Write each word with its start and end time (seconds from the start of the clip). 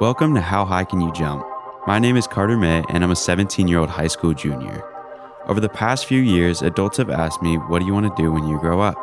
Welcome 0.00 0.34
to 0.34 0.40
How 0.40 0.64
High 0.64 0.82
Can 0.82 1.00
You 1.00 1.12
Jump? 1.12 1.46
My 1.86 2.00
name 2.00 2.16
is 2.16 2.26
Carter 2.26 2.56
May, 2.56 2.82
and 2.88 3.04
I'm 3.04 3.12
a 3.12 3.16
17 3.16 3.68
year 3.68 3.78
old 3.78 3.88
high 3.88 4.08
school 4.08 4.34
junior. 4.34 4.82
Over 5.46 5.60
the 5.60 5.68
past 5.68 6.06
few 6.06 6.20
years, 6.20 6.62
adults 6.62 6.96
have 6.96 7.10
asked 7.10 7.40
me, 7.42 7.58
What 7.58 7.78
do 7.78 7.86
you 7.86 7.94
want 7.94 8.06
to 8.06 8.22
do 8.22 8.32
when 8.32 8.48
you 8.48 8.58
grow 8.58 8.80
up? 8.80 8.96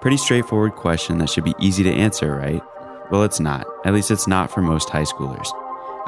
Pretty 0.00 0.16
straightforward 0.16 0.74
question 0.74 1.18
that 1.18 1.28
should 1.28 1.44
be 1.44 1.54
easy 1.60 1.82
to 1.84 1.92
answer, 1.92 2.34
right? 2.34 2.62
Well, 3.10 3.24
it's 3.24 3.40
not. 3.40 3.66
At 3.84 3.92
least 3.92 4.10
it's 4.10 4.26
not 4.26 4.50
for 4.50 4.62
most 4.62 4.88
high 4.88 5.02
schoolers. 5.02 5.48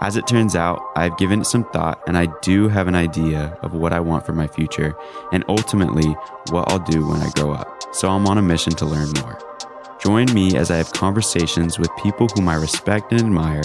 As 0.01 0.17
it 0.17 0.27
turns 0.27 0.57
out, 0.57 0.81
I've 0.97 1.19
given 1.19 1.43
it 1.43 1.47
some 1.47 1.71
thought 1.71 2.01
and 2.07 2.17
I 2.17 2.29
do 2.41 2.69
have 2.69 2.89
an 2.89 2.95
idea 2.95 3.59
of 3.63 3.75
what 3.75 3.93
I 3.93 4.01
want 4.01 4.25
for 4.25 4.33
my 4.33 4.47
future 4.47 4.95
and 5.33 5.45
ultimately 5.49 6.17
what 6.49 6.73
I'll 6.73 6.79
do 6.79 7.07
when 7.07 7.21
I 7.21 7.29
grow 7.33 7.53
up. 7.53 7.95
So 7.95 8.09
I'm 8.09 8.27
on 8.27 8.39
a 8.39 8.43
mission 8.43 8.73
to 8.77 8.87
learn 8.87 9.11
more. 9.21 9.39
Join 10.01 10.33
me 10.33 10.57
as 10.57 10.71
I 10.71 10.77
have 10.77 10.93
conversations 10.93 11.79
with 11.79 11.91
people 12.01 12.29
whom 12.29 12.49
I 12.49 12.55
respect 12.55 13.11
and 13.11 13.21
admire, 13.21 13.65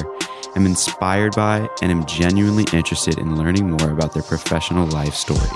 am 0.55 0.65
inspired 0.65 1.35
by, 1.35 1.67
and 1.81 1.91
am 1.91 2.05
genuinely 2.05 2.65
interested 2.73 3.17
in 3.17 3.37
learning 3.37 3.69
more 3.69 3.91
about 3.91 4.13
their 4.13 4.23
professional 4.23 4.87
life 4.87 5.13
story. 5.13 5.49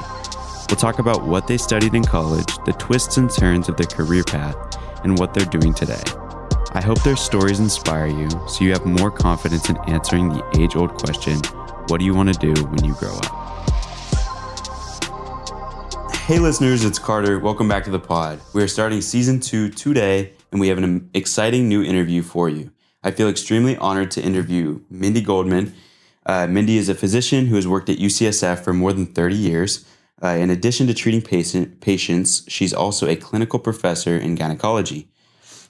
We'll 0.70 0.78
talk 0.78 1.00
about 1.00 1.24
what 1.24 1.48
they 1.48 1.58
studied 1.58 1.94
in 1.94 2.04
college, 2.04 2.58
the 2.66 2.74
twists 2.74 3.18
and 3.18 3.30
turns 3.30 3.70
of 3.70 3.78
their 3.78 3.88
career 3.88 4.24
path, 4.24 4.56
and 5.04 5.18
what 5.18 5.34
they're 5.34 5.46
doing 5.46 5.74
today. 5.74 6.04
I 6.74 6.82
hope 6.82 7.02
their 7.04 7.16
stories 7.16 7.60
inspire 7.60 8.08
you 8.08 8.30
so 8.48 8.64
you 8.64 8.72
have 8.72 8.86
more 8.86 9.12
confidence 9.12 9.70
in 9.70 9.78
answering 9.88 10.30
the 10.30 10.44
age 10.60 10.76
old 10.76 10.96
question 10.96 11.40
what 11.88 12.00
do 12.00 12.06
you 12.06 12.14
want 12.14 12.34
to 12.34 12.54
do 12.54 12.62
when 12.66 12.84
you 12.84 12.94
grow 12.96 13.16
up? 13.16 13.48
Hey, 16.14 16.38
listeners, 16.40 16.84
it's 16.84 17.00
Carter. 17.00 17.40
Welcome 17.40 17.70
back 17.70 17.86
to 17.86 17.92
the 17.92 18.00
pod. 18.00 18.42
We 18.54 18.62
are 18.62 18.68
starting 18.68 19.00
season 19.00 19.40
two 19.40 19.70
today, 19.70 20.34
and 20.52 20.60
we 20.60 20.68
have 20.68 20.78
an 20.78 21.10
exciting 21.14 21.70
new 21.70 21.82
interview 21.82 22.22
for 22.22 22.50
you. 22.50 22.72
I 23.04 23.12
feel 23.12 23.30
extremely 23.30 23.78
honored 23.78 24.12
to 24.12 24.22
interview 24.22 24.82
Mindy 24.90 25.22
Goldman. 25.22 25.74
Uh, 26.26 26.48
Mindy 26.48 26.78
is 26.78 26.90
a 26.90 26.96
physician 26.96 27.46
who 27.48 27.56
has 27.56 27.68
worked 27.68 27.90
at 27.90 27.98
UCSF 27.98 28.64
for 28.64 28.74
more 28.74 28.92
than 28.92 29.06
30 29.06 29.36
years. 29.36 29.86
Uh, 30.22 30.30
in 30.30 30.50
addition 30.50 30.88
to 30.88 30.94
treating 30.94 31.22
patient, 31.22 31.80
patients, 31.80 32.44
she's 32.48 32.74
also 32.74 33.08
a 33.08 33.16
clinical 33.16 33.60
professor 33.60 34.18
in 34.18 34.34
gynecology, 34.36 35.08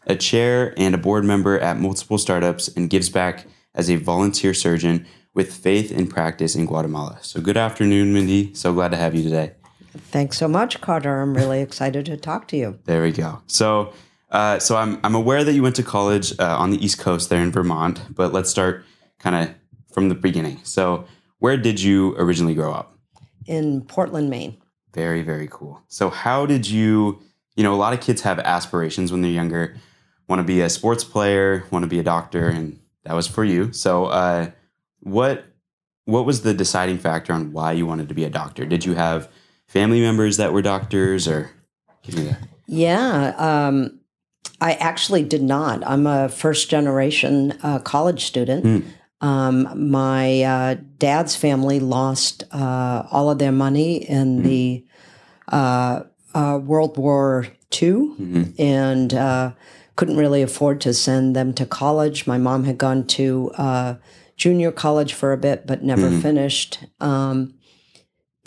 a 0.07 0.15
chair 0.15 0.73
and 0.77 0.95
a 0.95 0.97
board 0.97 1.25
member 1.25 1.59
at 1.59 1.77
multiple 1.77 2.17
startups, 2.17 2.69
and 2.69 2.89
gives 2.89 3.09
back 3.09 3.45
as 3.75 3.89
a 3.89 3.97
volunteer 3.97 4.53
surgeon 4.53 5.05
with 5.33 5.53
faith 5.53 5.91
in 5.91 6.07
practice 6.07 6.55
in 6.55 6.65
Guatemala. 6.65 7.19
So, 7.21 7.41
good 7.41 7.57
afternoon, 7.57 8.13
Mindy. 8.13 8.53
So 8.55 8.73
glad 8.73 8.91
to 8.91 8.97
have 8.97 9.13
you 9.13 9.21
today. 9.21 9.51
Thanks 9.97 10.37
so 10.37 10.47
much, 10.47 10.79
Carter. 10.79 11.21
I'm 11.21 11.35
really 11.35 11.61
excited 11.61 12.05
to 12.05 12.17
talk 12.17 12.47
to 12.47 12.57
you. 12.57 12.79
There 12.85 13.03
we 13.03 13.11
go. 13.11 13.41
So, 13.47 13.93
uh, 14.29 14.59
so 14.59 14.75
I'm 14.75 14.99
I'm 15.03 15.15
aware 15.15 15.43
that 15.43 15.53
you 15.53 15.63
went 15.63 15.75
to 15.77 15.83
college 15.83 16.37
uh, 16.39 16.57
on 16.57 16.71
the 16.71 16.83
East 16.83 16.99
Coast 16.99 17.29
there 17.29 17.41
in 17.41 17.51
Vermont, 17.51 18.01
but 18.13 18.33
let's 18.33 18.49
start 18.49 18.83
kind 19.19 19.35
of 19.35 19.55
from 19.93 20.09
the 20.09 20.15
beginning. 20.15 20.59
So, 20.63 21.05
where 21.39 21.57
did 21.57 21.81
you 21.81 22.15
originally 22.17 22.53
grow 22.53 22.73
up? 22.73 22.97
In 23.45 23.81
Portland, 23.81 24.29
Maine. 24.29 24.57
Very 24.93 25.21
very 25.21 25.47
cool. 25.49 25.81
So, 25.87 26.09
how 26.09 26.45
did 26.45 26.69
you? 26.69 27.19
You 27.55 27.63
know, 27.63 27.73
a 27.73 27.77
lot 27.77 27.93
of 27.93 28.01
kids 28.01 28.21
have 28.21 28.37
aspirations 28.39 29.11
when 29.11 29.21
they're 29.21 29.31
younger, 29.31 29.75
want 30.27 30.39
to 30.39 30.43
be 30.43 30.61
a 30.61 30.69
sports 30.69 31.03
player, 31.03 31.63
want 31.71 31.83
to 31.83 31.89
be 31.89 31.97
a 31.97 32.03
doctor, 32.03 32.49
and 32.49 32.79
that 33.03 33.13
was 33.13 33.25
for 33.27 33.43
you. 33.43 33.71
So, 33.73 34.05
uh, 34.05 34.51
what 34.99 35.45
what 36.05 36.25
was 36.25 36.41
the 36.41 36.53
deciding 36.53 36.97
factor 36.97 37.33
on 37.33 37.53
why 37.53 37.71
you 37.71 37.85
wanted 37.85 38.09
to 38.09 38.13
be 38.13 38.25
a 38.25 38.29
doctor? 38.29 38.65
Did 38.65 38.85
you 38.85 38.93
have 38.95 39.29
family 39.67 40.01
members 40.01 40.37
that 40.37 40.53
were 40.53 40.61
doctors, 40.61 41.27
or 41.27 41.51
give 42.03 42.15
me 42.15 42.23
that? 42.23 42.39
Yeah, 42.67 43.33
um, 43.37 43.99
I 44.59 44.73
actually 44.73 45.23
did 45.23 45.43
not. 45.43 45.85
I'm 45.85 46.07
a 46.07 46.29
first 46.29 46.69
generation 46.69 47.57
uh, 47.63 47.79
college 47.79 48.25
student. 48.25 48.65
Mm. 48.65 48.83
Um, 49.19 49.89
my 49.91 50.41
uh, 50.43 50.75
dad's 50.99 51.35
family 51.35 51.79
lost 51.79 52.43
uh, 52.51 53.03
all 53.11 53.29
of 53.29 53.37
their 53.39 53.51
money 53.51 53.97
in 53.97 54.39
Mm. 54.39 54.43
the 54.43 54.85
uh, 55.51 56.01
uh, 56.33 56.59
World 56.63 56.97
War 56.97 57.47
II 57.81 57.89
Mm-hmm. 57.91 58.43
and 58.61 59.13
uh, 59.13 59.51
couldn't 59.95 60.17
really 60.17 60.41
afford 60.41 60.81
to 60.81 60.93
send 60.93 61.35
them 61.35 61.53
to 61.53 61.65
college. 61.65 62.27
My 62.27 62.37
mom 62.37 62.63
had 62.65 62.77
gone 62.77 63.05
to 63.07 63.51
uh, 63.57 63.95
junior 64.35 64.71
college 64.71 65.13
for 65.13 65.33
a 65.33 65.37
bit, 65.37 65.65
but 65.65 65.83
never 65.83 66.09
Mhm. 66.09 66.21
finished. 66.21 66.79
Um, 66.99 67.53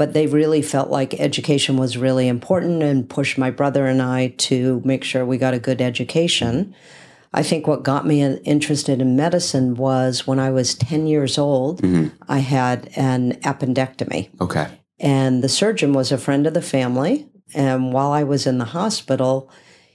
but 0.00 0.14
they 0.14 0.26
really 0.26 0.62
felt 0.62 0.88
like 0.88 1.20
education 1.20 1.76
was 1.76 1.98
really 1.98 2.26
important 2.26 2.82
and 2.82 3.06
pushed 3.06 3.36
my 3.36 3.50
brother 3.50 3.84
and 3.84 4.00
I 4.00 4.28
to 4.48 4.80
make 4.82 5.04
sure 5.04 5.26
we 5.26 5.36
got 5.36 5.52
a 5.52 5.58
good 5.58 5.82
education. 5.82 6.74
I 7.34 7.42
think 7.42 7.66
what 7.66 7.82
got 7.82 8.06
me 8.06 8.22
interested 8.22 9.02
in 9.02 9.14
medicine 9.14 9.74
was 9.74 10.26
when 10.26 10.38
I 10.38 10.52
was 10.52 10.74
10 10.74 11.06
years 11.06 11.36
old, 11.36 11.82
Mhm. 11.82 12.12
I 12.30 12.38
had 12.38 12.88
an 12.96 13.32
appendectomy. 13.42 14.30
Okay. 14.40 14.68
And 14.98 15.44
the 15.44 15.50
surgeon 15.50 15.92
was 15.92 16.10
a 16.10 16.16
friend 16.16 16.46
of 16.46 16.54
the 16.54 16.62
family. 16.62 17.26
And 17.54 17.92
while 17.92 18.12
I 18.12 18.22
was 18.22 18.46
in 18.46 18.56
the 18.56 18.72
hospital, 18.72 19.50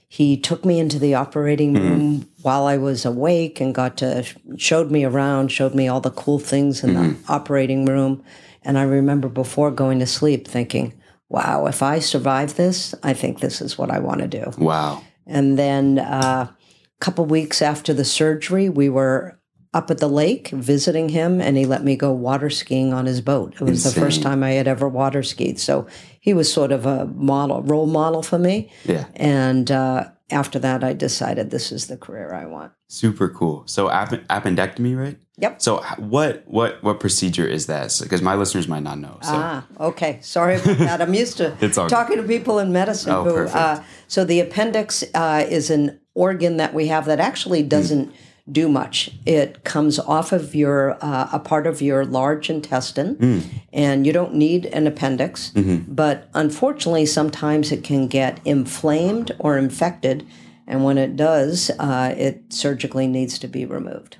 he 0.08 0.36
took 0.36 0.64
me 0.64 0.78
into 0.78 1.00
the 1.00 1.14
operating 1.14 1.74
room 1.74 2.28
while 2.42 2.66
I 2.66 2.76
was 2.76 3.04
awake 3.04 3.60
and 3.60 3.74
got 3.74 3.96
to 3.96 4.22
showed 4.56 4.92
me 4.92 5.04
around, 5.04 5.50
showed 5.50 5.74
me 5.74 5.88
all 5.88 6.00
the 6.00 6.10
cool 6.12 6.38
things 6.38 6.84
in 6.84 6.94
the 6.94 7.16
operating 7.28 7.86
room. 7.86 8.22
And 8.66 8.76
I 8.76 8.82
remember 8.82 9.28
before 9.28 9.70
going 9.70 10.00
to 10.00 10.06
sleep 10.06 10.48
thinking, 10.48 10.92
wow, 11.28 11.66
if 11.66 11.82
I 11.82 12.00
survive 12.00 12.56
this, 12.56 12.94
I 13.02 13.14
think 13.14 13.38
this 13.38 13.60
is 13.60 13.78
what 13.78 13.90
I 13.90 14.00
want 14.00 14.20
to 14.20 14.28
do. 14.28 14.52
Wow. 14.58 15.04
And 15.24 15.56
then 15.56 16.00
uh, 16.00 16.48
a 16.50 16.56
couple 17.00 17.24
weeks 17.24 17.62
after 17.62 17.94
the 17.94 18.04
surgery, 18.04 18.68
we 18.68 18.88
were 18.88 19.38
up 19.72 19.90
at 19.90 19.98
the 19.98 20.08
lake 20.08 20.48
visiting 20.48 21.10
him, 21.10 21.40
and 21.40 21.56
he 21.56 21.64
let 21.64 21.84
me 21.84 21.96
go 21.96 22.10
water 22.10 22.50
skiing 22.50 22.92
on 22.92 23.06
his 23.06 23.20
boat. 23.20 23.54
It 23.54 23.62
was 23.62 23.84
the 23.84 24.00
first 24.00 24.22
time 24.22 24.42
I 24.42 24.52
had 24.52 24.66
ever 24.66 24.88
water 24.88 25.22
skied. 25.22 25.60
So 25.60 25.86
he 26.20 26.34
was 26.34 26.52
sort 26.52 26.72
of 26.72 26.86
a 26.86 27.06
model, 27.06 27.62
role 27.62 27.86
model 27.86 28.22
for 28.22 28.38
me. 28.38 28.72
Yeah. 28.84 29.04
And 29.14 29.70
uh, 29.70 30.08
after 30.30 30.58
that, 30.58 30.82
I 30.82 30.92
decided 30.92 31.50
this 31.50 31.70
is 31.70 31.86
the 31.86 31.96
career 31.96 32.32
I 32.34 32.46
want. 32.46 32.72
Super 32.88 33.28
cool. 33.28 33.62
So 33.66 33.90
app- 33.90 34.10
appendectomy, 34.28 34.96
right? 34.98 35.18
Yep. 35.38 35.60
So 35.62 35.82
what 35.98 36.44
what 36.46 36.82
what 36.82 36.98
procedure 36.98 37.46
is 37.46 37.66
that? 37.66 37.96
Because 38.02 38.22
my 38.22 38.34
listeners 38.34 38.66
might 38.68 38.82
not 38.82 38.98
know. 38.98 39.18
So 39.22 39.32
Ah, 39.34 39.66
okay. 39.78 40.18
Sorry 40.22 40.56
about 40.56 40.78
that. 40.78 41.02
I'm 41.02 41.12
used 41.14 41.36
to 41.38 41.54
It's 41.60 41.76
all 41.78 41.86
good. 41.86 41.94
talking 41.94 42.16
to 42.16 42.22
people 42.22 42.58
in 42.58 42.72
medicine. 42.72 43.12
Oh, 43.12 43.24
who, 43.24 43.32
perfect. 43.32 43.56
Uh, 43.56 43.82
so 44.08 44.24
the 44.24 44.40
appendix 44.40 45.04
uh, 45.14 45.44
is 45.48 45.70
an 45.70 46.00
organ 46.14 46.56
that 46.56 46.72
we 46.72 46.86
have 46.88 47.04
that 47.06 47.20
actually 47.20 47.62
Hmm. 47.62 47.68
doesn't 47.68 48.14
do 48.50 48.68
much. 48.68 49.10
It 49.26 49.64
comes 49.64 49.98
off 49.98 50.32
of 50.32 50.54
your 50.54 50.96
uh, 51.04 51.28
a 51.32 51.38
part 51.38 51.66
of 51.66 51.82
your 51.82 52.04
large 52.04 52.48
intestine, 52.48 53.14
Hmm. 53.16 53.38
and 53.72 54.06
you 54.06 54.12
don't 54.12 54.34
need 54.34 54.66
an 54.66 54.86
appendix. 54.86 55.50
Mm-hmm. 55.54 55.92
But 55.92 56.28
unfortunately, 56.34 57.06
sometimes 57.06 57.72
it 57.72 57.82
can 57.82 58.06
get 58.06 58.40
inflamed 58.44 59.32
or 59.38 59.58
infected, 59.58 60.24
and 60.66 60.84
when 60.84 60.96
it 60.98 61.16
does, 61.16 61.70
uh, 61.78 62.14
it 62.16 62.42
surgically 62.50 63.06
needs 63.08 63.38
to 63.40 63.48
be 63.48 63.64
removed. 63.66 64.16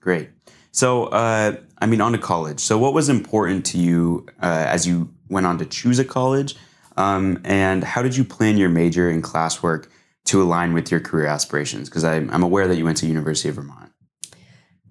great. 0.00 0.30
So 0.72 1.04
uh, 1.06 1.56
I 1.78 1.86
mean, 1.86 2.00
on 2.00 2.12
to 2.12 2.18
college. 2.18 2.60
So 2.60 2.78
what 2.78 2.94
was 2.94 3.08
important 3.08 3.66
to 3.66 3.78
you 3.78 4.26
uh, 4.42 4.64
as 4.68 4.86
you 4.86 5.10
went 5.28 5.46
on 5.46 5.58
to 5.58 5.66
choose 5.66 5.98
a 5.98 6.04
college, 6.04 6.56
um, 6.96 7.40
and 7.44 7.84
how 7.84 8.00
did 8.02 8.16
you 8.16 8.24
plan 8.24 8.56
your 8.56 8.68
major 8.70 9.10
and 9.10 9.22
classwork 9.22 9.86
to 10.26 10.42
align 10.42 10.74
with 10.74 10.90
your 10.90 11.00
career 11.00 11.26
aspirations? 11.26 11.88
Because 11.88 12.04
I'm, 12.04 12.30
I'm 12.30 12.42
aware 12.42 12.68
that 12.68 12.76
you 12.76 12.84
went 12.84 12.98
to 12.98 13.06
University 13.06 13.48
of 13.48 13.56
Vermont. 13.56 13.92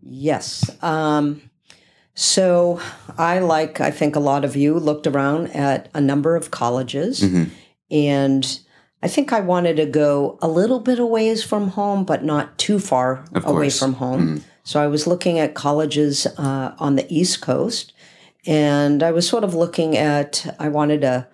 Yes. 0.02 0.70
Um, 0.84 1.42
so 2.14 2.80
I, 3.18 3.40
like 3.40 3.82
I 3.82 3.92
think 3.92 4.16
a 4.16 4.20
lot 4.20 4.46
of 4.46 4.56
you, 4.56 4.78
looked 4.80 5.08
around 5.08 5.48
at 5.56 5.90
a 5.94 6.02
number 6.02 6.36
of 6.36 6.52
colleges, 6.52 7.22
Mhm. 7.22 7.50
and 7.92 8.60
I 9.04 9.08
think 9.08 9.34
I 9.34 9.40
wanted 9.42 9.76
to 9.78 9.86
go 9.86 10.40
a 10.42 10.48
little 10.48 10.80
bit 10.80 11.00
away 11.00 11.36
from 11.36 11.70
home, 11.70 12.06
but 12.06 12.24
not 12.24 12.58
too 12.58 12.80
far 12.80 13.26
away 13.34 13.70
from 13.70 13.94
home. 13.96 14.44
So 14.64 14.82
I 14.82 14.88
was 14.88 15.06
looking 15.06 15.38
at 15.38 15.54
colleges 15.54 16.26
uh, 16.38 16.74
on 16.80 16.96
the 16.96 17.06
East 17.14 17.42
Coast, 17.42 17.94
and 18.48 19.04
I 19.04 19.12
was 19.12 19.28
sort 19.28 19.44
of 19.44 19.54
looking 19.54 19.96
at. 19.98 20.56
I 20.60 20.70
wanted 20.70 21.04
a, 21.04 21.28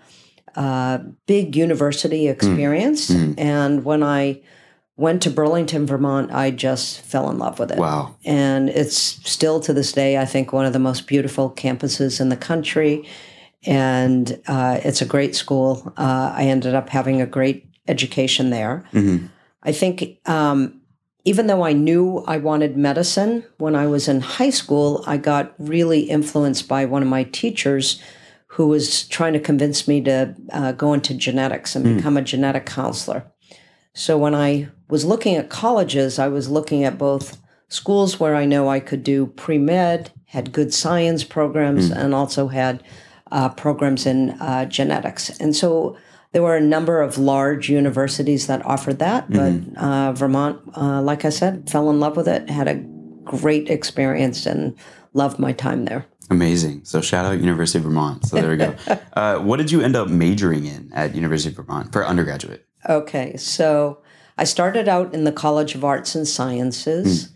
a 0.56 1.02
big 1.28 1.56
university 1.56 2.28
experience, 2.28 3.10
and 3.38 3.84
when 3.86 4.04
I 4.04 4.42
went 4.98 5.22
to 5.24 5.30
Burlington, 5.32 5.86
Vermont, 5.88 6.32
I 6.32 6.52
just 6.52 7.02
fell 7.02 7.30
in 7.32 7.38
love 7.40 7.58
with 7.60 7.72
it. 7.72 7.80
Wow. 7.80 8.16
and 8.26 8.70
it's 8.70 8.96
still 8.98 9.60
to 9.62 9.74
this 9.74 9.92
day 9.94 10.18
i 10.18 10.26
think 10.26 10.54
one 10.54 10.66
of 10.66 10.74
the 10.74 10.80
most 10.80 11.08
beautiful 11.08 11.50
campuses 11.50 12.20
in 12.22 12.30
the 12.30 12.38
country. 12.38 13.08
And 13.66 14.42
uh, 14.48 14.80
it's 14.84 15.02
a 15.02 15.06
great 15.06 15.36
school. 15.36 15.94
Uh, 15.98 16.34
i 16.36 16.44
ended 16.44 16.76
up 16.76 16.90
having 16.90 17.22
a 17.22 17.26
great 17.26 17.66
education 17.88 18.50
there. 18.52 18.84
Mhm. 18.94 19.30
i 19.64 19.72
think 19.72 20.20
um, 20.28 20.82
even 21.26 21.48
though 21.48 21.64
i 21.64 21.74
knew 21.74 22.24
i 22.28 22.38
wanted 22.38 22.78
medicine 22.78 23.44
when 23.58 23.76
i 23.76 23.86
was 23.88 24.08
in 24.08 24.22
high 24.22 24.50
school 24.52 25.04
i 25.08 25.18
got 25.18 25.54
really 25.58 26.02
influenced 26.02 26.68
by 26.68 26.86
one 26.86 27.02
of 27.04 27.08
my 27.10 27.24
teachers 27.24 28.02
who 28.56 28.68
was 28.68 29.08
trying 29.08 29.34
to 29.34 29.40
convince 29.40 29.88
me 29.88 30.02
to 30.02 30.36
uh, 30.52 30.72
go 30.74 30.94
into 30.94 31.14
genetics 31.14 31.76
and 31.76 31.96
become 31.96 32.18
a 32.18 32.22
genetic 32.22 32.66
counselor 32.66 33.32
so 33.94 34.18
when 34.18 34.34
I 34.34 34.70
was 34.90 35.06
looking 35.06 35.36
at 35.36 35.50
colleges, 35.50 36.18
I 36.20 36.28
was 36.28 36.50
looking 36.50 36.84
at 36.84 36.98
both 36.98 37.42
schools 37.68 38.20
where 38.20 38.36
I 38.36 38.46
know 38.46 38.70
I 38.70 38.80
could 38.80 39.04
do 39.04 39.28
pre 39.28 39.58
med, 39.58 40.12
had 40.26 40.54
good 40.54 40.74
science 40.74 41.24
programs, 41.24 41.90
and 41.92 42.14
also 42.16 42.48
had 42.48 42.84
uh, 43.32 43.50
programs 43.50 44.06
in 44.06 44.32
uh, 44.32 44.66
genetics. 44.66 45.30
And 45.40 45.56
so 45.56 45.98
there 46.32 46.42
were 46.42 46.56
a 46.56 46.62
number 46.62 47.02
of 47.02 47.18
large 47.18 47.70
universities 47.70 48.48
that 48.48 48.66
offered 48.66 49.00
that, 49.00 49.30
but 49.30 49.54
uh, 49.78 50.14
Vermont, 50.14 50.62
uh, 50.78 51.02
like 51.02 51.26
I 51.26 51.30
said, 51.30 51.70
fell 51.70 51.90
in 51.90 52.00
love 52.00 52.16
with 52.16 52.28
it, 52.28 52.50
had 52.50 52.70
a 52.70 52.76
great 53.26 53.70
experience, 53.70 54.46
and 54.46 54.76
loved 55.14 55.38
my 55.40 55.52
time 55.52 55.86
there. 55.86 56.06
Amazing. 56.32 56.86
So 56.86 57.02
shout 57.02 57.26
out 57.26 57.40
University 57.42 57.80
of 57.80 57.84
Vermont. 57.84 58.26
So 58.26 58.38
there 58.38 58.50
we 58.50 58.56
go. 58.56 58.74
uh, 59.14 59.40
what 59.40 59.58
did 59.58 59.70
you 59.70 59.82
end 59.82 59.98
up 59.98 60.08
majoring 60.08 60.66
in 60.66 60.90
at 60.94 61.14
University 61.14 61.50
of 61.50 61.58
Vermont 61.58 61.92
for 61.92 62.08
undergraduate? 62.08 62.66
Okay, 62.88 63.36
so 63.36 64.02
I 64.38 64.46
started 64.46 64.88
out 64.88 65.14
in 65.14 65.26
the 65.26 65.34
College 65.34 65.76
of 65.76 65.84
Arts 65.84 66.16
and 66.16 66.26
Sciences, 66.26 67.34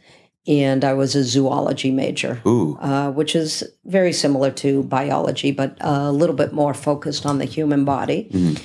and 0.48 0.86
I 0.86 0.94
was 0.94 1.14
a 1.14 1.26
zoology 1.26 1.92
major, 1.92 2.42
Ooh, 2.48 2.78
uh, 2.78 3.12
which 3.12 3.36
is 3.36 3.66
very 3.84 4.14
similar 4.14 4.50
to 4.52 4.84
biology, 4.84 5.52
but 5.52 5.78
a 5.82 6.12
little 6.12 6.36
bit 6.36 6.54
more 6.54 6.74
focused 6.74 7.26
on 7.26 7.38
the 7.38 7.46
human 7.46 7.84
body. 7.84 8.58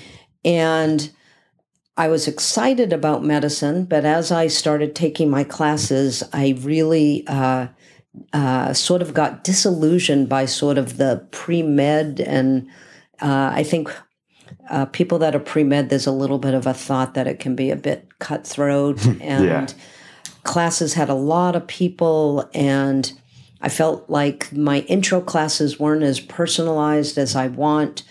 And 0.45 1.11
I 1.97 2.07
was 2.07 2.29
excited 2.29 2.93
about 2.93 3.25
medicine, 3.25 3.85
but 3.85 4.05
as 4.05 4.31
I 4.31 4.47
started 4.47 4.95
taking 4.95 5.29
my 5.29 5.43
classes, 5.43 6.23
I 6.33 6.57
really 6.61 7.25
uh, 7.27 7.67
uh, 8.33 8.73
sort 8.73 9.03
of 9.03 9.15
got 9.15 9.45
disillusioned 9.45 10.29
by 10.29 10.45
sort 10.47 10.79
of 10.79 10.97
the 10.97 11.27
pre 11.31 11.63
med. 11.63 12.21
And 12.21 12.69
uh, 13.21 13.51
I 13.55 13.63
think 13.63 13.91
uh, 14.69 14.87
people 14.87 15.19
that 15.19 15.35
are 15.35 15.41
pre 15.41 15.65
med, 15.65 15.91
there's 15.91 16.07
a 16.07 16.13
little 16.13 16.39
bit 16.39 16.55
of 16.55 16.67
a 16.67 16.75
thought 16.75 17.15
that 17.15 17.27
it 17.27 17.39
can 17.39 17.55
be 17.55 17.71
a 17.71 17.77
bit 17.77 18.19
cutthroat. 18.19 19.05
And 19.21 19.45
Yeah. 19.45 19.67
classes 20.43 20.95
had 20.95 21.09
a 21.09 21.15
lot 21.15 21.57
of 21.57 21.67
people. 21.67 22.49
And 22.55 23.13
I 23.61 23.69
felt 23.69 24.09
like 24.09 24.53
my 24.53 24.81
intro 24.81 25.21
classes 25.21 25.79
weren't 25.79 26.03
as 26.03 26.19
personalized 26.19 27.19
as 27.19 27.37
I 27.37 27.49
want 27.49 28.03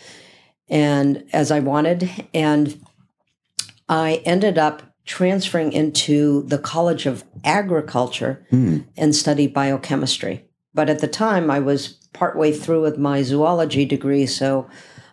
and 0.69 1.23
as 1.33 1.51
I 1.51 1.59
wanted. 1.59 2.09
And 2.33 2.79
I 3.87 4.21
ended 4.25 4.57
up 4.57 4.83
transferring 5.05 5.73
into 5.73 6.43
the 6.43 6.57
College 6.57 7.05
of 7.05 7.23
Agriculture 7.43 8.45
and 8.97 9.15
study 9.15 9.47
biochemistry. 9.47 10.45
But 10.73 10.89
at 10.89 10.99
the 10.99 11.07
time, 11.07 11.49
I 11.49 11.59
was 11.59 11.99
partway 12.13 12.51
through 12.51 12.81
with 12.81 12.97
my 12.97 13.23
zoology 13.23 13.85
degree, 13.85 14.25
so 14.25 14.69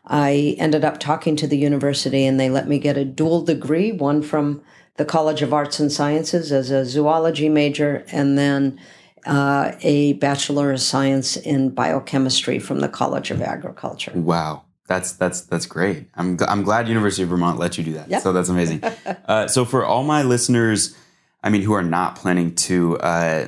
I 0.07 0.55
ended 0.59 0.85
up 0.85 1.01
talking 1.01 1.35
to 1.37 1.47
the 1.47 1.59
university 1.59 2.27
and 2.27 2.39
they 2.39 2.51
let 2.51 2.69
me 2.69 2.79
get 2.79 2.97
a 2.97 3.05
dual 3.05 3.43
degree, 3.43 3.91
one 3.91 4.23
from 4.23 4.63
the 4.97 5.05
College 5.05 5.43
of 5.43 5.53
Arts 5.53 5.81
and 5.81 5.91
Sciences 5.91 6.53
as 6.53 6.71
a 6.71 6.85
zoology 6.85 7.49
major, 7.49 8.05
and 8.13 8.39
then 8.39 8.79
uh, 9.27 9.73
a 9.81 10.15
Bachelor 10.15 10.73
of 10.73 10.81
Science 10.81 11.37
in 11.37 11.71
Biochemistry 11.71 12.59
from 12.59 12.81
the 12.81 12.89
College 12.89 13.31
of 13.31 13.43
Agriculture. 13.43 14.13
wow. 14.15 14.63
That's 14.87 15.13
that's 15.13 15.43
that's 15.43 15.67
great. 15.67 16.09
I'm 16.15 16.39
I'm 16.47 16.63
glad 16.63 16.89
University 16.89 17.23
of 17.23 17.29
Vermont 17.29 17.59
let 17.59 17.77
you 17.77 17.85
do 17.85 17.93
that. 17.95 18.09
Yeah. 18.09 18.21
So 18.21 18.33
that's 18.33 18.49
amazing. 18.49 18.83
uh, 19.27 19.49
so 19.49 19.65
for 19.65 19.85
all 19.85 20.05
my 20.05 20.23
listeners, 20.23 20.97
I 21.43 21.51
mean, 21.51 21.63
who 21.63 21.73
are 21.73 21.83
not 21.83 22.17
planning 22.17 22.55
to 22.55 22.99
uh, 22.99 23.47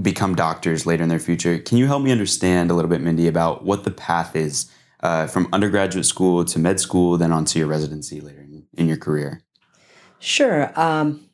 become 0.00 0.34
doctors 0.34 0.86
later 0.86 1.02
in 1.02 1.08
their 1.08 1.18
future, 1.18 1.58
can 1.58 1.78
you 1.78 1.86
help 1.86 2.02
me 2.02 2.12
understand 2.12 2.70
a 2.70 2.74
little 2.74 2.88
bit, 2.88 3.00
Mindy, 3.00 3.26
about 3.26 3.64
what 3.64 3.84
the 3.84 3.90
path 3.90 4.36
is 4.36 4.70
uh, 5.00 5.26
from 5.26 5.48
undergraduate 5.52 6.06
school 6.06 6.44
to 6.44 6.58
med 6.58 6.80
school, 6.80 7.16
then 7.16 7.32
onto 7.32 7.58
your 7.58 7.68
residency 7.68 8.20
later 8.20 8.40
in, 8.40 8.64
in 8.74 8.86
your 8.86 8.96
career? 8.96 9.42
Sure. 10.18 10.72
Um, 10.78 11.28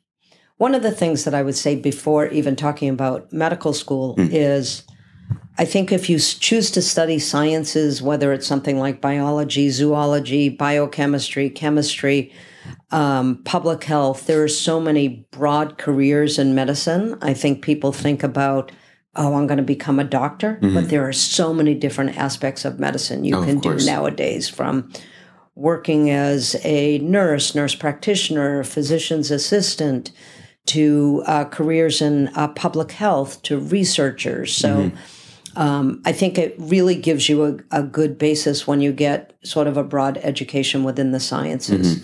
one 0.57 0.75
of 0.75 0.83
the 0.83 0.91
things 0.91 1.25
that 1.25 1.33
I 1.33 1.43
would 1.43 1.55
say 1.55 1.75
before 1.75 2.27
even 2.27 2.55
talking 2.55 2.89
about 2.89 3.31
medical 3.33 3.73
school 3.73 4.15
is 4.17 4.83
I 5.57 5.65
think 5.65 5.91
if 5.91 6.09
you 6.09 6.17
choose 6.17 6.71
to 6.71 6.81
study 6.81 7.19
sciences, 7.19 8.01
whether 8.01 8.33
it's 8.33 8.47
something 8.47 8.79
like 8.79 9.01
biology, 9.01 9.69
zoology, 9.69 10.49
biochemistry, 10.49 11.49
chemistry, 11.49 12.33
um, 12.91 13.43
public 13.43 13.83
health, 13.83 14.25
there 14.25 14.41
are 14.41 14.47
so 14.47 14.79
many 14.79 15.27
broad 15.31 15.77
careers 15.77 16.39
in 16.39 16.55
medicine. 16.55 17.17
I 17.21 17.33
think 17.33 17.61
people 17.61 17.91
think 17.91 18.23
about, 18.23 18.71
oh, 19.15 19.35
I'm 19.35 19.45
going 19.45 19.57
to 19.57 19.63
become 19.63 19.99
a 19.99 20.03
doctor, 20.03 20.57
but 20.61 20.89
there 20.89 21.07
are 21.07 21.13
so 21.13 21.53
many 21.53 21.75
different 21.75 22.17
aspects 22.17 22.65
of 22.65 22.79
medicine 22.79 23.23
you 23.23 23.35
Oh, 23.35 23.43
can 23.43 23.59
do 23.59 23.75
nowadays 23.85 24.49
from 24.49 24.91
working 25.55 26.09
as 26.09 26.55
a 26.63 26.97
nurse, 26.99 27.53
nurse 27.53 27.75
practitioner, 27.75 28.63
physician's 28.63 29.29
assistant, 29.29 30.11
to 30.65 31.21
uh, 31.27 31.45
careers 31.45 32.01
in 32.01 32.29
uh, 32.29 32.47
public 32.47 32.93
health, 32.93 33.41
to 33.43 33.59
researchers. 33.59 34.55
So 34.55 34.91
um, 35.55 36.01
I 36.05 36.11
think 36.11 36.37
it 36.37 36.55
really 36.57 36.95
gives 36.95 37.29
you 37.29 37.45
a, 37.45 37.79
a 37.79 37.83
good 37.83 38.17
basis 38.17 38.67
when 38.67 38.81
you 38.81 38.91
get 38.91 39.33
sort 39.43 39.67
of 39.67 39.77
a 39.77 39.83
broad 39.83 40.17
education 40.23 40.83
within 40.83 41.11
the 41.11 41.19
sciences. 41.19 42.03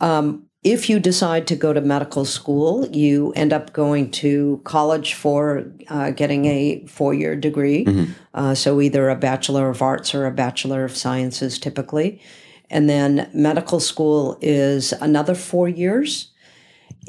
Um, 0.00 0.46
if 0.62 0.90
you 0.90 1.00
decide 1.00 1.46
to 1.46 1.56
go 1.56 1.72
to 1.72 1.80
medical 1.80 2.26
school, 2.26 2.86
you 2.88 3.32
end 3.34 3.52
up 3.52 3.72
going 3.72 4.10
to 4.10 4.60
college 4.64 5.14
for 5.14 5.72
uh, 5.88 6.10
getting 6.10 6.44
a 6.44 6.84
four 6.86 7.14
year 7.14 7.34
degree. 7.34 7.86
Uh, 8.34 8.54
so, 8.54 8.80
either 8.80 9.08
a 9.08 9.16
Bachelor 9.16 9.70
of 9.70 9.80
Arts 9.80 10.14
or 10.14 10.26
a 10.26 10.30
Bachelor 10.30 10.84
of 10.84 10.96
Sciences 10.96 11.58
typically. 11.58 12.20
And 12.68 12.88
then 12.88 13.28
medical 13.34 13.80
school 13.80 14.38
is 14.40 14.92
another 14.92 15.34
four 15.34 15.68
years. 15.68 16.29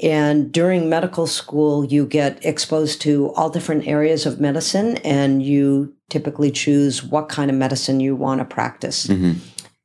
And 0.01 0.51
during 0.51 0.89
medical 0.89 1.27
school, 1.27 1.85
you 1.85 2.05
get 2.05 2.43
exposed 2.45 3.01
to 3.01 3.33
all 3.33 3.49
different 3.49 3.87
areas 3.87 4.25
of 4.25 4.39
medicine, 4.39 4.97
and 4.97 5.43
you 5.43 5.93
typically 6.09 6.49
choose 6.51 7.03
what 7.03 7.29
kind 7.29 7.51
of 7.51 7.57
medicine 7.57 7.99
you 7.99 8.15
want 8.15 8.39
to 8.39 8.45
practice. 8.45 9.07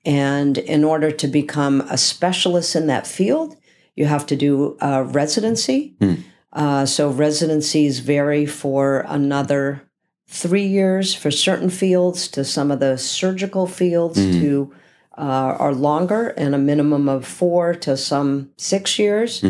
And 0.05 0.59
in 0.59 0.85
order 0.85 1.11
to 1.11 1.27
become 1.27 1.81
a 1.91 1.99
specialist 1.99 2.77
in 2.77 2.87
that 2.87 3.07
field, 3.07 3.57
you 3.97 4.05
have 4.07 4.27
to 4.27 4.37
do 4.37 4.77
a 4.81 5.03
residency. 5.03 5.97
Uh, 6.53 6.87
so 6.87 7.11
residencies 7.11 7.99
vary 7.99 8.47
for 8.47 9.05
another 9.09 9.83
three 10.29 10.67
years 10.67 11.15
for 11.15 11.31
certain 11.31 11.69
fields 11.71 12.29
to 12.29 12.45
some 12.45 12.71
of 12.71 12.81
the 12.81 12.97
surgical 12.97 13.67
fields 13.67 14.19
to 14.41 14.73
uh, 15.19 15.57
are 15.59 15.73
longer 15.75 16.29
and 16.37 16.55
a 16.55 16.59
minimum 16.59 17.09
of 17.09 17.27
four 17.27 17.75
to 17.75 17.97
some 17.97 18.51
six 18.57 18.99
years. 18.99 19.43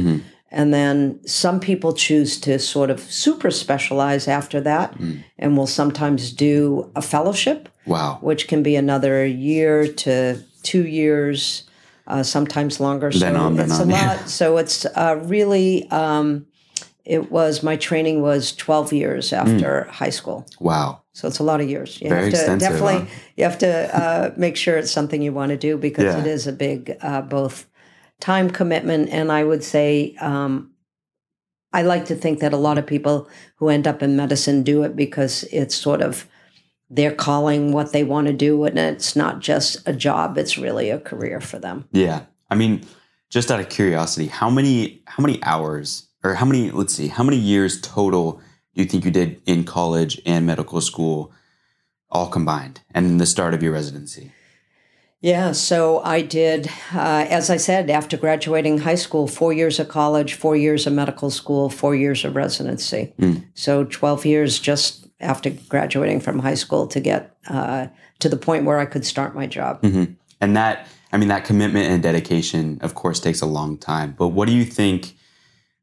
And 0.59 0.73
then 0.73 1.21
some 1.27 1.61
people 1.61 1.93
choose 1.93 2.41
to 2.41 2.59
sort 2.59 2.91
of 2.91 2.99
super 3.01 3.51
specialize 3.51 4.27
after 4.27 4.59
that 4.63 4.97
and 5.39 5.57
will 5.57 5.67
sometimes 5.67 6.33
do 6.33 6.91
a 6.97 7.03
fellowship 7.03 7.69
Wow. 7.85 8.19
which 8.23 8.49
can 8.49 8.63
be 8.63 8.75
another 8.75 9.25
year 9.27 9.87
to 9.87 10.43
two 10.63 10.87
years, 10.87 11.65
uh, 12.09 12.23
sometimes 12.23 12.81
longer. 12.81 13.11
Then 13.11 13.35
so 13.35 13.41
on, 13.41 13.57
then 13.57 13.67
it's 13.67 13.81
on, 13.81 13.91
a 13.91 13.93
yeah. 13.93 14.09
lot. 14.17 14.29
So 14.41 14.57
it's 14.57 14.87
uh, 14.87 15.21
really, 15.25 15.89
um, 15.91 16.47
it 17.05 17.31
was 17.31 17.63
my 17.63 17.77
training 17.77 18.23
was 18.23 18.53
12 18.57 18.93
years 18.93 19.33
after 19.33 19.85
high 19.85 20.11
school. 20.11 20.47
Wow. 20.59 21.03
So 21.13 21.29
it's 21.29 21.39
a 21.39 21.45
lot 21.45 21.61
of 21.61 21.69
years. 21.69 22.01
You 22.01 22.09
Very 22.09 22.23
have 22.25 22.33
to 22.33 22.37
extensive, 22.39 22.69
definitely 22.71 23.01
huh? 23.07 23.15
you 23.37 23.45
have 23.45 23.59
to 23.59 23.97
uh, 24.03 24.31
make 24.37 24.57
sure 24.57 24.79
it's 24.79 24.91
something 24.91 25.23
you 25.23 25.33
want 25.35 25.51
to 25.51 25.57
do 25.59 25.77
because 25.79 26.05
Yeah. 26.15 26.21
it 26.21 26.27
is 26.27 26.47
a 26.47 26.53
big 26.53 26.97
uh, 27.03 27.21
both 27.23 27.67
time 28.21 28.51
commitment 28.51 29.11
and 29.11 29.31
I 29.31 29.45
would 29.45 29.63
say 29.63 30.17
um, 30.21 30.73
I 31.73 31.83
like 31.83 32.07
to 32.07 32.15
think 32.15 32.41
that 32.41 32.53
a 32.53 32.57
lot 32.57 32.79
of 32.79 32.87
people 32.87 33.29
who 33.57 33.69
end 33.69 33.87
up 33.87 34.03
in 34.03 34.17
medicine 34.17 34.63
do 34.63 34.83
it 34.83 34.97
because 34.97 35.45
it's 35.45 35.75
sort 35.75 36.01
of 36.01 36.27
they're 36.89 37.15
calling, 37.15 37.73
what 37.73 37.93
they 37.93 38.05
want 38.05 38.29
to 38.29 38.33
do, 38.33 38.65
and 38.65 38.79
it's 38.79 39.17
not 39.17 39.41
just 39.41 39.77
a 39.87 39.93
job; 39.93 40.39
it's 40.39 40.57
really 40.57 40.91
a 40.91 41.01
career 41.01 41.41
for 41.41 41.59
them. 41.59 41.89
Yeah. 41.93 42.23
I 42.49 42.55
mean, 42.55 42.87
just 43.29 43.51
out 43.51 43.61
of 43.61 43.69
curiosity, 43.69 44.27
how 44.27 44.51
many 44.51 45.03
how 45.07 45.23
many 45.23 45.43
hours 45.43 46.07
or 46.23 46.35
how 46.35 46.47
many 46.47 46.71
let's 46.71 46.95
see, 46.95 47.09
how 47.09 47.25
many 47.25 47.37
years 47.37 47.81
total 47.81 48.41
do 48.75 48.83
you 48.83 48.85
think 48.85 49.05
you 49.05 49.11
did 49.11 49.43
in 49.47 49.65
college 49.65 50.21
and 50.25 50.47
medical 50.47 50.81
school 50.81 51.33
all 52.09 52.29
combined 52.29 52.81
and 52.93 53.21
the 53.21 53.27
start 53.27 53.53
of 53.53 53.63
your 53.63 53.73
residency? 53.73 54.33
Yeah, 55.23 55.53
so 55.53 56.01
I 56.01 56.21
did, 56.21 56.69
uh, 56.95 57.27
as 57.29 57.49
I 57.51 57.57
said, 57.57 57.91
after 57.91 58.17
graduating 58.17 58.79
high 58.79 58.97
school, 58.97 59.27
four 59.27 59.53
years 59.53 59.81
of 59.81 59.89
college, 59.89 60.35
four 60.35 60.57
years 60.57 60.87
of 60.87 60.93
medical 60.93 61.31
school, 61.31 61.71
four 61.71 61.95
years 61.97 62.25
of 62.25 62.37
residency. 62.37 63.15
So 63.55 63.85
12 63.85 64.27
years 64.27 64.59
just 64.59 65.07
after 65.21 65.51
graduating 65.69 66.21
from 66.21 66.41
high 66.41 66.55
school 66.55 66.87
to 66.89 67.01
get 67.01 67.37
uh, 67.49 67.87
to 68.19 68.29
the 68.29 68.37
point 68.37 68.67
where 68.67 68.79
I 68.79 68.85
could 68.85 69.05
start 69.07 69.35
my 69.35 69.47
job. 69.47 69.81
And 70.41 70.57
that 70.57 70.87
I 71.13 71.17
mean 71.17 71.29
that 71.29 71.45
commitment 71.45 71.91
and 71.91 72.03
dedication 72.03 72.79
of 72.83 72.95
course 72.95 73.19
takes 73.19 73.41
a 73.41 73.47
long 73.47 73.79
time. 73.79 74.15
But 74.19 74.29
what 74.29 74.47
do 74.47 74.55
you 74.55 74.65
think 74.65 75.17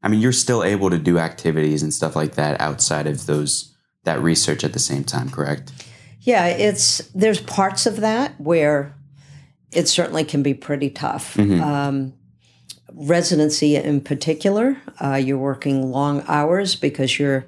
I 0.02 0.08
mean 0.08 0.20
you're 0.20 0.32
still 0.32 0.62
able 0.62 0.90
to 0.90 0.98
do 0.98 1.18
activities 1.18 1.82
and 1.82 1.92
stuff 1.92 2.14
like 2.14 2.34
that 2.34 2.60
outside 2.60 3.08
of 3.08 3.26
those 3.26 3.74
that 4.04 4.22
research 4.22 4.62
at 4.62 4.72
the 4.72 4.78
same 4.78 5.02
time, 5.02 5.28
correct? 5.30 5.72
Yeah, 6.20 6.46
it's 6.46 6.98
there's 7.14 7.40
parts 7.40 7.86
of 7.86 7.96
that 7.96 8.40
where 8.40 8.94
it 9.74 9.88
certainly 9.88 10.24
can 10.24 10.42
be 10.42 10.54
pretty 10.54 10.90
tough. 10.90 11.38
Um, 11.38 12.12
residency 12.92 13.76
in 13.76 14.00
particular, 14.00 14.76
uh, 15.02 15.14
you're 15.16 15.38
working 15.38 15.90
long 15.90 16.22
hours 16.28 16.76
because 16.76 17.18
you're 17.18 17.46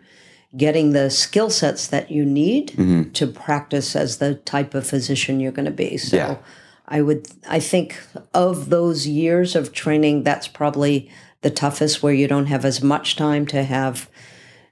getting 0.56 0.92
the 0.92 1.10
skill 1.10 1.50
sets 1.50 1.86
that 1.88 2.10
you 2.10 2.24
need 2.24 2.68
Mm-hmm. 2.72 3.10
to 3.12 3.26
practice 3.26 3.94
as 3.94 4.18
the 4.18 4.34
type 4.34 4.74
of 4.74 4.86
physician 4.86 5.38
you're 5.40 5.52
going 5.52 5.66
to 5.66 5.70
be. 5.70 5.96
So 5.98 6.16
Yeah. 6.16 6.36
I 6.88 7.02
would, 7.02 7.26
I 7.48 7.60
think 7.60 7.98
of 8.32 8.70
those 8.70 9.06
years 9.06 9.56
of 9.56 9.72
training, 9.72 10.22
that's 10.22 10.48
probably 10.48 11.10
the 11.42 11.50
toughest 11.50 12.02
where 12.02 12.12
you 12.14 12.28
don't 12.28 12.46
have 12.46 12.64
as 12.64 12.82
much 12.82 13.16
time 13.16 13.44
to 13.48 13.64
have 13.64 14.08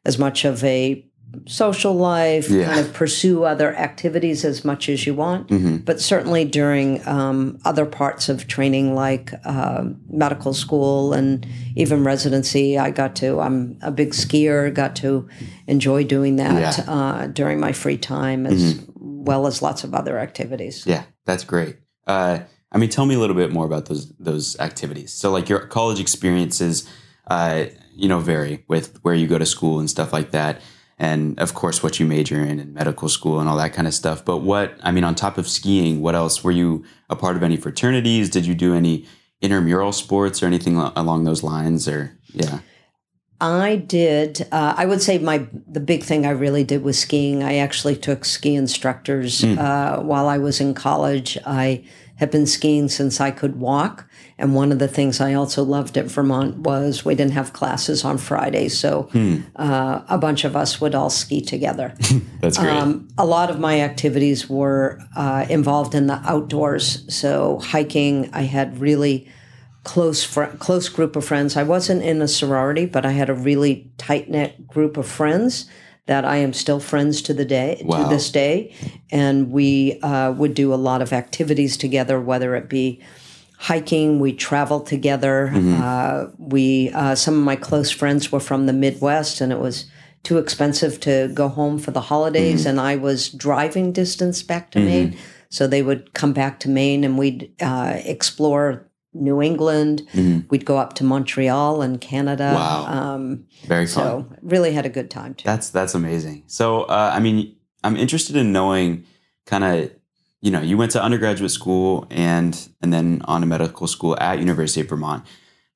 as 0.04 0.18
much 0.18 0.44
of 0.44 0.62
a 0.64 1.04
social 1.46 1.94
life, 1.94 2.48
Yeah. 2.50 2.66
kind 2.66 2.80
of 2.80 2.92
pursue 2.92 3.44
other 3.44 3.74
activities 3.76 4.44
as 4.44 4.64
much 4.64 4.88
as 4.88 5.06
you 5.06 5.14
want. 5.14 5.48
Mm-hmm. 5.48 5.78
But 5.78 6.00
certainly 6.00 6.44
during 6.44 7.06
um, 7.06 7.58
other 7.64 7.86
parts 7.86 8.28
of 8.28 8.46
training, 8.46 8.94
like 8.94 9.32
uh, 9.44 9.84
medical 10.08 10.54
school 10.54 11.12
and 11.12 11.46
even 11.76 12.04
residency, 12.04 12.78
I 12.78 12.90
got 12.90 13.16
to, 13.16 13.40
I'm 13.40 13.78
a 13.82 13.90
big 13.90 14.10
skier, 14.10 14.72
got 14.72 14.96
to 14.96 15.28
enjoy 15.66 16.04
doing 16.04 16.36
that 16.36 16.60
Yeah. 16.60 16.70
Mm-hmm. 16.72 16.90
uh, 16.90 17.26
during 17.28 17.60
my 17.60 17.72
free 17.72 17.98
time 17.98 18.46
as 18.46 18.84
well 18.96 19.46
as 19.46 19.62
lots 19.62 19.84
of 19.84 19.94
other 19.94 20.18
activities. 20.18 20.84
Yeah, 20.86 21.04
that's 21.24 21.44
great. 21.44 21.76
Uh, 22.06 22.40
I 22.72 22.78
mean, 22.78 22.90
tell 22.90 23.06
me 23.06 23.14
a 23.14 23.18
little 23.18 23.36
bit 23.36 23.52
more 23.52 23.64
about 23.66 23.86
those 23.86 24.12
those 24.18 24.58
activities. 24.58 25.12
So, 25.12 25.30
like 25.30 25.48
your 25.48 25.60
college 25.60 26.00
experiences, 26.00 26.88
uh, 27.28 27.66
you 27.94 28.08
know, 28.08 28.18
vary 28.18 28.64
with 28.68 28.98
where 29.02 29.14
you 29.14 29.26
go 29.28 29.38
to 29.38 29.46
school 29.46 29.78
and 29.78 29.88
stuff 29.88 30.12
like 30.12 30.32
that, 30.32 30.60
and 30.98 31.38
of 31.38 31.54
course, 31.54 31.82
what 31.82 31.98
you 31.98 32.06
major 32.06 32.40
in 32.40 32.60
in 32.60 32.72
medical 32.72 33.08
school 33.08 33.40
and 33.40 33.48
all 33.48 33.56
that 33.56 33.72
kind 33.72 33.88
of 33.88 33.94
stuff. 33.94 34.24
But 34.24 34.38
what 34.38 34.78
I 34.82 34.92
mean, 34.92 35.04
on 35.04 35.14
top 35.14 35.38
of 35.38 35.48
skiing, 35.48 36.00
what 36.00 36.14
else 36.14 36.44
were 36.44 36.52
you 36.52 36.84
a 37.10 37.16
part 37.16 37.36
of? 37.36 37.42
Any 37.42 37.56
fraternities? 37.56 38.30
Did 38.30 38.46
you 38.46 38.54
do 38.54 38.74
any 38.74 39.06
intramural 39.40 39.92
sports 39.92 40.42
or 40.42 40.46
anything 40.46 40.76
along 40.76 41.24
those 41.24 41.42
lines? 41.42 41.88
Or 41.88 42.16
yeah, 42.32 42.60
I 43.40 43.76
did. 43.76 44.46
Uh, 44.52 44.74
I 44.76 44.86
would 44.86 45.02
say 45.02 45.18
my 45.18 45.46
the 45.66 45.80
big 45.80 46.04
thing 46.04 46.24
I 46.26 46.30
really 46.30 46.64
did 46.64 46.82
was 46.82 46.98
skiing. 46.98 47.42
I 47.42 47.56
actually 47.56 47.96
took 47.96 48.24
ski 48.24 48.54
instructors 48.54 49.42
uh, 49.44 50.00
while 50.00 50.28
I 50.28 50.38
was 50.38 50.60
in 50.60 50.74
college. 50.74 51.36
I 51.44 51.84
have 52.16 52.30
been 52.30 52.46
skiing 52.46 52.88
since 52.88 53.20
I 53.20 53.30
could 53.30 53.58
walk. 53.58 54.08
And 54.38 54.54
one 54.54 54.72
of 54.72 54.78
the 54.78 54.88
things 54.88 55.20
I 55.20 55.34
also 55.34 55.62
loved 55.62 55.96
at 55.96 56.06
Vermont 56.06 56.58
was 56.58 57.04
we 57.04 57.14
didn't 57.14 57.32
have 57.32 57.52
classes 57.52 58.04
on 58.04 58.18
Fridays, 58.18 58.76
so 58.78 59.08
uh, 59.56 60.02
a 60.08 60.18
bunch 60.18 60.44
of 60.44 60.56
us 60.56 60.80
would 60.80 60.94
all 60.94 61.10
ski 61.10 61.40
together. 61.40 61.94
that's 62.40 62.58
great. 62.58 62.70
Um, 62.70 63.08
a 63.16 63.24
lot 63.26 63.50
of 63.50 63.60
my 63.60 63.80
activities 63.80 64.48
were 64.48 65.00
uh, 65.16 65.46
involved 65.48 65.94
in 65.94 66.06
the 66.06 66.20
outdoors. 66.24 67.04
So 67.14 67.58
hiking, 67.60 68.30
I 68.32 68.42
had 68.42 68.80
really 68.80 69.28
close 69.84 70.24
fr- 70.24 70.56
close 70.58 70.88
group 70.88 71.14
of 71.14 71.24
friends. 71.24 71.56
I 71.56 71.62
wasn't 71.62 72.02
in 72.02 72.22
a 72.22 72.28
sorority, 72.28 72.86
but 72.86 73.06
I 73.06 73.12
had 73.12 73.30
a 73.30 73.34
really 73.34 73.90
tight 73.98 74.28
knit 74.28 74.66
group 74.66 74.96
of 74.96 75.06
friends 75.06 75.68
that 76.06 76.24
I 76.24 76.36
am 76.36 76.52
still 76.52 76.80
friends 76.80 77.22
to 77.22 77.34
the 77.34 77.44
day 77.44 77.82
Wow. 77.84 78.02
to 78.02 78.08
this 78.14 78.30
day, 78.30 78.74
and 79.10 79.50
we 79.50 79.98
uh, 80.02 80.32
would 80.32 80.54
do 80.54 80.72
a 80.74 80.76
lot 80.76 81.00
of 81.02 81.12
activities 81.12 81.76
together, 81.76 82.20
whether 82.20 82.54
it 82.56 82.68
be 82.68 83.00
hiking. 83.58 84.20
We 84.20 84.32
traveled 84.34 84.86
together. 84.86 85.50
Uh, 85.54 86.26
we 86.38 86.90
uh, 86.90 87.14
some 87.14 87.34
of 87.38 87.44
my 87.44 87.56
close 87.56 87.90
friends 87.90 88.30
were 88.30 88.40
from 88.40 88.66
the 88.66 88.72
Midwest, 88.72 89.40
and 89.40 89.52
it 89.52 89.58
was 89.58 89.86
too 90.22 90.38
expensive 90.38 91.00
to 91.00 91.30
go 91.34 91.48
home 91.48 91.78
for 91.78 91.90
the 91.90 92.00
holidays, 92.00 92.66
and 92.66 92.80
I 92.80 92.96
was 92.96 93.28
driving 93.28 93.92
distance 93.92 94.42
back 94.42 94.70
to 94.72 94.80
Maine. 94.80 95.16
So 95.50 95.66
they 95.66 95.82
would 95.82 96.14
come 96.14 96.32
back 96.32 96.58
to 96.60 96.68
Maine, 96.68 97.04
and 97.04 97.16
we'd 97.16 97.52
uh, 97.62 97.94
explore 98.04 98.88
New 99.14 99.40
England. 99.40 100.06
We'd 100.50 100.64
go 100.64 100.76
up 100.76 100.94
to 100.94 101.04
Montreal 101.04 101.82
and 101.82 102.00
Canada. 102.00 102.52
Wow. 102.54 102.86
Um, 102.86 103.44
Very 103.66 103.86
fun. 103.86 104.04
so 104.04 104.26
really 104.42 104.72
had 104.72 104.84
a 104.84 104.88
good 104.90 105.10
time 105.10 105.34
too. 105.34 105.44
That's 105.44 105.70
that's 105.70 105.94
amazing. 105.94 106.42
So, 106.46 106.82
uh, 106.82 107.12
I 107.14 107.20
mean, 107.20 107.54
I'm 107.82 107.96
interested 107.96 108.36
in 108.36 108.52
knowing, 108.52 109.04
kind 109.46 109.64
of, 109.64 109.90
you 110.40 110.50
know, 110.50 110.60
you 110.60 110.76
went 110.76 110.92
to 110.92 111.02
undergraduate 111.02 111.50
school 111.50 112.06
and 112.10 112.68
and 112.82 112.92
then 112.92 113.22
on 113.26 113.40
to 113.40 113.46
medical 113.46 113.86
school 113.86 114.16
at 114.20 114.38
University 114.38 114.80
of 114.80 114.88
Vermont, 114.88 115.24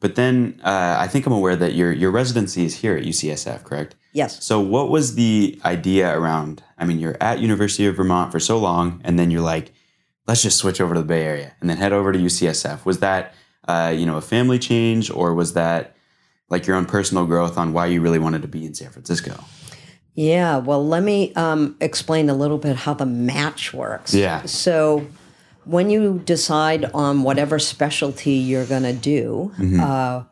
but 0.00 0.14
then 0.14 0.61
uh, 0.64 0.97
I 0.99 1.09
think 1.09 1.26
I'm 1.26 1.33
aware 1.33 1.57
that 1.57 1.75
your 1.75 1.92
your 1.92 2.11
residency 2.11 2.64
is 2.64 2.76
here 2.76 2.97
at 2.97 3.04
UCSF, 3.04 3.62
correct? 3.64 3.95
Yes. 4.12 4.45
So, 4.45 4.61
what 4.61 4.90
was 4.90 5.14
the 5.14 5.61
idea 5.64 6.16
around? 6.18 6.62
I 6.78 6.85
mean, 6.87 6.99
you're 6.99 7.16
at 7.21 7.38
University 7.40 7.87
of 7.87 7.97
Vermont 7.97 8.33
for 8.33 8.40
so 8.40 8.59
long, 8.59 9.00
and 9.04 9.18
then 9.18 9.30
you're 9.30 9.42
like, 9.42 9.73
let's 10.28 10.42
just 10.42 10.58
switch 10.58 10.80
over 10.80 10.94
to 10.94 11.00
the 11.00 11.06
Bay 11.06 11.25
Area 11.25 11.56
and 11.61 11.68
then 11.68 11.78
head 11.78 11.92
over 11.92 12.12
to 12.12 12.18
UCSF. 12.18 12.85
Was 12.85 13.00
that, 13.00 13.35
uh, 13.66 13.92
you 13.97 14.06
know, 14.06 14.18
a 14.18 14.20
family 14.20 14.58
change, 14.58 15.11
or 15.11 15.35
was 15.35 15.54
that 15.54 15.97
like 16.50 16.66
your 16.66 16.76
own 16.76 16.87
personal 16.87 17.26
growth 17.26 17.58
on 17.58 17.73
why 17.73 17.87
you 17.87 18.00
really 18.00 18.18
wanted 18.18 18.42
to 18.42 18.49
be 18.49 18.64
in 18.64 18.75
San 18.75 18.90
Francisco? 18.90 19.42
Yeah, 20.14 20.58
well, 20.58 20.87
let 20.87 21.02
me 21.02 21.32
um, 21.35 21.76
explain 21.80 22.28
a 22.28 22.35
little 22.35 22.58
bit 22.58 22.76
how 22.76 22.92
the 22.92 23.06
match 23.06 23.73
works. 23.73 24.14
Yeah. 24.14 24.44
So, 24.44 25.06
when 25.64 25.90
you 25.90 26.20
decide 26.25 26.87
on 26.94 27.23
whatever 27.23 27.58
specialty 27.58 28.32
you're 28.32 28.64
going 28.64 28.85
to 28.85 28.94
do, 28.94 29.52
uh, 29.80 30.25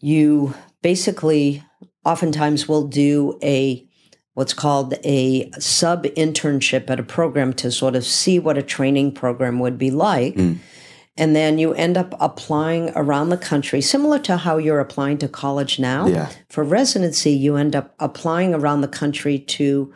you 0.00 0.54
basically 0.80 1.62
oftentimes 2.04 2.66
will 2.66 2.88
do 2.88 3.38
a 3.42 3.86
what's 4.34 4.54
called 4.54 4.94
a 5.04 5.50
sub 5.58 6.04
internship 6.04 6.88
at 6.88 6.98
a 6.98 7.02
program 7.02 7.52
to 7.52 7.70
sort 7.70 7.94
of 7.94 8.04
see 8.04 8.38
what 8.38 8.56
a 8.56 8.62
training 8.62 9.12
program 9.12 9.58
would 9.58 9.78
be 9.78 9.90
like. 9.90 10.34
Hmm. 10.34 10.54
And 11.18 11.36
then 11.36 11.58
you 11.58 11.74
end 11.74 11.98
up 11.98 12.14
applying 12.20 12.90
around 12.96 13.28
the 13.28 13.36
country, 13.36 13.82
similar 13.82 14.18
to 14.20 14.38
how 14.38 14.56
you're 14.56 14.80
applying 14.80 15.18
to 15.18 15.28
college 15.28 15.78
now. 15.78 16.06
Yeah. 16.06 16.30
For 16.48 16.64
residency, 16.64 17.32
you 17.32 17.56
end 17.56 17.76
up 17.76 17.94
applying 17.98 18.54
around 18.54 18.80
the 18.80 18.88
country 18.88 19.38
to 19.38 19.92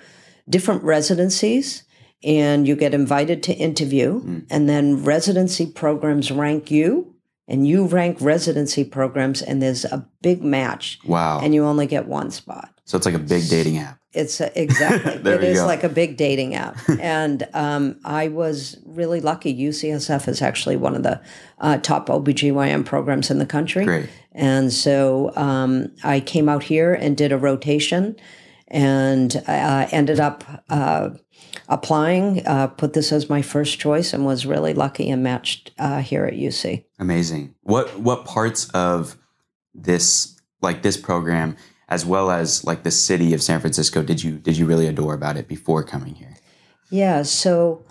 different 0.46 0.82
residencies 0.82 1.84
and 2.22 2.68
you 2.68 2.76
get 2.76 2.92
invited 2.92 3.42
to 3.44 3.54
interview. 3.54 4.20
Hmm. 4.20 4.38
And 4.50 4.68
then 4.68 5.02
residency 5.04 5.66
programs 5.66 6.30
rank 6.30 6.70
you 6.70 7.15
and 7.48 7.66
you 7.66 7.86
rank 7.86 8.18
residency 8.20 8.84
programs, 8.84 9.42
and 9.42 9.60
there's 9.62 9.84
a 9.84 10.06
big 10.22 10.42
match 10.42 10.98
Wow. 11.06 11.40
and 11.42 11.54
you 11.54 11.64
only 11.64 11.86
get 11.86 12.06
one 12.06 12.30
spot. 12.30 12.70
so 12.84 12.96
it's 12.96 13.06
like 13.06 13.14
a 13.14 13.18
big 13.18 13.48
dating 13.48 13.78
app. 13.78 13.98
It's 14.12 14.40
a, 14.40 14.48
exactly. 14.60 15.12
It 15.32 15.44
is 15.44 15.58
go. 15.60 15.66
like 15.66 15.84
a 15.84 15.88
big 15.90 16.16
dating 16.16 16.54
app, 16.54 16.78
and 17.00 17.46
um, 17.52 17.96
I 18.04 18.28
was 18.28 18.78
really 18.86 19.20
lucky. 19.20 19.54
UCSF 19.54 20.26
is 20.28 20.40
actually 20.40 20.76
one 20.76 20.94
of 20.96 21.02
the 21.02 21.20
uh, 21.60 21.76
top 21.78 22.08
OBGYN 22.08 22.84
programs 22.86 23.30
in 23.30 23.38
the 23.38 23.44
country, 23.46 23.84
Great. 23.84 24.08
and 24.32 24.72
so 24.72 25.32
um, 25.36 25.92
I 26.02 26.20
came 26.20 26.48
out 26.48 26.62
here 26.62 26.94
and 26.94 27.14
did 27.16 27.30
a 27.30 27.36
rotation, 27.36 28.16
and 28.68 29.36
uh, 29.46 29.86
ended 29.92 30.18
up 30.18 30.44
uh, 30.70 31.10
applying. 31.68 32.46
Uh, 32.46 32.68
put 32.68 32.92
this 32.92 33.12
as 33.12 33.28
my 33.28 33.42
first 33.42 33.78
choice, 33.78 34.12
and 34.12 34.24
was 34.24 34.46
really 34.46 34.74
lucky 34.74 35.10
and 35.10 35.22
matched 35.22 35.72
uh, 35.78 36.00
here 36.00 36.24
at 36.24 36.34
UC. 36.34 36.84
Amazing. 36.98 37.54
What 37.62 37.98
what 37.98 38.24
parts 38.24 38.70
of 38.70 39.16
this 39.74 40.40
like 40.62 40.82
this 40.82 40.96
program 40.96 41.56
as 41.88 42.04
well 42.04 42.30
as 42.30 42.64
like 42.64 42.82
the 42.82 42.90
city 42.90 43.32
of 43.32 43.42
San 43.42 43.60
Francisco 43.60 44.02
did 44.02 44.22
you 44.22 44.32
did 44.38 44.56
you 44.56 44.66
really 44.66 44.86
adore 44.86 45.14
about 45.14 45.36
it 45.36 45.48
before 45.48 45.82
coming 45.82 46.14
here? 46.14 46.36
Yeah. 46.90 47.22
So, 47.22 47.84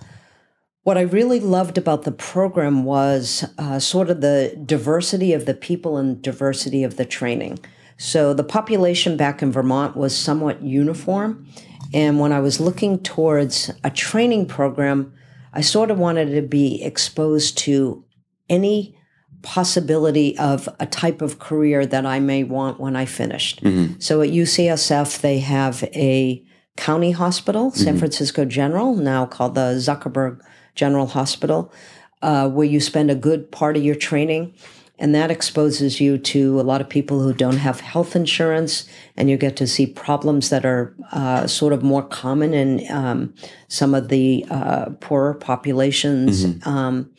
what 0.84 0.98
I 0.98 1.02
really 1.02 1.40
loved 1.40 1.78
about 1.78 2.04
the 2.04 2.12
program 2.12 2.84
was 2.84 3.44
uh, 3.58 3.80
sort 3.80 4.10
of 4.10 4.22
the 4.22 4.58
diversity 4.66 5.34
of 5.34 5.46
the 5.46 5.54
people 5.54 5.98
and 5.98 6.22
diversity 6.22 6.84
of 6.84 6.98
the 6.98 7.06
training. 7.06 7.60
So, 7.98 8.34
the 8.34 8.44
population 8.44 9.18
back 9.18 9.42
in 9.42 9.52
Vermont 9.52 9.96
was 9.96 10.16
somewhat 10.16 10.62
uniform. 10.62 11.48
And 11.94 12.20
when 12.20 12.32
I 12.32 12.40
was 12.40 12.60
looking 12.60 13.00
towards 13.00 13.72
a 13.84 13.90
training 13.90 14.48
program, 14.48 15.14
I 15.54 15.62
sort 15.62 15.92
of 15.92 15.98
wanted 15.98 16.34
to 16.36 16.42
be 16.42 16.84
exposed 16.84 17.58
to 17.60 18.04
any 18.50 18.98
possibility 19.42 20.38
of 20.40 20.68
a 20.80 20.86
type 20.86 21.22
of 21.22 21.40
career 21.40 21.86
that 21.86 22.06
I 22.06 22.20
may 22.20 22.44
want 22.44 22.80
when 22.80 22.96
I 22.96 23.06
finished. 23.06 23.62
So 24.00 24.22
at 24.22 24.30
UCSF, 24.30 25.22
they 25.22 25.40
have 25.40 25.84
a 25.94 26.44
county 26.78 27.12
hospital, 27.12 27.72
San 27.72 27.98
Francisco 28.00 28.44
General, 28.44 28.96
now 28.96 29.26
called 29.26 29.56
the 29.56 29.76
Zuckerberg 29.76 30.42
General 30.74 31.06
Hospital, 31.08 31.72
uh, 32.22 32.50
where 32.50 32.66
you 32.66 32.82
spend 32.82 33.10
a 33.12 33.16
good 33.16 33.52
part 33.52 33.78
of 33.78 33.84
your 33.84 33.96
training. 33.96 34.54
And 34.98 35.14
that 35.14 35.30
exposes 35.30 36.00
you 36.00 36.18
to 36.18 36.60
a 36.60 36.64
lot 36.64 36.80
of 36.80 36.88
people 36.88 37.20
who 37.22 37.34
don't 37.34 37.58
have 37.58 37.82
health 37.82 38.16
insurance, 38.16 38.88
and 39.18 39.30
you 39.30 39.36
get 39.38 39.58
to 39.58 39.68
see 39.68 39.86
problems 39.86 40.50
that 40.50 40.66
are 40.66 40.96
uh, 41.12 41.48
sort 41.48 41.74
of 41.74 41.84
more 41.84 42.02
common 42.04 42.54
in 42.54 42.90
um, 42.90 43.34
some 43.68 43.94
of 43.94 44.08
the 44.08 44.46
uh, 44.50 44.92
poorer 45.02 45.34
populations. 45.34 46.46
Um, 46.66 47.12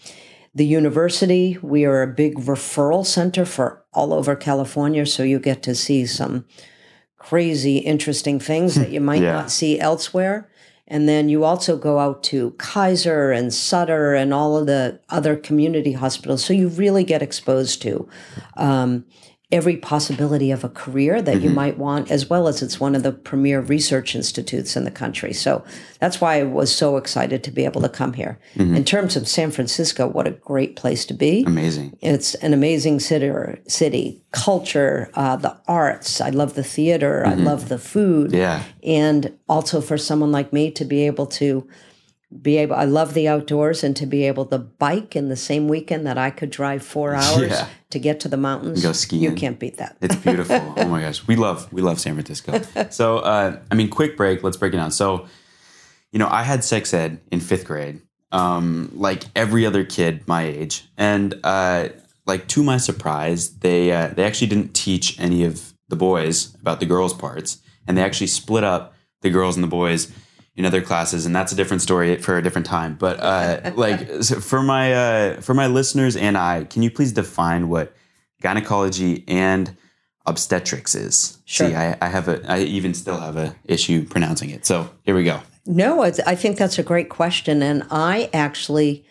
the 0.55 0.65
university, 0.65 1.59
we 1.61 1.85
are 1.85 2.01
a 2.03 2.07
big 2.07 2.37
referral 2.39 3.05
center 3.05 3.45
for 3.45 3.85
all 3.93 4.15
over 4.15 4.35
California, 4.35 5.05
so 5.05 5.23
you 5.23 5.39
get 5.39 5.63
to 5.65 5.75
see 5.75 6.07
some 6.07 6.47
crazy, 7.19 7.79
interesting 7.79 8.39
things 8.41 8.77
that 8.77 8.91
you 8.91 9.01
might 9.01 9.23
Yeah. 9.23 9.33
not 9.33 9.51
see 9.51 9.79
elsewhere. 9.79 10.49
And 10.89 11.09
then 11.09 11.29
you 11.29 11.45
also 11.45 11.77
go 11.77 11.99
out 11.99 12.23
to 12.25 12.53
Kaiser 12.53 13.33
and 13.33 13.53
Sutter 13.53 14.15
and 14.15 14.33
all 14.33 14.57
of 14.57 14.67
the 14.67 15.01
other 15.09 15.37
community 15.37 15.93
hospitals. 15.93 16.45
So 16.45 16.53
you 16.53 16.69
really 16.69 17.03
get 17.03 17.23
exposed 17.23 17.83
to 17.83 18.09
um, 18.57 19.05
every 19.53 19.77
possibility 19.77 20.51
of 20.51 20.65
a 20.65 20.69
career 20.69 21.23
that 21.23 21.37
you 21.37 21.49
mm-hmm. 21.49 21.55
might 21.55 21.79
want, 21.79 22.11
as 22.11 22.29
well 22.29 22.49
as 22.49 22.63
it's 22.63 22.81
one 22.81 22.97
of 22.97 23.05
the 23.05 23.13
premier 23.13 23.61
research 23.61 24.17
institutes 24.17 24.77
in 24.77 24.83
the 24.83 24.91
country. 24.91 25.33
So 25.33 25.65
that's 26.01 26.21
why 26.21 26.41
I 26.41 26.43
was 26.43 26.75
so 26.75 26.97
excited 26.97 27.45
to 27.45 27.53
be 27.53 27.65
able 27.65 27.81
to 27.83 27.89
come 27.89 28.15
here. 28.15 28.41
Mm-hmm. 28.57 28.75
In 28.75 28.85
terms 28.85 29.15
of 29.15 29.29
San 29.29 29.53
Francisco, 29.53 30.09
what 30.09 30.27
a 30.27 30.33
great 30.33 30.75
place 30.75 31.07
to 31.07 31.15
be. 31.15 31.45
Amazing. 31.47 31.97
It's 32.01 32.35
an 32.37 32.55
amazing 32.55 32.99
city, 32.99 33.31
city 33.69 34.21
culture, 34.33 35.11
uh, 35.15 35.37
the 35.37 35.57
arts. 35.69 36.21
I 36.21 36.31
love 36.31 36.55
the 36.55 36.65
theater. 36.65 37.25
I 37.25 37.35
mm-hmm. 37.35 37.45
love 37.45 37.69
the 37.69 37.79
food. 37.79 38.33
Yeah. 38.33 38.65
And 38.83 39.39
also 39.49 39.81
for 39.81 39.97
someone 39.97 40.33
like 40.33 40.53
me 40.53 40.73
to 40.73 40.85
be 40.85 41.07
able 41.07 41.27
to 41.27 41.69
be 42.43 42.57
able, 42.59 42.75
I 42.75 42.85
love 42.85 43.15
the 43.15 43.29
outdoors 43.29 43.85
and 43.85 43.95
to 43.97 44.07
be 44.07 44.25
able 44.25 44.47
to 44.47 44.59
bike 44.59 45.15
in 45.15 45.29
the 45.29 45.37
same 45.37 45.69
weekend 45.69 46.07
that 46.07 46.19
I 46.19 46.31
could 46.31 46.51
drive 46.51 46.83
four 46.83 47.15
hours 47.15 47.51
Yeah. 47.51 47.69
to 47.91 47.99
get 47.99 48.19
to 48.21 48.29
the 48.29 48.37
mountains. 48.37 48.83
Go 48.83 48.93
skiing. 48.93 49.23
You 49.23 49.33
can't 49.33 49.59
beat 49.59 49.77
that. 49.77 49.97
It's 50.01 50.17
beautiful. 50.17 50.57
oh 50.77 50.89
my 50.89 51.01
gosh, 51.01 51.27
we 51.27 51.37
love 51.37 51.73
we 51.73 51.83
love 51.83 52.01
San 52.01 52.15
Francisco. 52.15 52.61
So, 52.91 53.19
uh, 53.19 53.61
I 53.71 53.75
mean, 53.75 53.89
quick 53.89 54.17
break. 54.17 54.43
Let's 54.43 54.57
break 54.57 54.75
it 54.75 54.77
down. 54.77 54.91
So, 54.91 55.27
you 56.11 56.19
know, 56.19 56.29
I 56.29 56.43
had 56.43 56.65
sex 56.65 56.93
ed 56.93 57.21
in 57.31 57.41
fifth 57.41 57.65
grade, 57.65 58.01
um, 58.33 58.91
like 58.95 59.25
every 59.37 59.65
other 59.65 59.85
kid 59.85 60.27
my 60.27 60.43
age, 60.45 60.89
and 60.97 61.39
uh, 61.45 61.91
like 62.27 62.49
to 62.49 62.63
my 62.65 62.77
surprise, 62.77 63.51
they 63.59 63.93
uh, 63.93 64.09
they 64.09 64.25
actually 64.25 64.49
didn't 64.49 64.75
teach 64.75 65.19
any 65.21 65.45
of 65.45 65.75
the 65.89 65.97
boys 65.97 66.57
about 66.61 66.81
the 66.81 66.87
girls' 66.87 67.15
parts, 67.15 67.59
and 67.87 67.97
they 67.97 68.03
actually 68.03 68.27
split 68.27 68.65
up 68.65 68.95
the 69.23 69.31
girls 69.31 69.57
and 69.57 69.63
the 69.63 69.69
boys 69.69 70.13
in 70.57 70.65
other 70.65 70.81
classes, 70.81 71.27
and 71.27 71.37
that's 71.37 71.53
a 71.53 71.55
different 71.55 71.83
story 71.83 72.17
for 72.17 72.39
a 72.39 72.43
different 72.43 72.67
time. 72.67 72.97
But 72.99 73.21
uh, 73.21 73.73
like 73.77 74.23
so 74.23 74.41
for 74.41 74.63
my 74.63 74.93
uh, 74.93 75.41
for 75.41 75.55
my 75.55 75.67
listeners 75.67 76.17
and 76.17 76.37
I, 76.37 76.65
can 76.65 76.83
you 76.83 76.91
please 76.91 77.13
define 77.13 77.69
what 77.69 77.95
gynecology 78.41 79.25
and 79.29 79.77
obstetrics 80.25 80.95
is? 80.95 81.39
Sure. 81.45 81.69
See, 81.69 81.75
I, 81.75 81.97
I 82.01 82.09
have 82.09 82.29
a 82.29 82.43
I 82.51 82.61
even 82.61 82.95
still 82.95 83.19
have 83.19 83.37
a 83.37 83.55
issue 83.65 84.07
pronouncing 84.07 84.51
it. 84.51 84.67
So 84.67 84.91
here 85.05 85.15
we 85.15 85.25
go. 85.25 85.41
No, 85.67 86.03
it's, 86.05 86.21
I 86.21 86.35
think 86.35 86.57
that's 86.57 86.79
a 86.79 86.83
great 86.83 87.09
question. 87.09 87.63
And 87.63 87.83
I 87.91 88.31
actually, 88.33 89.05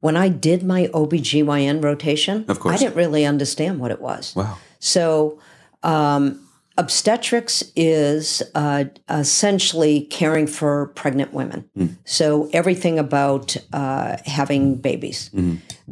when 0.00 0.16
I 0.16 0.28
did 0.28 0.62
my 0.62 0.86
OBGYN 0.88 1.82
rotation, 1.82 2.44
Of 2.48 2.60
course. 2.60 2.76
I 2.76 2.78
didn't 2.78 2.94
really 2.94 3.26
understand 3.26 3.80
what 3.80 3.90
it 3.90 4.00
was. 4.00 4.34
Wow. 4.36 4.58
So, 4.78 5.40
um, 5.82 6.47
obstetrics 6.78 7.62
is 7.76 8.42
uh, 8.54 8.84
essentially 9.10 10.02
caring 10.02 10.46
for 10.46 10.86
pregnant 10.94 11.34
women. 11.34 11.68
So, 12.04 12.48
everything 12.52 12.98
about 12.98 13.56
uh, 13.72 14.16
having 14.24 14.76
babies. 14.76 15.30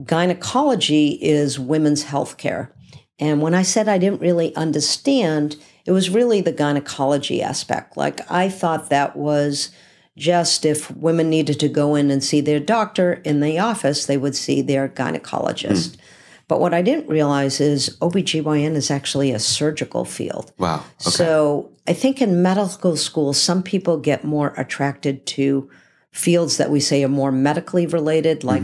Gynecology 0.05 1.19
is 1.21 1.59
women's 1.59 2.05
health 2.05 2.37
care. 2.39 2.73
And 3.19 3.43
when 3.43 3.55
I 3.55 3.63
said 3.63 3.89
I 3.89 3.99
didn't 3.99 4.21
really 4.21 4.55
understand, 4.57 5.57
it 5.87 5.93
was 5.93 6.11
really 6.11 6.41
the 6.41 6.53
gynecology 6.53 7.43
aspect. 7.43 7.97
Like, 7.97 8.21
I 8.31 8.49
thought 8.49 8.91
that 8.91 9.17
was 9.17 9.71
just 10.17 10.65
if 10.65 10.91
women 10.93 11.29
needed 11.29 11.61
to 11.61 11.69
go 11.69 11.95
in 11.95 12.11
and 12.11 12.23
see 12.25 12.41
their 12.41 12.61
doctor 12.61 13.15
in 13.25 13.41
the 13.41 13.59
office, 13.59 14.07
they 14.07 14.17
would 14.17 14.35
see 14.37 14.63
their 14.63 14.89
gynecologist. 14.89 15.97
But 16.49 16.61
what 16.61 16.73
I 16.73 16.83
didn't 16.83 17.09
realize 17.09 17.61
is 17.61 17.97
OBGYN 18.01 18.75
is 18.75 18.91
actually 18.91 19.33
a 19.33 19.39
surgical 19.39 20.05
field. 20.05 20.53
Wow. 20.59 20.77
Okay. 20.77 21.11
So 21.11 21.73
I 21.89 21.93
think 21.93 22.23
in 22.23 22.43
medical 22.43 22.97
school, 22.97 23.33
some 23.33 23.63
people 23.63 23.99
get 23.99 24.25
more 24.25 24.55
attracted 24.57 25.27
to 25.27 25.69
fields 26.13 26.57
that 26.57 26.71
we 26.71 26.81
say 26.81 27.03
are 27.05 27.09
more 27.09 27.33
medically 27.33 27.87
related, 27.87 28.45
like 28.45 28.63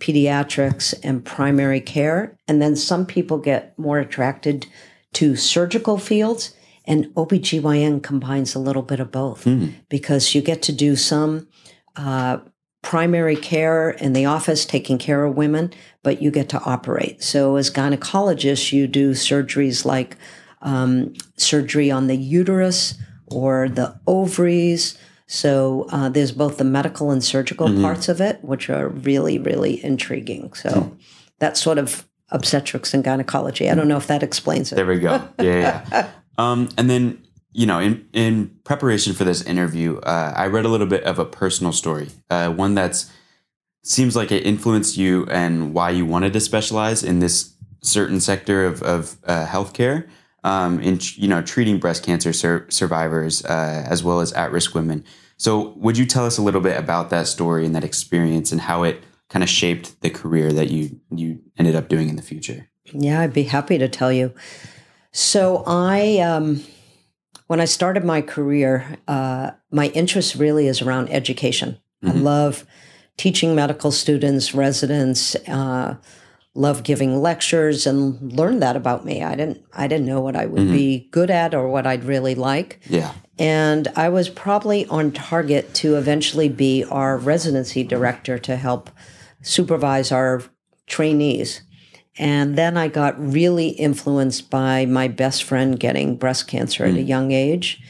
pediatrics 0.00 0.94
and 1.02 1.24
primary 1.24 1.80
care. 1.80 2.36
And 2.46 2.62
then 2.62 2.76
some 2.76 3.06
people 3.06 3.38
get 3.38 3.78
more 3.78 3.98
attracted 3.98 4.66
to 5.14 5.36
surgical 5.36 5.98
fields. 5.98 6.54
And 6.84 7.06
OBGYN 7.14 8.02
combines 8.02 8.54
a 8.54 8.60
little 8.60 8.82
bit 8.82 9.00
of 9.00 9.10
both 9.10 9.44
because 9.88 10.34
you 10.34 10.42
get 10.42 10.62
to 10.62 10.72
do 10.72 10.94
some 10.94 11.48
uh, 11.96 12.38
primary 12.86 13.34
care 13.34 13.90
in 13.90 14.12
the 14.12 14.24
office 14.24 14.64
taking 14.64 14.96
care 14.96 15.24
of 15.24 15.36
women, 15.36 15.72
but 16.04 16.22
you 16.22 16.30
get 16.30 16.48
to 16.48 16.60
operate. 16.60 17.20
So 17.20 17.56
as 17.56 17.68
gynecologists, 17.68 18.72
you 18.72 18.86
do 18.86 19.10
surgeries 19.10 19.84
like 19.84 20.16
um, 20.62 21.12
surgery 21.36 21.90
on 21.90 22.06
the 22.06 22.14
uterus 22.14 22.94
or 23.26 23.68
the 23.68 23.98
ovaries. 24.06 24.96
So 25.26 25.88
uh, 25.90 26.10
there's 26.10 26.30
both 26.30 26.58
the 26.58 26.64
medical 26.64 27.10
and 27.10 27.24
surgical 27.24 27.66
parts 27.80 28.08
of 28.08 28.20
it, 28.20 28.38
which 28.44 28.70
are 28.70 28.88
really, 28.88 29.40
really 29.40 29.84
intriguing. 29.84 30.52
So 30.52 30.96
that's 31.40 31.60
sort 31.60 31.78
of 31.78 32.06
obstetrics 32.30 32.94
and 32.94 33.02
gynecology. 33.02 33.68
I 33.68 33.74
don't 33.74 33.88
know 33.88 33.96
if 33.96 34.06
that 34.06 34.22
explains 34.22 34.70
it. 34.70 34.76
There 34.76 34.86
we 34.86 35.00
go. 35.00 35.28
Yeah, 35.40 35.84
yeah. 35.90 36.10
um, 36.38 36.68
and 36.78 36.88
then 36.88 37.25
you 37.56 37.64
know, 37.64 37.80
in 37.80 38.06
in 38.12 38.50
preparation 38.64 39.14
for 39.14 39.24
this 39.24 39.40
interview, 39.40 39.96
uh, 40.00 40.34
I 40.36 40.46
read 40.46 40.66
a 40.66 40.68
little 40.68 40.86
bit 40.86 41.02
of 41.04 41.18
a 41.18 41.24
personal 41.24 41.72
story, 41.72 42.10
uh, 42.28 42.50
one 42.50 42.74
that's 42.74 43.10
seems 43.82 44.14
like 44.14 44.30
it 44.30 44.44
influenced 44.44 44.98
you 44.98 45.26
and 45.30 45.72
why 45.72 45.88
you 45.88 46.04
wanted 46.04 46.34
to 46.34 46.40
specialize 46.40 47.02
in 47.02 47.20
this 47.20 47.54
certain 47.82 48.20
sector 48.20 48.66
of 48.66 48.82
of 48.82 49.16
uh, 49.24 49.46
healthcare. 49.46 50.06
Um, 50.44 50.80
in 50.80 51.00
you 51.14 51.28
know 51.28 51.40
treating 51.40 51.78
breast 51.78 52.04
cancer 52.04 52.34
sur- 52.34 52.66
survivors 52.68 53.42
uh, 53.46 53.86
as 53.88 54.04
well 54.04 54.20
as 54.20 54.34
at 54.34 54.52
risk 54.52 54.74
women. 54.74 55.02
So, 55.38 55.70
would 55.76 55.96
you 55.96 56.04
tell 56.04 56.26
us 56.26 56.36
a 56.36 56.42
little 56.42 56.60
bit 56.60 56.78
about 56.78 57.08
that 57.08 57.26
story 57.26 57.64
and 57.64 57.74
that 57.74 57.84
experience 57.84 58.52
and 58.52 58.60
how 58.60 58.82
it 58.82 59.02
kind 59.30 59.42
of 59.42 59.48
shaped 59.48 59.98
the 60.02 60.10
career 60.10 60.52
that 60.52 60.70
you 60.70 61.00
you 61.10 61.40
ended 61.56 61.74
up 61.74 61.88
doing 61.88 62.10
in 62.10 62.16
the 62.16 62.22
future? 62.22 62.68
Yeah, 62.92 63.22
I'd 63.22 63.32
be 63.32 63.44
happy 63.44 63.78
to 63.78 63.88
tell 63.88 64.12
you. 64.12 64.34
So 65.12 65.64
I, 65.66 66.18
um, 66.18 66.62
when 67.46 67.60
I 67.60 67.64
started 67.64 68.04
my 68.04 68.22
career, 68.22 68.98
uh, 69.06 69.52
my 69.70 69.88
interest 69.88 70.34
really 70.34 70.66
is 70.66 70.82
around 70.82 71.10
education. 71.10 71.78
I 72.04 72.10
love 72.12 72.64
teaching 73.16 73.54
medical 73.54 73.90
students, 73.90 74.54
residents. 74.54 75.34
Uh, 75.48 75.96
love 76.56 76.82
giving 76.82 77.20
lectures 77.20 77.86
and 77.86 78.32
learned 78.32 78.62
that 78.62 78.76
about 78.76 79.04
me. 79.04 79.22
I 79.22 79.34
didn't. 79.34 79.62
I 79.72 79.86
didn't 79.86 80.06
know 80.06 80.20
what 80.20 80.36
I 80.36 80.46
would 80.46 80.68
be 80.70 81.08
good 81.10 81.30
at 81.30 81.54
or 81.54 81.68
what 81.68 81.86
I'd 81.86 82.04
really 82.04 82.34
like. 82.34 82.80
Yeah. 82.88 83.12
And 83.38 83.88
I 83.94 84.08
was 84.08 84.28
probably 84.28 84.86
on 84.86 85.12
target 85.12 85.74
to 85.74 85.96
eventually 85.96 86.48
be 86.48 86.84
our 86.84 87.18
residency 87.18 87.84
director 87.84 88.38
to 88.38 88.56
help 88.56 88.90
supervise 89.42 90.10
our 90.10 90.42
trainees. 90.86 91.60
And 92.18 92.56
then 92.56 92.76
I 92.76 92.88
got 92.88 93.14
really 93.20 93.68
influenced 93.68 94.48
by 94.50 94.86
my 94.86 95.08
best 95.08 95.44
friend 95.44 95.78
getting 95.78 96.16
breast 96.16 96.48
cancer 96.48 96.84
at 96.84 96.94
a 96.94 97.02
young 97.02 97.32
age. 97.32 97.80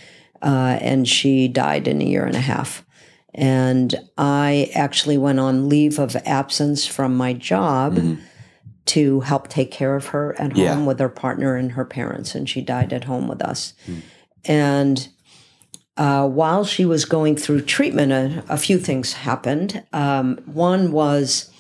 Uh, 0.42 0.78
and 0.80 1.06
she 1.08 1.48
died 1.48 1.86
in 1.88 2.00
a 2.02 2.04
year 2.04 2.24
and 2.24 2.36
a 2.36 2.40
half. 2.40 2.84
And 3.34 3.94
I 4.18 4.70
actually 4.74 5.18
went 5.18 5.38
on 5.40 5.68
leave 5.68 5.98
of 5.98 6.16
absence 6.24 6.86
from 6.86 7.16
my 7.16 7.32
job 7.34 7.98
to 8.86 9.20
help 9.20 9.48
take 9.48 9.70
care 9.70 9.94
of 9.96 10.06
her 10.08 10.34
at 10.40 10.52
home 10.52 10.60
Yeah. 10.62 10.84
with 10.84 10.98
her 11.00 11.08
partner 11.08 11.56
and 11.56 11.72
her 11.72 11.84
parents. 11.84 12.34
And 12.34 12.48
she 12.48 12.62
died 12.62 12.92
at 12.92 13.04
home 13.04 13.28
with 13.28 13.42
us. 13.42 13.74
And 14.44 15.08
uh, 15.96 16.28
while 16.28 16.64
she 16.64 16.84
was 16.84 17.04
going 17.04 17.36
through 17.36 17.62
treatment, 17.62 18.12
a, 18.12 18.44
a 18.48 18.56
few 18.56 18.78
things 18.78 19.12
happened. 19.14 19.82
Um, 19.92 20.38
one 20.46 20.92
was 20.92 21.50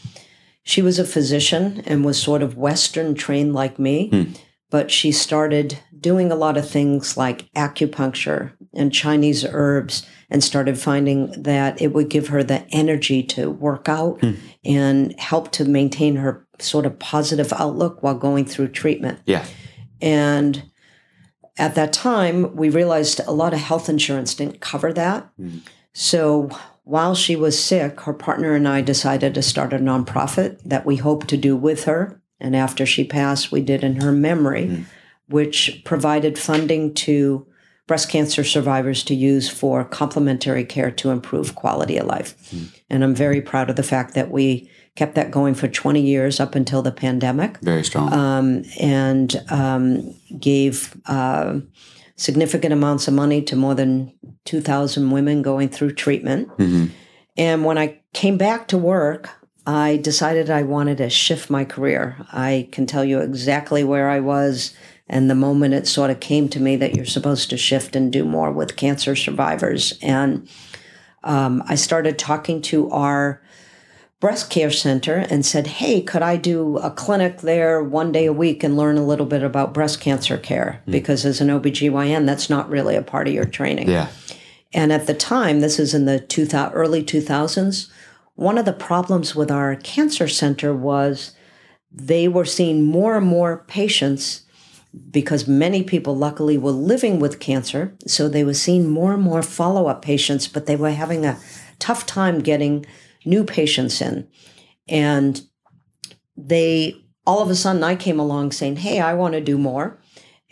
she 0.66 0.82
was 0.82 0.98
a 0.98 1.04
physician 1.04 1.80
and 1.86 2.04
was 2.04 2.20
sort 2.20 2.42
of 2.42 2.56
Western 2.56 3.14
trained 3.14 3.54
like 3.54 3.78
me, 3.78 4.08
hmm. 4.08 4.32
but 4.68 4.90
she 4.90 5.12
started 5.12 5.78
doing 5.98 6.32
a 6.32 6.34
lot 6.34 6.56
of 6.56 6.68
things 6.68 7.16
like 7.16 7.48
acupuncture 7.52 8.52
and 8.74 8.92
Chinese 8.92 9.44
herbs 9.44 10.04
and 10.28 10.42
started 10.42 10.76
finding 10.76 11.30
that 11.40 11.80
it 11.80 11.94
would 11.94 12.08
give 12.08 12.26
her 12.28 12.42
the 12.42 12.66
energy 12.72 13.22
to 13.22 13.48
work 13.48 13.88
out 13.88 14.20
hmm. 14.20 14.32
and 14.64 15.18
help 15.20 15.52
to 15.52 15.64
maintain 15.64 16.16
her 16.16 16.44
sort 16.58 16.84
of 16.84 16.98
positive 16.98 17.52
outlook 17.52 18.02
while 18.02 18.18
going 18.18 18.44
through 18.44 18.66
treatment. 18.66 19.20
Yeah. 19.24 19.46
And 20.02 20.64
at 21.56 21.76
that 21.76 21.92
time, 21.92 22.56
we 22.56 22.70
realized 22.70 23.20
a 23.24 23.32
lot 23.32 23.54
of 23.54 23.60
health 23.60 23.88
insurance 23.88 24.34
didn't 24.34 24.60
cover 24.60 24.92
that. 24.94 25.30
Hmm. 25.36 25.58
So 25.92 26.50
while 26.86 27.16
she 27.16 27.34
was 27.34 27.60
sick, 27.60 28.02
her 28.02 28.12
partner 28.12 28.54
and 28.54 28.68
I 28.68 28.80
decided 28.80 29.34
to 29.34 29.42
start 29.42 29.72
a 29.72 29.78
nonprofit 29.78 30.60
that 30.64 30.86
we 30.86 30.94
hoped 30.94 31.26
to 31.28 31.36
do 31.36 31.56
with 31.56 31.82
her. 31.82 32.22
And 32.38 32.54
after 32.54 32.86
she 32.86 33.02
passed, 33.02 33.50
we 33.50 33.60
did 33.60 33.82
in 33.82 34.00
her 34.02 34.12
memory, 34.12 34.86
which 35.28 35.82
provided 35.84 36.38
funding 36.38 36.94
to 36.94 37.44
breast 37.88 38.08
cancer 38.08 38.44
survivors 38.44 39.02
to 39.04 39.16
use 39.16 39.48
for 39.48 39.84
complementary 39.84 40.64
care 40.64 40.92
to 40.92 41.10
improve 41.10 41.56
quality 41.56 41.98
of 41.98 42.06
life. 42.06 42.54
And 42.88 43.02
I'm 43.02 43.16
very 43.16 43.40
proud 43.42 43.68
of 43.68 43.74
the 43.74 43.82
fact 43.82 44.14
that 44.14 44.30
we 44.30 44.70
kept 44.94 45.16
that 45.16 45.32
going 45.32 45.54
for 45.54 45.66
20 45.66 46.00
years 46.00 46.38
up 46.38 46.54
until 46.54 46.82
the 46.82 46.92
pandemic 46.92 47.58
Very 47.62 47.82
strong. 47.82 48.12
um, 48.12 48.62
and 48.78 49.42
um, 49.50 50.14
gave 50.38 50.96
uh, 51.06 51.58
significant 52.16 52.72
amounts 52.72 53.08
of 53.08 53.14
money 53.14 53.42
to 53.42 53.56
more 53.56 53.74
than 53.74 54.12
2,000 54.44 55.10
women 55.10 55.42
going 55.42 55.68
through 55.68 55.92
treatment. 55.92 56.48
Mhm. 56.58 56.90
And 57.36 57.64
when 57.64 57.76
I 57.78 58.00
came 58.14 58.38
back 58.38 58.68
to 58.68 58.78
work, 58.78 59.28
I 59.66 59.98
decided 60.02 60.48
I 60.48 60.62
wanted 60.62 60.98
to 60.98 61.10
shift 61.10 61.50
my 61.50 61.64
career. 61.64 62.16
I 62.32 62.68
can 62.72 62.86
tell 62.86 63.04
you 63.04 63.20
exactly 63.20 63.84
where 63.84 64.08
I 64.08 64.20
was 64.20 64.72
And 65.08 65.30
the 65.30 65.36
moment 65.36 65.72
it 65.72 65.86
sort 65.86 66.10
of 66.10 66.18
came 66.18 66.48
to 66.48 66.60
me 66.60 66.74
that 66.76 66.96
you're 66.96 67.04
supposed 67.04 67.48
to 67.50 67.56
shift 67.56 67.94
and 67.94 68.12
do 68.12 68.24
more 68.24 68.50
with 68.50 68.74
cancer 68.76 69.14
survivors. 69.14 69.96
And 70.02 70.48
um, 71.22 71.62
I 71.68 71.76
started 71.76 72.18
talking 72.18 72.60
to 72.62 72.90
our 72.90 73.40
breast 74.20 74.50
care 74.50 74.70
center 74.70 75.16
and 75.16 75.44
said, 75.44 75.66
Hey, 75.66 76.00
could 76.00 76.22
I 76.22 76.36
do 76.36 76.78
a 76.78 76.90
clinic 76.90 77.42
there 77.42 77.82
one 77.82 78.12
day 78.12 78.26
a 78.26 78.32
week 78.32 78.62
and 78.64 78.76
learn 78.76 78.96
a 78.96 79.04
little 79.04 79.26
bit 79.26 79.42
about 79.42 79.74
breast 79.74 80.00
cancer 80.00 80.38
care? 80.38 80.82
Mm. 80.86 80.92
Because 80.92 81.24
as 81.24 81.40
an 81.40 81.48
OBGYN, 81.48 82.26
that's 82.26 82.48
not 82.48 82.70
really 82.70 82.96
a 82.96 83.02
part 83.02 83.28
of 83.28 83.34
your 83.34 83.44
training. 83.44 83.90
Yeah. 83.90 84.08
And 84.72 84.92
at 84.92 85.06
the 85.06 85.14
time, 85.14 85.60
this 85.60 85.78
is 85.78 85.94
in 85.94 86.04
the 86.06 86.18
two, 86.18 86.46
early 86.52 87.02
2000s, 87.02 87.88
one 88.34 88.58
of 88.58 88.64
the 88.64 88.72
problems 88.72 89.34
with 89.34 89.50
our 89.50 89.76
cancer 89.76 90.28
center 90.28 90.74
was 90.74 91.32
they 91.90 92.28
were 92.28 92.44
seeing 92.44 92.82
more 92.82 93.16
and 93.16 93.26
more 93.26 93.64
patients 93.66 94.42
because 95.10 95.48
many 95.48 95.82
people 95.82 96.16
luckily 96.16 96.56
were 96.56 96.70
living 96.70 97.18
with 97.18 97.40
cancer 97.40 97.96
so 98.06 98.28
they 98.28 98.44
were 98.44 98.54
seeing 98.54 98.88
more 98.88 99.12
and 99.14 99.22
more 99.22 99.42
follow-up 99.42 100.02
patients 100.02 100.48
but 100.48 100.66
they 100.66 100.76
were 100.76 100.90
having 100.90 101.24
a 101.24 101.38
tough 101.78 102.06
time 102.06 102.40
getting 102.40 102.84
new 103.26 103.44
patients 103.44 104.00
in. 104.00 104.28
And 104.88 105.40
they, 106.36 106.96
all 107.26 107.42
of 107.42 107.50
a 107.50 107.54
sudden, 107.54 107.82
I 107.82 107.96
came 107.96 108.20
along 108.20 108.52
saying, 108.52 108.76
Hey, 108.76 109.00
I 109.00 109.14
want 109.14 109.34
to 109.34 109.40
do 109.40 109.58
more. 109.58 109.98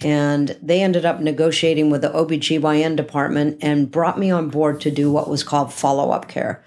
And 0.01 0.59
they 0.61 0.83
ended 0.83 1.05
up 1.05 1.21
negotiating 1.21 1.89
with 1.91 2.03
the 2.03 2.11
OBGYN 2.11 2.97
department 2.97 3.59
and 3.63 3.91
brought 3.91 4.19
me 4.19 4.31
on 4.31 4.49
board 4.49 4.81
to 4.81 4.91
do 4.91 5.11
what 5.11 5.31
was 5.31 5.45
called 5.45 5.73
follow 5.73 6.11
up 6.11 6.29
care, 6.29 6.65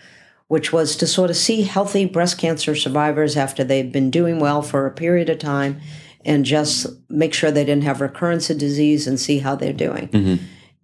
which 0.47 0.71
was 0.71 0.95
to 0.95 1.07
sort 1.07 1.29
of 1.29 1.35
see 1.35 1.63
healthy 1.63 2.05
breast 2.05 2.37
cancer 2.37 2.73
survivors 2.73 3.35
after 3.35 3.63
they've 3.63 3.91
been 3.91 4.09
doing 4.09 4.39
well 4.39 4.61
for 4.61 4.85
a 4.85 4.91
period 4.91 5.29
of 5.29 5.39
time 5.39 5.81
and 6.23 6.45
just 6.45 6.87
make 7.09 7.33
sure 7.33 7.51
they 7.51 7.65
didn't 7.65 7.83
have 7.83 8.01
recurrence 8.01 8.49
of 8.49 8.57
disease 8.57 9.07
and 9.07 9.19
see 9.19 9.39
how 9.39 9.55
they're 9.55 9.73
doing. 9.73 10.07
Mm-hmm. 10.07 10.43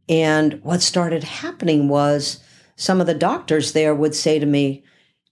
And 0.10 0.62
what 0.64 0.82
started 0.82 1.24
happening 1.24 1.88
was 1.88 2.40
some 2.76 3.00
of 3.00 3.08
the 3.08 3.14
doctors 3.14 3.72
there 3.72 3.96
would 3.96 4.16
say 4.16 4.38
to 4.38 4.46
me, 4.46 4.84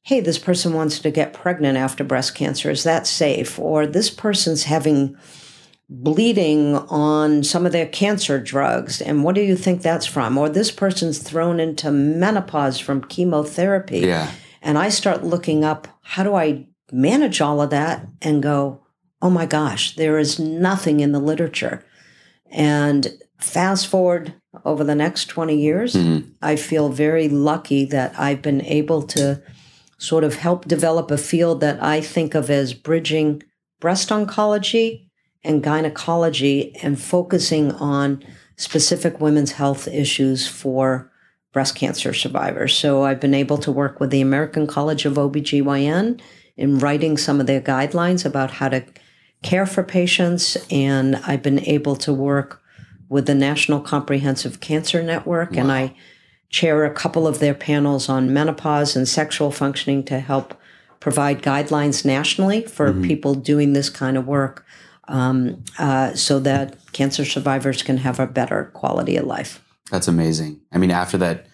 hey, 0.03 0.19
this 0.19 0.39
person 0.39 0.73
wants 0.73 0.99
to 0.99 1.11
get 1.11 1.33
pregnant 1.33 1.77
after 1.77 2.03
breast 2.03 2.35
cancer. 2.35 2.69
Is 2.71 2.83
that 2.83 3.05
safe? 3.05 3.59
Or 3.59 3.85
this 3.85 4.09
person's 4.09 4.63
having 4.63 5.17
bleeding 5.89 6.75
on 6.75 7.43
some 7.43 7.65
of 7.65 7.73
their 7.73 7.85
cancer 7.85 8.39
drugs. 8.39 9.01
And 9.01 9.23
what 9.23 9.35
do 9.35 9.41
you 9.41 9.57
think 9.57 9.81
that's 9.81 10.05
from? 10.05 10.37
Or 10.37 10.47
this 10.47 10.71
person's 10.71 11.19
thrown 11.19 11.59
into 11.59 11.91
menopause 11.91 12.79
from 12.79 13.03
chemotherapy. 13.03 13.99
Yeah. 13.99 14.31
And 14.61 14.77
I 14.77 14.89
start 14.89 15.23
looking 15.23 15.63
up 15.65 15.87
how 16.01 16.23
do 16.23 16.33
I 16.33 16.67
manage 16.91 17.41
all 17.41 17.61
of 17.61 17.71
that 17.71 18.07
and 18.21 18.41
go, 18.41 18.81
oh 19.21 19.29
my 19.29 19.45
gosh, 19.45 19.95
there 19.95 20.17
is 20.17 20.39
nothing 20.39 21.01
in 21.01 21.11
the 21.11 21.19
literature. 21.19 21.83
And 22.49 23.07
fast 23.37 23.87
forward 23.87 24.33
over 24.65 24.83
the 24.83 24.95
next 24.95 25.25
20 25.25 25.55
years, 25.57 25.93
mm-hmm. 25.93 26.29
I 26.41 26.55
feel 26.55 26.89
very 26.89 27.27
lucky 27.27 27.85
that 27.85 28.17
I've 28.17 28.41
been 28.41 28.63
able 28.63 29.03
to 29.03 29.41
sort 30.01 30.23
of 30.23 30.33
help 30.33 30.65
develop 30.65 31.11
a 31.11 31.17
field 31.17 31.59
that 31.61 31.81
I 31.81 32.01
think 32.01 32.33
of 32.33 32.49
as 32.49 32.73
bridging 32.73 33.43
breast 33.79 34.09
oncology 34.09 35.05
and 35.43 35.61
gynecology 35.61 36.75
and 36.81 36.99
focusing 36.99 37.71
on 37.73 38.23
specific 38.55 39.21
women's 39.21 39.51
health 39.51 39.87
issues 39.87 40.47
for 40.47 41.11
breast 41.53 41.75
cancer 41.75 42.15
survivors. 42.15 42.75
So 42.75 43.03
I've 43.03 43.19
been 43.19 43.35
able 43.35 43.59
to 43.59 43.71
work 43.71 43.99
with 43.99 44.09
the 44.09 44.21
American 44.21 44.65
College 44.65 45.05
of 45.05 45.13
OBGYN 45.13 46.19
in 46.57 46.79
writing 46.79 47.15
some 47.15 47.39
of 47.39 47.45
their 47.45 47.61
guidelines 47.61 48.25
about 48.25 48.51
how 48.51 48.69
to 48.69 48.83
care 49.43 49.67
for 49.67 49.83
patients. 49.83 50.57
And 50.71 51.17
I've 51.27 51.43
been 51.43 51.63
able 51.65 51.95
to 51.97 52.11
work 52.11 52.59
with 53.07 53.27
the 53.27 53.35
National 53.35 53.79
Comprehensive 53.79 54.61
Cancer 54.61 55.03
Network. 55.03 55.51
Wow. 55.51 55.59
And 55.59 55.71
I 55.71 55.95
chair 56.51 56.85
a 56.85 56.93
couple 56.93 57.27
of 57.27 57.39
their 57.39 57.53
panels 57.53 58.09
on 58.09 58.33
menopause 58.33 58.95
and 58.95 59.07
sexual 59.07 59.51
functioning 59.51 60.03
to 60.03 60.19
help 60.19 60.53
provide 60.99 61.41
guidelines 61.41 62.05
nationally 62.05 62.61
for 62.63 62.91
mm-hmm. 62.91 63.03
people 63.03 63.33
doing 63.33 63.73
this 63.73 63.89
kind 63.89 64.17
of 64.17 64.27
work 64.27 64.65
um, 65.07 65.63
uh, 65.79 66.13
so 66.13 66.39
that 66.39 66.77
cancer 66.91 67.25
survivors 67.25 67.81
can 67.81 67.97
have 67.97 68.19
a 68.19 68.27
better 68.27 68.65
quality 68.73 69.17
of 69.17 69.25
life. 69.25 69.63
That's 69.89 70.07
amazing. 70.07 70.61
I 70.71 70.77
mean, 70.77 70.91
after 70.91 71.17
that 71.17 71.47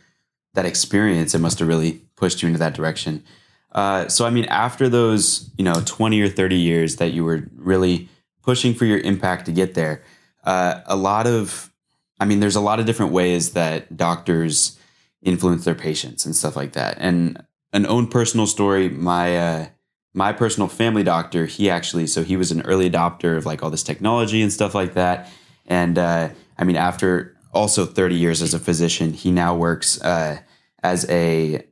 that 0.53 0.65
experience, 0.65 1.35
it 1.35 1.39
must 1.39 1.59
have 1.59 1.67
really 1.67 2.01
pushed 2.15 2.41
you 2.41 2.47
into 2.47 2.59
that 2.59 2.73
direction. 2.73 3.23
Uh, 3.71 4.07
so, 4.07 4.25
I 4.25 4.31
mean, 4.31 4.45
after 4.45 4.89
those, 4.89 5.51
you 5.57 5.63
know, 5.63 5.81
twenty 5.85 6.19
or 6.21 6.29
thirty 6.29 6.57
years 6.57 6.95
that 6.95 7.13
you 7.13 7.23
were 7.23 7.47
really 7.55 8.09
pushing 8.41 8.73
for 8.73 8.85
your 8.85 8.99
impact 8.99 9.45
to 9.45 9.51
get 9.51 9.75
there, 9.75 10.01
uh, 10.43 10.81
a 10.85 10.95
lot 10.95 11.27
of, 11.27 11.71
I 12.19 12.25
mean, 12.25 12.39
there's 12.39 12.55
a 12.55 12.61
lot 12.61 12.79
of 12.79 12.85
different 12.85 13.11
ways 13.11 13.51
that 13.53 13.95
doctors 13.95 14.79
influence 15.23 15.65
their 15.65 15.75
patients 15.75 16.25
and 16.25 16.35
stuff 16.35 16.55
like 16.55 16.73
that. 16.73 16.97
And 16.99 17.43
an 17.73 17.85
own 17.85 18.07
personal 18.07 18.47
story, 18.47 18.89
my 18.89 19.37
uh, 19.37 19.67
my 20.13 20.33
personal 20.33 20.67
family 20.67 21.03
doctor, 21.03 21.45
he 21.45 21.69
actually 21.69 22.07
so 22.07 22.23
he 22.23 22.37
was 22.37 22.51
an 22.51 22.61
early 22.61 22.89
adopter 22.89 23.37
of 23.37 23.45
like 23.45 23.63
all 23.63 23.69
this 23.69 23.83
technology 23.83 24.41
and 24.41 24.51
stuff 24.51 24.73
like 24.73 24.93
that. 24.93 25.29
And 25.65 25.97
uh, 25.97 26.29
I 26.57 26.63
mean, 26.63 26.75
after 26.75 27.35
also 27.53 27.85
30 27.85 28.15
years 28.15 28.41
as 28.41 28.53
a 28.53 28.59
physician, 28.59 29.13
he 29.13 29.31
now 29.31 29.55
works 29.55 30.01
uh, 30.01 30.39
as 30.83 31.09
a 31.09 31.63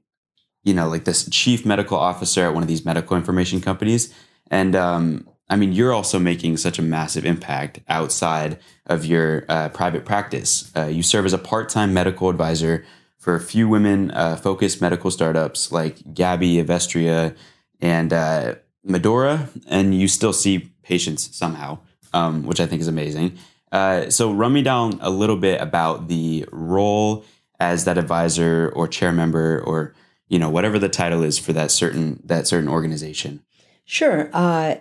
you 0.63 0.73
know 0.73 0.87
like 0.89 1.05
this 1.05 1.29
chief 1.29 1.65
medical 1.65 1.97
officer 1.97 2.43
at 2.43 2.53
one 2.53 2.63
of 2.63 2.67
these 2.67 2.85
medical 2.85 3.15
information 3.15 3.61
companies. 3.61 4.13
And 4.51 4.75
um, 4.75 5.27
I 5.49 5.55
mean, 5.55 5.73
you're 5.73 5.93
also 5.93 6.19
making 6.19 6.57
such 6.57 6.79
a 6.79 6.81
massive 6.81 7.25
impact 7.25 7.79
outside 7.87 8.59
of 8.85 9.05
your 9.05 9.45
uh, 9.47 9.69
private 9.69 10.05
practice. 10.05 10.71
Uh, 10.75 10.85
you 10.85 11.03
serve 11.03 11.25
as 11.25 11.33
a 11.33 11.37
part 11.37 11.69
time 11.69 11.93
medical 11.93 12.29
advisor 12.29 12.85
for 13.25 13.33
a 13.33 13.39
few 13.39 13.67
women 13.67 14.11
uh, 14.11 14.35
focused 14.35 14.81
medical 14.81 15.09
startups 15.09 15.71
like 15.71 15.97
Gabbi, 16.13 16.63
Avestria, 16.63 17.35
and 17.81 18.13
uh, 18.13 18.53
Madorra, 18.87 19.49
and 19.67 19.99
you 19.99 20.07
still 20.07 20.31
see 20.31 20.71
patients 20.83 21.35
somehow, 21.35 21.79
um, 22.13 22.45
which 22.45 22.59
I 22.59 22.67
think 22.67 22.81
is 22.81 22.87
amazing. 22.87 23.35
Uh, 23.71 24.11
so, 24.11 24.31
run 24.31 24.53
me 24.53 24.61
down 24.61 24.99
a 25.01 25.09
little 25.09 25.37
bit 25.37 25.59
about 25.59 26.07
the 26.07 26.45
role 26.51 27.25
as 27.59 27.85
that 27.85 27.97
advisor 27.97 28.71
or 28.75 28.87
chair 28.87 29.11
member, 29.11 29.59
or 29.59 29.95
you 30.27 30.37
know 30.37 30.51
whatever 30.51 30.77
the 30.77 30.87
title 30.87 31.23
is 31.23 31.39
for 31.39 31.51
that 31.51 31.71
certain 31.71 32.21
that 32.25 32.45
certain 32.45 32.69
organization. 32.69 33.43
Sure. 33.85 34.29
Uh, 34.33 34.75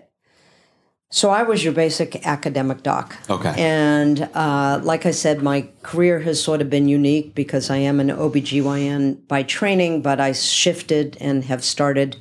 so 1.14 1.30
I 1.30 1.44
was 1.44 1.62
your 1.62 1.72
basic 1.72 2.26
academic 2.26 2.82
doc. 2.82 3.16
Okay. 3.30 3.54
And 3.56 4.28
uh, 4.34 4.80
like 4.82 5.06
I 5.06 5.12
said, 5.12 5.44
my 5.44 5.68
career 5.84 6.18
has 6.18 6.42
sort 6.42 6.60
of 6.60 6.68
been 6.68 6.88
unique 6.88 7.36
because 7.36 7.70
I 7.70 7.76
am 7.76 8.00
an 8.00 8.08
OBGYN 8.08 9.28
by 9.28 9.44
training, 9.44 10.02
but 10.02 10.18
I 10.18 10.32
shifted 10.32 11.16
and 11.20 11.44
have 11.44 11.62
started 11.62 12.16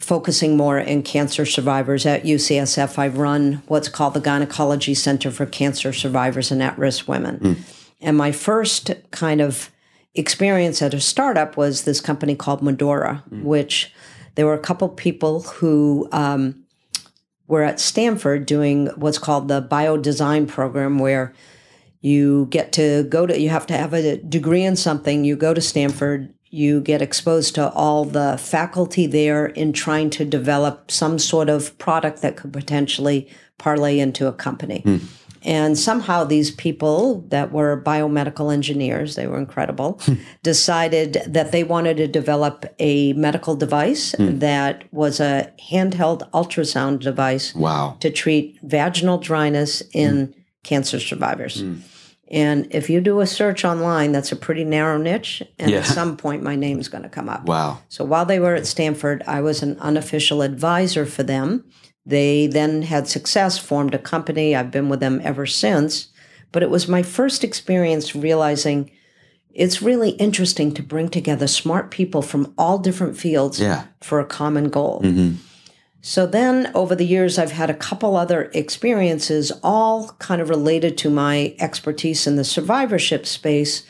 focusing 0.00 0.56
more 0.56 0.80
in 0.80 1.04
cancer 1.04 1.46
survivors 1.46 2.04
at 2.06 2.24
UCSF. 2.24 2.98
I 2.98 3.06
run 3.06 3.62
what's 3.68 3.88
called 3.88 4.14
the 4.14 4.20
Gynecology 4.20 4.92
Center 4.94 5.30
for 5.30 5.46
Cancer 5.46 5.92
Survivors 5.92 6.50
and 6.50 6.60
At-Risk 6.60 7.06
Women. 7.06 7.38
Mm. 7.38 7.56
And 8.00 8.16
my 8.16 8.32
first 8.32 8.90
kind 9.12 9.40
of 9.40 9.70
experience 10.12 10.82
at 10.82 10.92
a 10.92 11.00
startup 11.00 11.56
was 11.56 11.84
this 11.84 12.00
company 12.00 12.34
called 12.34 12.62
Madorra, 12.62 13.22
mm. 13.30 13.44
which 13.44 13.94
there 14.34 14.44
were 14.44 14.54
a 14.54 14.58
couple 14.58 14.88
people 14.88 15.42
who 15.42 16.08
um, 16.10 16.65
we're 17.48 17.62
at 17.62 17.80
Stanford 17.80 18.46
doing 18.46 18.88
what's 18.96 19.18
called 19.18 19.48
the 19.48 19.60
bio 19.60 19.96
design 19.96 20.46
program, 20.46 20.98
where 20.98 21.32
you 22.00 22.46
get 22.50 22.72
to 22.72 23.04
go 23.04 23.26
to, 23.26 23.38
you 23.40 23.48
have 23.48 23.66
to 23.66 23.76
have 23.76 23.92
a 23.92 24.16
degree 24.18 24.62
in 24.62 24.76
something. 24.76 25.24
You 25.24 25.36
go 25.36 25.54
to 25.54 25.60
Stanford, 25.60 26.32
you 26.50 26.80
get 26.80 27.02
exposed 27.02 27.54
to 27.56 27.70
all 27.70 28.04
the 28.04 28.38
faculty 28.38 29.06
there 29.06 29.46
in 29.46 29.72
trying 29.72 30.10
to 30.10 30.24
develop 30.24 30.90
some 30.90 31.18
sort 31.18 31.48
of 31.48 31.76
product 31.78 32.22
that 32.22 32.36
could 32.36 32.52
potentially 32.52 33.28
parlay 33.58 33.98
into 33.98 34.26
a 34.26 34.32
company. 34.32 34.82
Mm. 34.84 35.08
And 35.46 35.78
somehow 35.78 36.24
these 36.24 36.50
people 36.50 37.20
that 37.28 37.52
were 37.52 37.80
biomedical 37.80 38.52
engineers, 38.52 39.14
they 39.14 39.28
were 39.28 39.38
incredible, 39.38 40.00
hmm. 40.02 40.14
decided 40.42 41.22
that 41.24 41.52
they 41.52 41.62
wanted 41.62 41.98
to 41.98 42.08
develop 42.08 42.66
a 42.80 43.12
medical 43.12 43.54
device 43.54 44.12
mm. 44.12 44.40
that 44.40 44.92
was 44.92 45.20
a 45.20 45.52
handheld 45.70 46.28
ultrasound 46.32 46.98
device 46.98 47.54
wow. 47.54 47.96
to 48.00 48.10
treat 48.10 48.58
vaginal 48.62 49.18
dryness 49.18 49.82
in 49.92 50.28
mm. 50.28 50.34
cancer 50.64 50.98
survivors. 50.98 51.62
Mm. 51.62 51.80
And 52.28 52.66
if 52.74 52.90
you 52.90 53.00
do 53.00 53.20
a 53.20 53.26
search 53.26 53.64
online, 53.64 54.10
that's 54.10 54.32
a 54.32 54.36
pretty 54.36 54.64
narrow 54.64 54.98
niche. 54.98 55.44
And 55.60 55.70
yeah. 55.70 55.78
at 55.78 55.86
some 55.86 56.16
point, 56.16 56.42
my 56.42 56.56
name's 56.56 56.88
going 56.88 57.04
to 57.04 57.08
come 57.08 57.28
up. 57.28 57.44
Wow. 57.44 57.78
So 57.88 58.04
while 58.04 58.24
they 58.24 58.40
were 58.40 58.56
at 58.56 58.66
Stanford, 58.66 59.22
I 59.28 59.40
was 59.42 59.62
an 59.62 59.78
unofficial 59.78 60.42
advisor 60.42 61.06
for 61.06 61.22
them 61.22 61.64
they 62.06 62.46
then 62.46 62.82
had 62.82 63.08
success, 63.08 63.58
formed 63.58 63.94
a 63.94 63.98
company. 63.98 64.54
I've 64.54 64.70
been 64.70 64.88
with 64.88 65.00
them 65.00 65.20
ever 65.24 65.44
since. 65.44 66.08
But 66.52 66.62
it 66.62 66.70
was 66.70 66.88
my 66.88 67.02
first 67.02 67.42
experience 67.42 68.14
realizing 68.14 68.90
it's 69.52 69.82
really 69.82 70.10
interesting 70.10 70.72
to 70.74 70.82
bring 70.82 71.08
together 71.08 71.46
smart 71.46 71.90
people 71.90 72.22
from 72.22 72.54
all 72.56 72.78
different 72.78 73.18
fields 73.18 73.60
yeah. 73.60 73.86
for 74.00 74.20
a 74.20 74.24
common 74.24 74.68
goal. 74.68 75.00
Mm-hmm. 75.02 75.36
So 76.02 76.24
then 76.24 76.70
over 76.74 76.94
the 76.94 77.06
years, 77.06 77.36
I've 77.36 77.50
had 77.50 77.68
a 77.68 77.74
couple 77.74 78.16
other 78.16 78.48
experiences, 78.54 79.50
all 79.64 80.10
kind 80.20 80.40
of 80.40 80.48
related 80.48 80.96
to 80.98 81.10
my 81.10 81.56
expertise 81.58 82.28
in 82.28 82.36
the 82.36 82.44
survivorship 82.44 83.26
space 83.26 83.84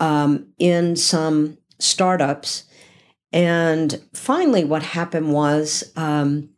um, 0.00 0.48
in 0.58 0.96
some 0.96 1.56
startups. 1.78 2.64
And 3.32 4.02
finally, 4.12 4.64
what 4.64 4.82
happened 4.82 5.32
was 5.32 5.92
um, 5.94 6.48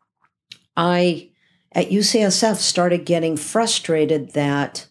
I, 0.78 1.28
at 1.72 1.90
UCSF, 1.90 2.56
started 2.56 3.04
getting 3.04 3.36
frustrated 3.36 4.32
that 4.32 4.86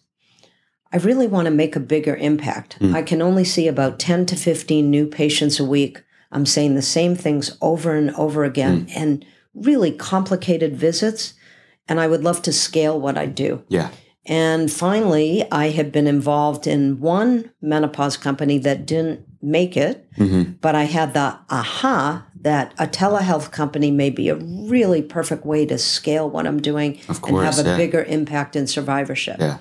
I 0.92 0.98
really 0.98 1.26
want 1.26 1.46
to 1.46 1.50
make 1.50 1.74
a 1.76 1.80
bigger 1.80 2.14
impact. 2.16 2.78
I 2.80 3.02
can 3.02 3.20
only 3.20 3.44
see 3.44 3.66
about 3.68 3.98
10 3.98 4.26
to 4.26 4.36
15 4.36 4.88
new 4.90 5.06
patients 5.06 5.58
a 5.58 5.64
week. 5.64 6.02
I'm 6.30 6.46
saying 6.46 6.74
the 6.74 6.82
same 6.82 7.16
things 7.16 7.56
over 7.60 7.94
and 7.94 8.10
over 8.16 8.44
again 8.44 8.86
and 8.94 9.24
really 9.54 9.90
complicated 9.92 10.76
visits. 10.76 11.34
And 11.88 11.98
I 12.00 12.06
would 12.06 12.22
love 12.22 12.42
to 12.42 12.52
scale 12.52 13.00
what 13.00 13.16
I 13.18 13.26
do. 13.26 13.64
Yeah. 13.68 13.88
And 14.26 14.70
finally, 14.70 15.44
I 15.50 15.70
had 15.70 15.90
been 15.90 16.06
involved 16.06 16.66
in 16.66 17.00
one 17.00 17.50
menopause 17.62 18.18
company 18.18 18.58
that 18.58 18.84
didn't 18.86 19.24
make 19.40 19.74
it, 19.76 20.06
Mm-hmm. 20.18 20.52
but 20.60 20.74
I 20.74 20.84
had 20.84 21.14
the 21.14 21.38
aha 21.48 22.26
that 22.42 22.72
a 22.78 22.86
telehealth 22.86 23.50
company 23.50 23.90
may 23.90 24.10
be 24.10 24.28
a 24.28 24.36
really 24.36 25.02
perfect 25.02 25.44
way 25.44 25.66
to 25.66 25.78
scale 25.78 26.28
what 26.30 26.46
I'm 26.46 26.60
doing 26.60 27.00
Of 27.08 27.22
and 27.24 27.36
have 27.38 27.58
a 27.58 27.62
yeah. 27.62 27.76
bigger 27.76 28.04
impact 28.04 28.56
in 28.56 28.66
survivorship. 28.66 29.40
Yeah. 29.40 29.58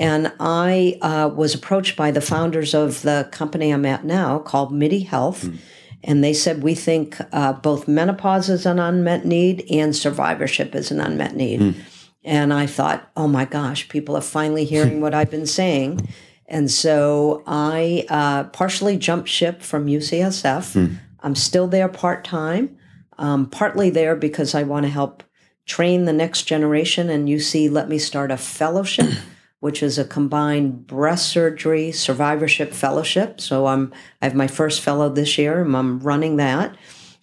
And 0.00 0.32
I 0.38 0.98
uh, 1.02 1.30
was 1.34 1.54
approached 1.54 1.96
by 1.96 2.10
the 2.10 2.20
founders 2.20 2.72
of 2.72 3.02
the 3.02 3.28
company 3.32 3.70
I'm 3.70 3.84
at 3.84 4.04
now 4.04 4.38
called 4.38 4.72
MIDI 4.72 5.00
Health. 5.00 5.42
Hmm. 5.42 5.56
And 6.04 6.22
they 6.22 6.32
said, 6.32 6.62
we 6.62 6.76
think 6.76 7.16
uh, 7.32 7.54
both 7.54 7.88
menopause 7.88 8.48
is 8.48 8.64
an 8.64 8.78
unmet 8.78 9.24
need 9.24 9.66
and 9.68 9.96
survivorship 9.96 10.74
is 10.76 10.92
an 10.92 11.00
unmet 11.00 11.34
need. 11.34 11.60
Hmm. 11.60 11.80
And 12.24 12.52
I 12.52 12.66
thought, 12.66 13.10
oh 13.16 13.26
my 13.26 13.44
gosh, 13.44 13.88
people 13.88 14.16
are 14.16 14.22
finally 14.22 14.64
hearing 14.74 15.00
what 15.00 15.14
I've 15.14 15.30
been 15.30 15.46
saying. 15.46 16.08
And 16.46 16.70
so 16.70 17.42
I 17.46 18.06
uh, 18.08 18.44
partially 18.44 18.96
jumped 18.96 19.28
ship 19.28 19.62
from 19.62 19.86
UCSF. 19.86 20.72
Hmm. 20.72 20.94
I'm 21.20 21.34
still 21.34 21.66
there 21.66 21.88
part 21.88 22.24
time, 22.24 22.76
um, 23.18 23.46
partly 23.50 23.90
there 23.90 24.16
because 24.16 24.54
I 24.54 24.62
want 24.62 24.84
to 24.86 24.90
help 24.90 25.22
train 25.66 26.04
the 26.04 26.12
next 26.12 26.44
generation. 26.44 27.10
And 27.10 27.28
UC 27.28 27.70
let 27.70 27.88
me 27.88 27.98
start 27.98 28.30
a 28.30 28.36
fellowship, 28.36 29.10
which 29.60 29.82
is 29.82 29.98
a 29.98 30.04
combined 30.04 30.86
breast 30.86 31.28
surgery 31.28 31.92
survivorship 31.92 32.72
fellowship. 32.72 33.40
So 33.40 33.66
I'm 33.66 33.92
I 34.22 34.26
have 34.26 34.34
my 34.34 34.46
first 34.46 34.80
fellow 34.80 35.08
this 35.08 35.38
year, 35.38 35.60
and 35.60 35.76
I'm 35.76 36.00
running 36.00 36.36
that. 36.36 36.76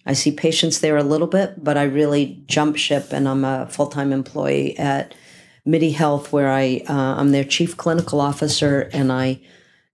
I 0.08 0.12
see 0.12 0.30
patients 0.30 0.78
there 0.80 0.96
a 0.96 1.02
little 1.02 1.26
bit, 1.26 1.64
but 1.64 1.76
I 1.76 1.82
really 1.82 2.40
jump 2.46 2.76
ship, 2.76 3.12
and 3.12 3.28
I'm 3.28 3.44
a 3.44 3.66
full 3.68 3.88
time 3.88 4.12
employee 4.12 4.78
at 4.78 5.14
MIDI 5.64 5.90
Health, 5.90 6.32
where 6.32 6.50
I 6.50 6.84
uh, 6.88 7.16
I'm 7.18 7.32
their 7.32 7.44
chief 7.44 7.76
clinical 7.76 8.20
officer, 8.20 8.88
and 8.92 9.10
I 9.10 9.40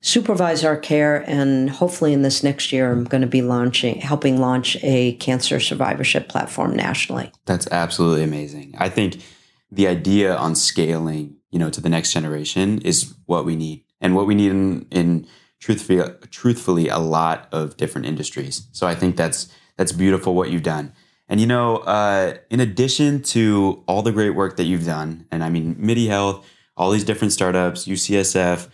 supervise 0.03 0.65
our 0.65 0.77
care. 0.77 1.25
And 1.27 1.71
hopefully, 1.71 2.13
in 2.13 2.23
this 2.23 2.43
next 2.43 2.73
year, 2.73 2.93
I'm 2.93 3.05
going 3.05 3.23
to 3.23 3.27
be 3.27 3.41
launching, 3.41 4.01
helping 4.01 4.39
launch 4.39 4.77
a 4.83 5.15
cancer 5.15 5.59
survivorship 5.59 6.29
platform 6.29 6.77
nationally. 6.77 7.33
That's 7.47 7.67
absolutely 7.69 8.25
amazing. 8.25 8.75
I 8.77 8.91
think 8.91 9.23
the 9.71 9.87
idea 9.87 10.37
on 10.37 10.55
scaling, 10.55 11.37
you 11.51 11.59
know, 11.59 11.71
to 11.71 11.81
the 11.81 11.89
next 11.89 12.13
generation 12.13 12.83
is 12.83 13.15
what 13.25 13.47
we 13.47 13.57
need, 13.57 13.85
and 14.01 14.15
what 14.15 14.27
we 14.27 14.35
need 14.35 14.51
in, 14.51 14.87
in 14.91 15.27
truthfully, 15.61 16.03
truthfully, 16.31 16.89
a 16.89 16.99
lot 16.99 17.49
of 17.53 17.77
different 17.79 18.07
industries. 18.07 18.67
So 18.73 18.87
I 18.87 18.95
think 18.95 19.17
that's 19.17 19.49
that's 19.77 19.93
beautiful 19.93 20.35
what 20.35 20.51
you've 20.51 20.63
done. 20.63 20.93
And 21.29 21.41
you 21.41 21.47
know, 21.47 21.79
uh, 21.79 22.35
in 22.51 22.61
addition 22.61 23.23
to 23.23 23.83
all 23.87 24.03
the 24.03 24.13
great 24.13 24.31
work 24.31 24.57
that 24.57 24.65
you've 24.65 24.85
done, 24.85 25.27
and 25.31 25.43
I 25.43 25.49
mean, 25.49 25.77
MIDI 25.79 26.09
Health, 26.09 26.45
all 26.77 26.91
these 26.91 27.05
different 27.05 27.33
startups, 27.33 27.87
UCSF, 27.87 28.69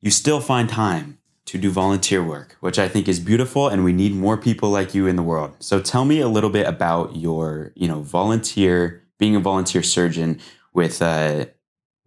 you 0.00 0.10
still 0.10 0.40
find 0.40 0.68
time 0.68 1.18
to 1.46 1.58
do 1.58 1.70
volunteer 1.70 2.22
work, 2.22 2.56
which 2.60 2.78
I 2.78 2.88
think 2.88 3.08
is 3.08 3.18
beautiful, 3.18 3.68
and 3.68 3.82
we 3.82 3.92
need 3.92 4.14
more 4.14 4.36
people 4.36 4.70
like 4.70 4.94
you 4.94 5.06
in 5.06 5.16
the 5.16 5.22
world. 5.22 5.56
So 5.58 5.80
tell 5.80 6.04
me 6.04 6.20
a 6.20 6.28
little 6.28 6.50
bit 6.50 6.66
about 6.66 7.16
your, 7.16 7.72
you 7.74 7.88
know, 7.88 8.02
volunteer, 8.02 9.02
being 9.18 9.34
a 9.34 9.40
volunteer 9.40 9.82
surgeon 9.82 10.40
with, 10.72 11.02
uh, 11.02 11.46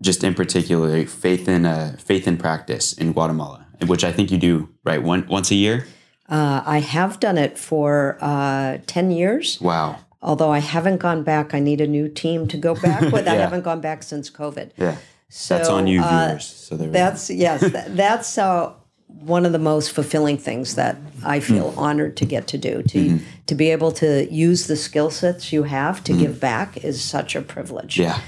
just 0.02 0.24
in 0.24 0.34
particular, 0.34 1.06
faith 1.06 1.48
in 1.48 1.66
uh, 1.66 1.96
faith 2.00 2.28
in 2.28 2.38
practice 2.38 2.94
in 2.94 3.14
Guatemala, 3.14 3.68
which 3.86 4.04
I 4.04 4.12
think 4.12 4.32
you 4.32 4.38
do 4.38 4.70
right 4.84 5.02
one 5.04 5.28
once 5.28 5.52
a 5.52 5.56
year. 5.56 5.88
Uh, 6.30 6.64
I 6.66 6.80
have 6.80 7.20
done 7.20 7.38
it 7.38 7.58
for 7.58 8.18
uh, 8.22 8.78
10 8.88 9.12
years. 9.12 9.60
Wow. 9.60 10.00
Although 10.22 10.52
I 10.52 10.60
haven't 10.60 10.98
gone 10.98 11.24
back, 11.24 11.54
I 11.54 11.60
need 11.60 11.82
a 11.82 11.88
new 11.88 12.08
team 12.08 12.48
to 12.48 12.58
go 12.58 12.76
back 12.76 13.12
with. 13.12 13.28
I 13.28 13.36
haven't 13.46 13.64
gone 13.64 13.82
back 13.82 14.04
since 14.04 14.30
COVID. 14.30 14.72
Yeah, 14.78 14.96
So 15.36 15.58
that's 15.58 15.68
on 15.70 15.88
you, 15.88 16.00
uh, 16.00 16.28
viewers. 16.28 16.46
So 16.46 16.78
there 16.78 16.88
we 16.88 16.94
go. 16.94 17.00
That's 17.00 17.30
yes, 17.32 17.62
that, 17.72 17.98
that's 17.98 18.38
uh, 18.38 18.72
one 19.08 19.48
of 19.48 19.52
the 19.52 19.58
most 19.60 19.92
fulfilling 19.92 20.38
things 20.38 20.76
that 20.76 20.96
I 21.26 21.40
feel 21.40 21.72
Hmm. 21.72 21.80
honored 21.80 22.18
to 22.18 22.26
get 22.26 22.46
to 22.50 22.58
do. 22.60 22.84
To 22.84 22.98
Mm-hmm. 23.00 23.18
to 23.48 23.56
be 23.56 23.72
able 23.72 23.92
to 23.94 24.32
use 24.32 24.68
the 24.68 24.76
skill 24.76 25.10
sets 25.10 25.52
you 25.52 25.64
have 25.64 26.04
to 26.04 26.14
give 26.14 26.40
back 26.40 26.78
is 26.86 27.02
such 27.04 27.36
a 27.36 27.42
privilege. 27.42 27.98
Yeah. 27.98 28.20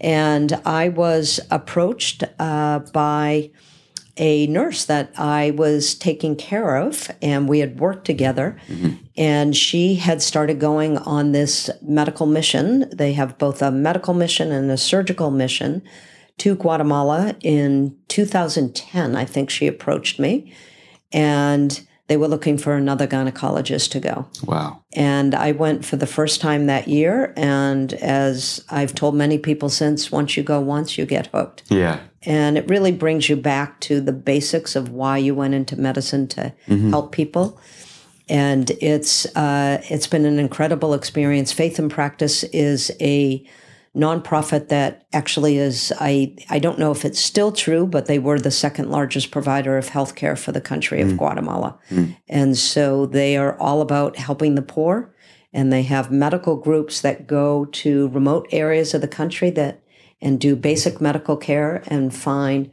And 0.00 0.54
I 0.64 0.88
was 0.88 1.40
approached 1.50 2.24
uh, 2.38 2.78
by 2.92 3.50
a 4.16 4.46
nurse 4.46 4.86
that 4.86 5.12
I 5.18 5.50
was 5.50 5.94
taking 5.94 6.36
care 6.36 6.76
of, 6.76 7.10
and 7.20 7.46
we 7.50 7.58
had 7.58 7.78
worked 7.78 8.06
together. 8.06 8.56
And 9.14 9.54
she 9.54 9.96
had 9.96 10.22
started 10.22 10.58
going 10.58 10.96
on 10.98 11.32
this 11.32 11.68
medical 11.82 12.24
mission. 12.26 12.88
They 12.96 13.12
have 13.12 13.36
both 13.36 13.60
a 13.60 13.70
medical 13.70 14.14
mission 14.14 14.52
and 14.52 14.70
a 14.70 14.78
surgical 14.78 15.30
mission 15.30 15.82
to 16.38 16.54
Guatemala 16.54 17.34
in 17.42 17.96
2010. 18.08 19.16
I 19.16 19.24
think 19.24 19.50
she 19.50 19.66
approached 19.66 20.18
me, 20.18 20.52
and 21.12 21.86
they 22.08 22.16
were 22.16 22.28
looking 22.28 22.56
for 22.56 22.74
another 22.74 23.06
gynecologist 23.06 23.90
to 23.90 24.00
go. 24.00 24.26
Wow. 24.44 24.82
And 24.94 25.34
I 25.34 25.52
went 25.52 25.84
for 25.84 25.96
the 25.96 26.06
first 26.06 26.40
time 26.40 26.66
that 26.66 26.86
year. 26.86 27.32
And 27.36 27.92
as 27.94 28.64
I've 28.70 28.94
told 28.94 29.16
many 29.16 29.38
people 29.38 29.68
since, 29.68 30.12
once 30.12 30.36
you 30.36 30.44
go 30.44 30.60
once, 30.60 30.96
you 30.96 31.04
get 31.04 31.26
hooked. 31.28 31.64
Yeah. 31.68 32.00
And 32.22 32.56
it 32.56 32.68
really 32.68 32.92
brings 32.92 33.28
you 33.28 33.36
back 33.36 33.80
to 33.80 34.00
the 34.00 34.12
basics 34.12 34.76
of 34.76 34.90
why 34.90 35.18
you 35.18 35.34
went 35.34 35.54
into 35.54 35.76
medicine 35.76 36.28
to 36.28 36.52
help 36.66 37.12
people. 37.12 37.58
And 38.28 38.70
it's 38.80 39.26
uh, 39.36 39.80
it's 39.88 40.08
been 40.08 40.24
an 40.24 40.40
incredible 40.40 40.94
experience. 40.94 41.52
Faith 41.52 41.78
in 41.78 41.88
Practice 41.88 42.42
is 42.44 42.90
a 43.00 43.48
nonprofit 43.96 44.68
that 44.68 45.06
actually 45.12 45.56
is 45.56 45.92
I 45.98 46.36
I 46.50 46.58
don't 46.58 46.78
know 46.78 46.92
if 46.92 47.04
it's 47.04 47.18
still 47.18 47.50
true, 47.50 47.86
but 47.86 48.06
they 48.06 48.18
were 48.18 48.38
the 48.38 48.50
second 48.50 48.90
largest 48.90 49.30
provider 49.30 49.78
of 49.78 49.88
healthcare 49.88 50.38
for 50.38 50.52
the 50.52 50.60
country 50.60 51.00
of 51.00 51.16
Guatemala. 51.16 51.78
And 52.28 52.56
so 52.58 53.06
they 53.06 53.36
are 53.36 53.58
all 53.58 53.80
about 53.80 54.16
helping 54.16 54.54
the 54.54 54.62
poor 54.62 55.14
and 55.52 55.72
they 55.72 55.82
have 55.84 56.10
medical 56.10 56.56
groups 56.56 57.00
that 57.00 57.26
go 57.26 57.64
to 57.64 58.08
remote 58.08 58.46
areas 58.52 58.92
of 58.92 59.00
the 59.00 59.08
country 59.08 59.48
that 59.50 59.82
and 60.20 60.38
do 60.38 60.54
basic 60.56 61.00
medical 61.00 61.36
care 61.36 61.82
and 61.86 62.14
find 62.14 62.70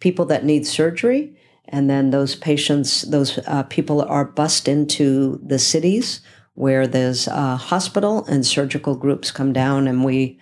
people 0.00 0.26
that 0.26 0.44
need 0.44 0.66
surgery. 0.66 1.34
And 1.68 1.88
then 1.88 2.10
those 2.10 2.36
patients 2.36 3.02
those 3.02 3.38
uh, 3.46 3.62
people 3.64 4.02
are 4.02 4.24
bussed 4.24 4.68
into 4.68 5.40
the 5.42 5.58
cities 5.58 6.20
where 6.54 6.86
there's 6.86 7.26
a 7.28 7.56
hospital 7.56 8.24
and 8.26 8.46
surgical 8.46 8.96
groups 8.96 9.30
come 9.30 9.52
down 9.52 9.88
and 9.88 10.04
we 10.04 10.38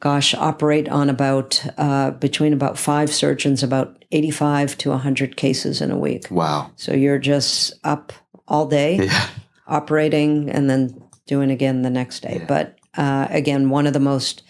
gosh 0.00 0.34
operate 0.34 0.88
on 0.88 1.08
about 1.10 1.64
uh, 1.78 2.10
between 2.12 2.52
about 2.52 2.78
five 2.78 3.12
surgeons 3.12 3.62
about 3.62 4.04
85 4.12 4.78
to 4.78 4.90
100 4.90 5.36
cases 5.36 5.80
in 5.80 5.90
a 5.90 5.98
week 5.98 6.26
Wow. 6.30 6.70
so 6.76 6.92
you're 6.92 7.18
just 7.18 7.72
up 7.84 8.12
all 8.46 8.66
day 8.66 8.96
Yeah. 9.06 9.26
operating 9.66 10.50
and 10.50 10.68
then 10.70 11.02
doing 11.26 11.50
again 11.50 11.82
the 11.82 11.90
next 11.90 12.20
day. 12.22 12.44
But 12.46 12.78
uh, 12.96 13.26
again, 13.30 13.68
one 13.68 13.86
of 13.88 13.92
the 13.92 14.00
most 14.00 14.44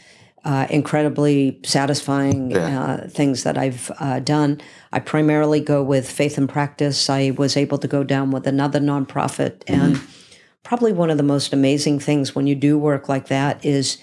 uh, 0.44 0.66
incredibly 0.68 1.59
satisfying 1.64 2.50
Yeah. 2.50 2.80
uh, 2.82 3.09
things 3.09 3.42
that 3.44 3.56
I've 3.56 3.90
uh, 3.98 4.20
done. 4.20 4.61
I 4.92 5.00
primarily 5.00 5.61
go 5.61 5.82
with 5.82 6.09
faith 6.11 6.37
and 6.38 6.48
practice. 6.48 7.09
I 7.09 7.30
was 7.30 7.56
able 7.56 7.78
to 7.78 7.88
go 7.88 8.04
down 8.04 8.30
with 8.30 8.46
another 8.46 8.78
nonprofit. 8.78 9.62
And 9.66 9.98
probably 10.62 10.92
one 10.92 11.09
of 11.11 11.16
the 11.16 11.22
most 11.22 11.52
amazing 11.54 11.98
things 11.98 12.35
when 12.35 12.46
you 12.46 12.54
do 12.54 12.78
work 12.78 13.09
like 13.09 13.28
that 13.28 13.64
is 13.64 13.96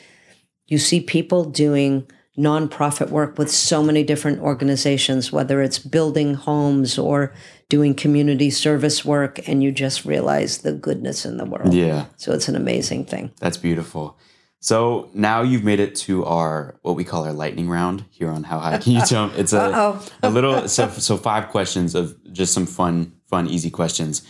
you 0.68 0.78
see 0.78 1.02
people 1.02 1.46
doing 1.46 2.08
nonprofit 2.38 3.10
work 3.10 3.38
with 3.38 3.52
so 3.52 3.84
many 3.84 4.04
different 4.04 4.40
organizations, 4.40 5.32
whether 5.32 5.62
it's 5.62 5.78
building 5.78 6.34
homes 6.34 6.98
or 6.98 7.34
doing 7.70 7.94
community 7.94 8.50
service 8.50 9.06
work, 9.06 9.48
and 9.48 9.62
you 9.62 9.72
just 9.72 10.06
realize 10.06 10.60
the 10.60 10.74
goodness 10.74 11.26
in 11.26 11.38
the 11.38 11.46
world. 11.46 11.74
Yeah. 11.74 12.06
So 12.18 12.32
it's 12.32 12.48
an 12.48 12.56
amazing 12.56 13.06
thing. 13.06 13.32
That's 13.40 13.58
beautiful. 13.58 14.18
So 14.60 15.10
now 15.14 15.42
you've 15.42 15.66
made 15.66 15.82
it 15.82 15.94
to 16.08 16.24
our 16.24 16.80
what 16.84 16.96
we 16.96 17.04
call 17.04 17.26
our 17.26 17.34
lightning 17.34 17.68
round 17.70 18.06
here 18.10 18.30
on 18.30 18.44
How 18.44 18.60
High 18.60 18.78
Can 18.78 18.94
You 18.94 19.06
Jump. 19.06 19.34
It's 19.38 19.52
a 19.52 20.00
a 20.24 20.30
little 20.30 20.70
so 20.70 20.88
so 20.88 21.18
five 21.18 21.50
questions 21.50 21.96
of 21.96 22.16
just 22.32 22.54
some 22.54 22.66
fun 22.66 23.14
fun 23.30 23.48
easy 23.48 23.70
questions. 23.70 24.22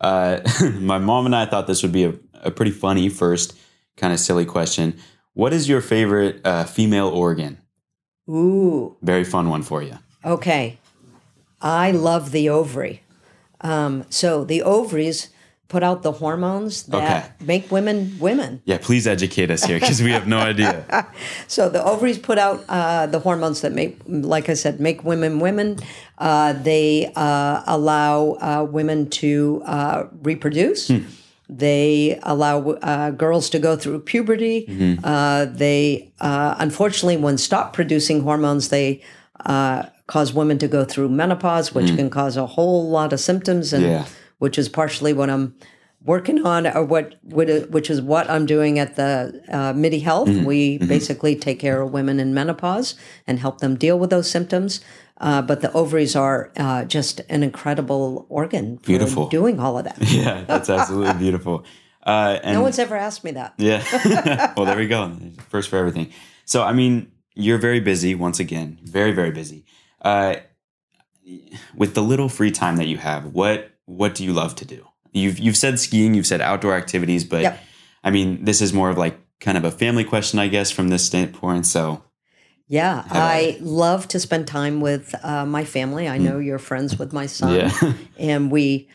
Uh, 0.00 0.40
my 0.80 0.98
mom 0.98 1.26
and 1.26 1.36
I 1.36 1.44
thought 1.44 1.66
this 1.66 1.82
would 1.82 1.92
be 1.92 2.04
a, 2.04 2.14
a 2.42 2.50
pretty 2.50 2.70
funny 2.70 3.10
first 3.10 3.54
kind 3.98 4.14
of 4.14 4.18
silly 4.18 4.46
question. 4.46 4.98
What 5.34 5.52
is 5.52 5.68
your 5.68 5.80
favorite 5.80 6.40
uh, 6.44 6.64
female 6.64 7.08
organ? 7.08 7.58
Ooh, 8.28 8.96
Very 9.02 9.24
fun 9.24 9.48
one 9.48 9.62
for 9.62 9.82
you. 9.82 9.98
okay. 10.24 10.78
I 11.64 11.92
love 11.92 12.32
the 12.32 12.48
ovary. 12.48 13.02
Um, 13.60 14.04
so 14.10 14.42
the 14.44 14.62
ovaries 14.62 15.28
put 15.68 15.84
out 15.84 16.02
the 16.02 16.10
hormones 16.10 16.82
that 16.90 17.40
make 17.40 17.70
women 17.70 18.16
women. 18.18 18.60
Yeah, 18.64 18.78
please 18.82 19.06
educate 19.06 19.48
us 19.48 19.62
here 19.62 19.78
because 19.78 20.02
we 20.02 20.10
have 20.10 20.26
no 20.26 20.38
idea. 20.38 20.84
So 21.46 21.68
the 21.68 21.82
ovaries 21.84 22.18
put 22.18 22.36
out 22.36 22.64
uh, 22.68 23.06
the 23.06 23.20
hormones 23.20 23.60
that 23.60 23.72
make, 23.72 23.96
like 24.08 24.48
I 24.48 24.54
said, 24.54 24.80
make 24.80 25.04
women 25.04 25.38
women. 25.38 25.78
Uh, 26.18 26.52
they 26.54 27.12
uh, 27.14 27.62
allow 27.66 28.32
uh, 28.40 28.66
women 28.68 29.08
to 29.22 29.62
uh, 29.64 30.06
reproduce. 30.22 30.90
They 31.58 32.18
allow 32.22 32.70
uh, 32.70 33.10
girls 33.10 33.50
to 33.50 33.58
go 33.58 33.76
through 33.76 34.00
puberty. 34.00 34.98
Uh, 35.04 35.44
they, 35.46 36.12
uh, 36.20 36.54
unfortunately, 36.58 37.18
when 37.18 37.36
stop 37.38 37.72
producing 37.74 38.22
hormones, 38.22 38.68
they 38.70 39.02
uh, 39.44 39.82
cause 40.06 40.32
women 40.32 40.58
to 40.58 40.68
go 40.68 40.84
through 40.84 41.08
menopause, 41.10 41.74
which 41.74 41.94
can 41.96 42.08
cause 42.10 42.36
a 42.36 42.46
whole 42.46 42.88
lot 42.90 43.12
of 43.12 43.20
symptoms, 43.20 43.72
and 43.72 43.84
Yeah. 43.84 44.04
which 44.38 44.56
is 44.58 44.68
partially 44.68 45.12
what 45.12 45.28
I'm 45.28 45.54
working 46.04 46.44
on, 46.44 46.66
or 46.66 46.84
what, 46.84 47.16
which 47.24 47.90
is 47.90 48.00
what 48.00 48.28
I'm 48.28 48.46
doing 48.46 48.78
at 48.78 48.96
the 48.96 49.42
uh, 49.50 49.72
MIDI 49.72 50.00
Health. 50.00 50.28
We 50.28 50.78
basically 50.78 51.36
take 51.36 51.60
care 51.60 51.80
of 51.82 51.92
women 51.92 52.18
in 52.20 52.34
menopause 52.34 52.94
and 53.26 53.38
help 53.38 53.58
them 53.60 53.76
deal 53.76 53.98
with 53.98 54.10
those 54.10 54.30
symptoms. 54.30 54.80
Uh, 55.18 55.40
but 55.40 55.60
the 55.60 55.72
ovaries 55.72 56.16
are 56.16 56.50
uh, 56.56 56.84
just 56.84 57.20
an 57.28 57.44
incredible 57.44 58.26
organ 58.28 58.78
for 58.78 58.86
Beautiful. 58.86 59.28
doing 59.28 59.60
all 59.60 59.78
of 59.78 59.84
that. 59.84 59.96
yeah, 60.00 60.42
that's 60.44 60.68
absolutely 60.68 61.14
beautiful. 61.14 61.64
Uh, 62.04 62.40
and 62.42 62.54
No 62.54 62.62
one's 62.62 62.80
ever 62.80 62.96
asked 62.96 63.22
me 63.22 63.30
that. 63.32 63.54
Yeah. 63.58 64.52
well, 64.56 64.66
there 64.66 64.76
we 64.76 64.88
go. 64.88 65.16
First 65.48 65.68
for 65.70 65.76
everything. 65.76 66.12
So, 66.44 66.64
I 66.64 66.72
mean, 66.72 67.12
you're 67.34 67.58
very 67.58 67.78
busy 67.78 68.16
once 68.16 68.40
again, 68.40 68.80
very, 68.82 69.12
very 69.12 69.30
busy. 69.30 69.64
Uh, 70.00 70.36
with 71.76 71.94
the 71.94 72.02
little 72.02 72.28
free 72.28 72.50
time 72.50 72.76
that 72.76 72.88
you 72.88 72.96
have, 72.96 73.26
what 73.26 73.70
what 73.84 74.14
do 74.16 74.24
you 74.24 74.32
love 74.32 74.56
to 74.56 74.64
do? 74.64 74.86
You've 75.12 75.38
you've 75.38 75.56
said 75.56 75.78
skiing, 75.78 76.14
you've 76.14 76.26
said 76.26 76.40
outdoor 76.40 76.74
activities, 76.74 77.24
but 77.24 77.42
Yep. 77.42 77.60
I 78.04 78.10
mean, 78.10 78.44
this 78.44 78.60
is 78.60 78.72
more 78.72 78.90
of 78.90 78.98
like 78.98 79.18
kind 79.40 79.56
of 79.58 79.64
a 79.64 79.70
family 79.70 80.04
question, 80.04 80.38
I 80.38 80.48
guess, 80.48 80.70
from 80.70 80.88
this 80.88 81.04
standpoint. 81.04 81.66
So, 81.66 82.02
Yeah, 82.68 83.04
I 83.10 83.58
love 83.60 84.08
to 84.08 84.20
spend 84.20 84.46
time 84.46 84.80
with 84.80 85.14
uh, 85.22 85.44
my 85.44 85.64
family. 85.64 86.08
I 86.08 86.18
know 86.18 86.38
you're 86.38 86.58
friends 86.58 86.98
with 86.98 87.12
my 87.12 87.26
son, 87.26 87.54
yeah, 87.54 87.92
and 88.18 88.50
we 88.50 88.88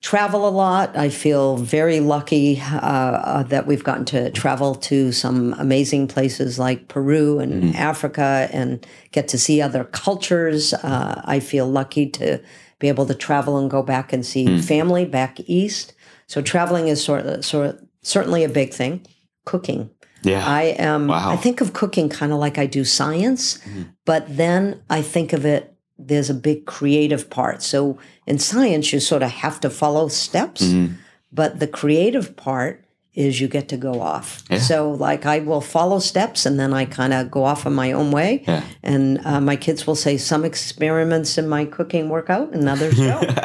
travel 0.00 0.46
a 0.46 0.50
lot. 0.50 0.96
I 0.96 1.08
feel 1.08 1.56
very 1.56 1.98
lucky 1.98 2.60
uh, 2.60 2.76
uh, 2.78 3.42
that 3.44 3.66
we've 3.66 3.82
gotten 3.82 4.04
to 4.06 4.30
travel 4.30 4.76
to 4.76 5.10
some 5.10 5.54
amazing 5.54 6.06
places 6.06 6.58
like 6.58 6.86
Peru 6.86 7.40
and 7.40 7.74
Africa 7.74 8.48
and 8.52 8.86
get 9.10 9.26
to 9.28 9.38
see 9.38 9.60
other 9.60 9.84
cultures. 9.84 10.72
Uh, 10.72 11.20
I 11.24 11.40
feel 11.40 11.66
lucky 11.66 12.08
to 12.10 12.40
be 12.78 12.88
able 12.88 13.06
to 13.06 13.14
travel 13.14 13.58
and 13.58 13.70
go 13.70 13.82
back 13.82 14.12
and 14.12 14.24
see 14.24 14.60
family 14.60 15.04
back 15.04 15.38
east. 15.46 15.94
So 16.26 16.40
traveling 16.42 16.88
is 16.88 17.02
sort 17.02 17.26
of, 17.26 17.44
sort 17.44 17.66
of 17.66 17.82
certainly 18.02 18.44
a 18.44 18.48
big 18.48 18.72
thing. 18.72 19.06
Cooking. 19.44 19.90
yeah, 20.22 20.44
I 20.46 20.62
am. 20.78 21.06
Wow. 21.08 21.30
I 21.30 21.36
think 21.36 21.60
of 21.62 21.72
cooking 21.72 22.08
kind 22.10 22.32
of 22.32 22.38
like 22.38 22.58
I 22.58 22.66
do 22.66 22.84
science, 22.84 23.58
but 24.04 24.26
then 24.36 24.82
I 24.90 25.00
think 25.02 25.32
of 25.32 25.46
it. 25.46 25.74
There's 25.96 26.28
a 26.30 26.34
big 26.34 26.66
creative 26.66 27.28
part. 27.30 27.62
So 27.62 27.98
in 28.26 28.38
science, 28.38 28.92
you 28.92 29.00
sort 29.00 29.22
of 29.22 29.30
have 29.30 29.58
to 29.60 29.70
follow 29.70 30.08
steps, 30.08 30.62
Mm-hmm. 30.62 30.94
but 31.32 31.58
the 31.60 31.66
creative 31.66 32.36
part 32.36 32.84
is 33.18 33.40
you 33.40 33.48
get 33.48 33.68
to 33.68 33.76
go 33.76 34.00
off. 34.00 34.44
Yeah. 34.48 34.58
So 34.58 34.92
like 34.92 35.26
I 35.26 35.40
will 35.40 35.60
follow 35.60 35.98
steps, 35.98 36.46
and 36.46 36.58
then 36.58 36.72
I 36.72 36.84
kind 36.84 37.12
of 37.12 37.30
go 37.32 37.44
off 37.44 37.66
on 37.66 37.74
my 37.74 37.90
own 37.90 38.12
way. 38.12 38.44
Yeah. 38.46 38.62
And 38.84 39.18
uh, 39.26 39.40
my 39.40 39.56
kids 39.56 39.88
will 39.88 39.96
say 39.96 40.16
some 40.16 40.44
experiments 40.44 41.36
in 41.36 41.48
my 41.48 41.64
cooking 41.64 42.08
work 42.08 42.30
out, 42.30 42.52
and 42.52 42.68
others 42.68 42.96
don't. 43.08 43.38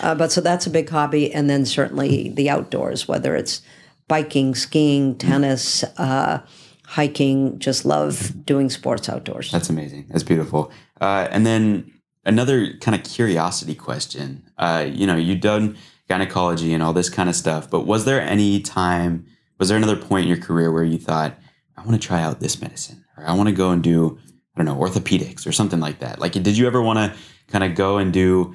uh, 0.00 0.14
but 0.14 0.30
so 0.30 0.40
that's 0.40 0.66
a 0.68 0.70
big 0.70 0.88
hobby, 0.88 1.34
and 1.34 1.50
then 1.50 1.66
certainly 1.66 2.28
the 2.28 2.48
outdoors, 2.48 3.08
whether 3.08 3.34
it's 3.34 3.62
biking, 4.06 4.54
skiing, 4.54 5.16
tennis, 5.18 5.82
uh, 5.98 6.40
hiking. 6.86 7.58
Just 7.58 7.84
love 7.84 8.32
doing 8.46 8.70
sports 8.70 9.08
outdoors. 9.08 9.50
That's 9.50 9.68
amazing. 9.68 10.06
That's 10.08 10.22
beautiful. 10.22 10.70
Uh, 11.00 11.26
and 11.32 11.44
then 11.44 11.92
another 12.24 12.74
kind 12.78 12.94
of 12.94 13.02
curiosity 13.02 13.74
question. 13.74 14.44
Uh, 14.56 14.86
you 14.88 15.04
know, 15.04 15.16
you've 15.16 15.40
done 15.40 15.76
gynecology 16.08 16.72
and 16.72 16.82
all 16.82 16.92
this 16.92 17.10
kind 17.10 17.28
of 17.28 17.34
stuff, 17.34 17.68
but 17.68 17.86
was 17.86 18.04
there 18.04 18.20
any 18.20 18.60
time, 18.60 19.26
was 19.58 19.68
there 19.68 19.76
another 19.76 19.96
point 19.96 20.22
in 20.24 20.28
your 20.28 20.42
career 20.42 20.70
where 20.70 20.84
you 20.84 20.98
thought, 20.98 21.36
I 21.76 21.82
want 21.82 22.00
to 22.00 22.06
try 22.06 22.22
out 22.22 22.40
this 22.40 22.60
medicine 22.60 23.04
or 23.16 23.24
I 23.26 23.34
want 23.34 23.48
to 23.48 23.54
go 23.54 23.70
and 23.70 23.82
do, 23.82 24.18
I 24.54 24.62
don't 24.62 24.66
know, 24.66 24.80
orthopedics 24.80 25.46
or 25.46 25.52
something 25.52 25.80
like 25.80 25.98
that? 25.98 26.18
Like, 26.18 26.32
did 26.32 26.56
you 26.56 26.66
ever 26.66 26.80
want 26.80 26.98
to 26.98 27.18
kind 27.48 27.64
of 27.64 27.74
go 27.74 27.98
and 27.98 28.12
do 28.12 28.54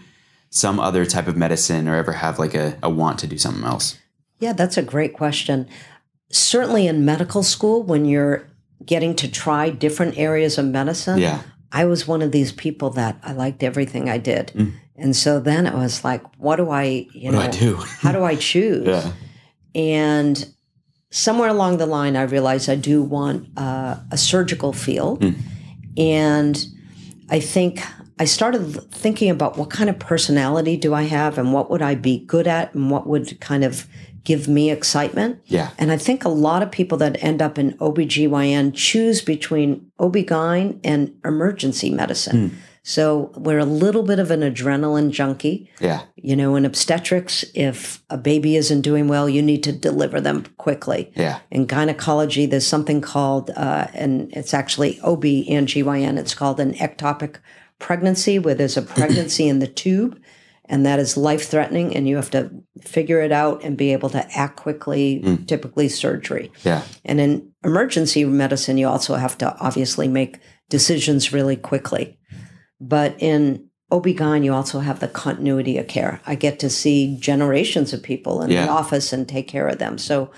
some 0.49 0.79
other 0.79 1.05
type 1.05 1.27
of 1.27 1.37
medicine 1.37 1.87
or 1.87 1.95
ever 1.95 2.13
have 2.13 2.39
like 2.39 2.53
a, 2.53 2.77
a 2.83 2.89
want 2.89 3.19
to 3.19 3.27
do 3.27 3.37
something 3.37 3.63
else? 3.63 3.97
Yeah, 4.39 4.53
that's 4.53 4.77
a 4.77 4.81
great 4.81 5.13
question. 5.13 5.67
Certainly 6.31 6.87
in 6.87 7.05
medical 7.05 7.43
school, 7.43 7.83
when 7.83 8.05
you're 8.05 8.47
getting 8.85 9.15
to 9.17 9.29
try 9.29 9.69
different 9.69 10.17
areas 10.17 10.57
of 10.57 10.65
medicine, 10.65 11.19
Yeah. 11.19 11.41
I 11.73 11.85
was 11.85 12.05
one 12.05 12.21
of 12.21 12.31
these 12.33 12.51
people 12.51 12.89
that 12.91 13.17
I 13.23 13.31
liked 13.31 13.63
everything 13.63 14.09
I 14.09 14.17
did. 14.17 14.47
Mm. 14.47 14.73
And 15.01 15.15
so 15.15 15.39
then 15.39 15.65
it 15.65 15.73
was 15.73 16.03
like, 16.03 16.23
what 16.37 16.57
do 16.57 16.69
I, 16.69 17.07
you 17.13 17.31
Mm. 17.31 17.35
What 17.35 17.51
do 17.51 17.71
know, 17.71 17.77
I 17.77 17.77
do? 17.77 17.85
how 17.99 18.11
do 18.11 18.23
I 18.23 18.35
choose? 18.35 18.87
Yeah. 18.87 19.11
And 19.73 20.53
somewhere 21.11 21.49
along 21.49 21.77
the 21.77 21.85
line, 21.85 22.17
I 22.17 22.23
realized 22.23 22.69
I 22.69 22.75
do 22.75 23.01
want 23.01 23.47
uh, 23.57 23.95
a 24.11 24.17
surgical 24.17 24.73
field. 24.73 25.23
And 25.97 26.65
I 27.29 27.39
think 27.39 27.81
I 28.19 28.25
started 28.25 28.91
thinking 28.91 29.29
about 29.29 29.57
what 29.57 29.69
kind 29.69 29.89
of 29.89 29.97
personality 29.97 30.75
do 30.77 30.93
I 30.93 31.03
have 31.03 31.37
and 31.37 31.53
what 31.53 31.69
would 31.71 31.81
I 31.81 31.95
be 31.95 32.19
good 32.19 32.47
at 32.47 32.73
and 32.75 32.91
what 32.91 33.07
would 33.07 33.39
kind 33.39 33.63
of 33.63 33.87
give 34.23 34.47
me 34.47 34.69
excitement. 34.69 35.41
Yeah. 35.45 35.69
And 35.77 35.91
I 35.91 35.97
think 35.97 36.23
a 36.23 36.29
lot 36.29 36.61
of 36.61 36.69
people 36.71 36.97
that 36.99 37.23
end 37.23 37.41
up 37.41 37.57
in 37.57 37.77
OBGYN 37.79 38.75
choose 38.75 39.21
between 39.21 39.89
OB-GYN 39.99 40.79
and 40.83 41.15
emergency 41.25 41.89
medicine. 41.89 42.57
So 42.83 43.31
we're 43.35 43.59
a 43.59 43.65
little 43.65 44.01
bit 44.01 44.17
of 44.17 44.31
an 44.31 44.41
adrenaline 44.41 45.11
junkie. 45.11 45.69
Yeah. 45.79 46.01
You 46.15 46.35
know, 46.35 46.55
in 46.55 46.65
obstetrics, 46.65 47.45
if 47.53 48.03
a 48.09 48.17
baby 48.17 48.55
isn't 48.55 48.81
doing 48.81 49.07
well, 49.07 49.29
you 49.29 49.41
need 49.41 49.63
to 49.63 49.71
deliver 49.71 50.19
them 50.19 50.45
quickly. 50.57 51.11
Yeah. 51.15 51.39
In 51.51 51.67
gynecology, 51.67 52.47
there's 52.47 52.65
something 52.65 52.99
called, 52.99 53.51
uh, 53.55 53.87
and 53.93 54.31
it's 54.33 54.53
actually 54.53 54.99
OB 55.01 55.25
and 55.25 55.67
GYN, 55.67 56.17
it's 56.17 56.33
called 56.33 56.59
an 56.59 56.73
ectopic 56.75 57.37
pregnancy, 57.77 58.39
where 58.39 58.55
there's 58.55 58.77
a 58.77 58.81
pregnancy 58.81 59.47
in 59.47 59.59
the 59.59 59.67
tube, 59.67 60.19
and 60.65 60.85
that 60.85 60.99
is 60.99 61.17
life 61.17 61.49
threatening, 61.49 61.95
and 61.95 62.07
you 62.07 62.15
have 62.15 62.31
to 62.31 62.51
figure 62.81 63.21
it 63.21 63.31
out 63.31 63.63
and 63.63 63.77
be 63.77 63.91
able 63.93 64.09
to 64.09 64.25
act 64.37 64.57
quickly, 64.57 65.43
typically 65.45 65.89
surgery. 65.89 66.51
Yeah. 66.63 66.83
And 67.05 67.19
in 67.19 67.51
emergency 67.63 68.23
medicine, 68.25 68.77
you 68.77 68.87
also 68.87 69.15
have 69.15 69.37
to 69.39 69.55
obviously 69.59 70.07
make 70.07 70.39
decisions 70.69 71.33
really 71.33 71.55
quickly. 71.55 72.17
But 72.81 73.15
in 73.19 73.67
OB-GYN, 73.91 74.43
you 74.43 74.53
also 74.53 74.79
have 74.79 74.99
the 74.99 75.07
continuity 75.07 75.77
of 75.77 75.87
care. 75.87 76.19
I 76.25 76.35
get 76.35 76.59
to 76.59 76.69
see 76.69 77.15
generations 77.19 77.93
of 77.93 78.01
people 78.01 78.41
in 78.41 78.49
Yeah. 78.49 78.65
the 78.65 78.71
office 78.71 79.13
and 79.13 79.27
take 79.29 79.47
care 79.47 79.67
of 79.67 79.77
them. 79.77 79.97
So 79.97 80.31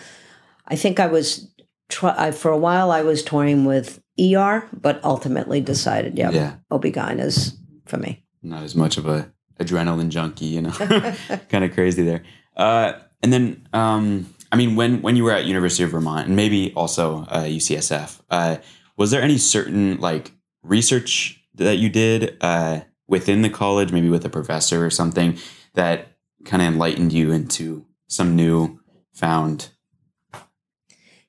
I 0.67 0.75
think 0.75 0.99
I 0.99 1.07
was, 1.07 1.47
try, 1.89 2.13
I, 2.17 2.31
for 2.31 2.51
a 2.51 2.57
while, 2.57 2.91
I 2.91 3.01
was 3.01 3.23
toying 3.23 3.63
with 3.65 4.01
ER, 4.19 4.67
but 4.73 4.99
ultimately 5.03 5.61
decided, 5.61 6.17
yeah, 6.17 6.31
Yeah. 6.31 6.53
OB-GYN 6.69 7.19
is 7.19 7.55
for 7.85 7.97
me. 7.97 8.25
not 8.41 8.63
as 8.63 8.75
much 8.75 8.97
of 8.97 9.05
a 9.07 9.31
adrenaline 9.59 10.09
junkie, 10.09 10.45
you 10.47 10.61
know, 10.61 10.71
kind 11.49 11.63
of 11.63 11.73
crazy 11.73 12.03
there. 12.03 12.23
Uh, 12.57 12.93
and 13.21 13.31
then, 13.31 13.65
um, 13.71 14.25
I 14.51 14.55
mean, 14.57 14.75
when 14.75 15.01
when 15.01 15.15
you 15.15 15.23
were 15.23 15.31
at 15.31 15.45
University 15.45 15.83
of 15.83 15.91
Vermont 15.91 16.27
and 16.27 16.35
maybe 16.35 16.73
also 16.75 17.25
uh, 17.29 17.43
UCSF, 17.45 18.19
uh, 18.29 18.57
was 18.97 19.11
there 19.11 19.21
any 19.21 19.37
certain 19.37 19.97
like 19.99 20.31
research 20.61 21.39
that 21.55 21.77
you 21.77 21.89
did 21.89 22.37
uh, 22.41 22.81
within 23.07 23.41
the 23.41 23.49
college, 23.49 23.91
maybe 23.91 24.09
with 24.09 24.25
a 24.25 24.29
professor 24.29 24.85
or 24.85 24.89
something 24.89 25.37
that 25.73 26.07
kind 26.45 26.61
of 26.61 26.67
enlightened 26.67 27.13
you 27.13 27.31
into 27.31 27.85
some 28.07 28.35
new 28.35 28.79
found? 29.13 29.69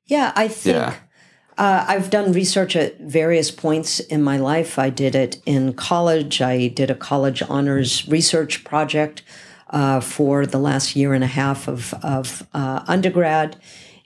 Yeah, 0.06 0.32
I 0.36 0.48
think 0.48 0.76
Yeah. 0.76 0.94
uh, 1.56 1.84
I've 1.88 2.10
done 2.10 2.32
research 2.32 2.76
at 2.76 3.00
various 3.00 3.50
points 3.50 4.00
in 4.00 4.22
my 4.22 4.36
life. 4.38 4.78
I 4.78 4.90
did 4.90 5.14
it 5.14 5.40
in 5.46 5.72
college. 5.74 6.40
I 6.42 6.68
did 6.68 6.90
a 6.90 6.94
college 6.94 7.42
honors 7.48 8.06
research 8.08 8.64
project 8.64 9.22
uh, 9.70 10.00
for 10.00 10.46
the 10.46 10.58
last 10.58 10.94
year 10.94 11.14
and 11.14 11.24
a 11.24 11.28
half 11.28 11.68
of, 11.68 11.94
of 12.02 12.46
uh, 12.52 12.84
undergrad. 12.86 13.56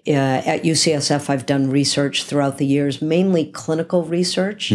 Uh, 0.06 0.12
at 0.46 0.62
UCSF, 0.62 1.28
I've 1.28 1.44
done 1.44 1.68
research 1.70 2.24
throughout 2.24 2.56
the 2.58 2.64
years, 2.64 3.02
mainly 3.02 3.44
clinical 3.44 4.04
research. 4.04 4.72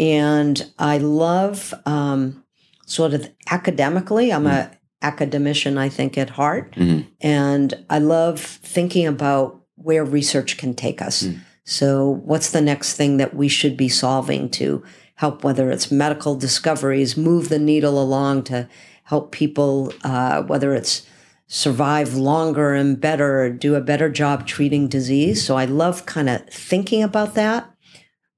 And 0.00 0.72
I 0.78 0.96
love 0.98 1.74
um, 1.84 2.42
sort 2.86 3.12
of 3.12 3.30
academically, 3.50 4.32
I'm 4.32 4.46
a 4.46 4.70
academician, 5.02 5.78
I 5.78 5.88
think, 5.88 6.18
at 6.18 6.30
heart. 6.30 6.74
And 7.20 7.84
I 7.88 7.98
love 7.98 8.40
thinking 8.40 9.06
about 9.06 9.60
where 9.76 10.04
research 10.04 10.56
can 10.56 10.74
take 10.74 11.00
us. 11.02 11.22
So, 11.64 12.20
what's 12.24 12.50
the 12.50 12.60
next 12.60 12.94
thing 12.94 13.18
that 13.18 13.34
we 13.34 13.48
should 13.48 13.76
be 13.76 13.88
solving 13.88 14.48
to 14.50 14.82
help, 15.16 15.44
whether 15.44 15.70
it's 15.70 15.90
medical 15.90 16.34
discoveries, 16.34 17.16
move 17.16 17.48
the 17.48 17.58
needle 17.58 18.02
along 18.02 18.44
to 18.44 18.68
help 19.04 19.32
people, 19.32 19.92
uh, 20.02 20.42
whether 20.42 20.74
it's 20.74 21.06
survive 21.46 22.14
longer 22.14 22.74
and 22.74 23.00
better, 23.00 23.50
do 23.50 23.74
a 23.74 23.80
better 23.80 24.08
job 24.08 24.46
treating 24.46 24.88
disease. 24.88 25.44
So, 25.44 25.56
I 25.56 25.66
love 25.66 26.06
kind 26.06 26.28
of 26.28 26.46
thinking 26.48 27.02
about 27.02 27.34
that. 27.34 27.70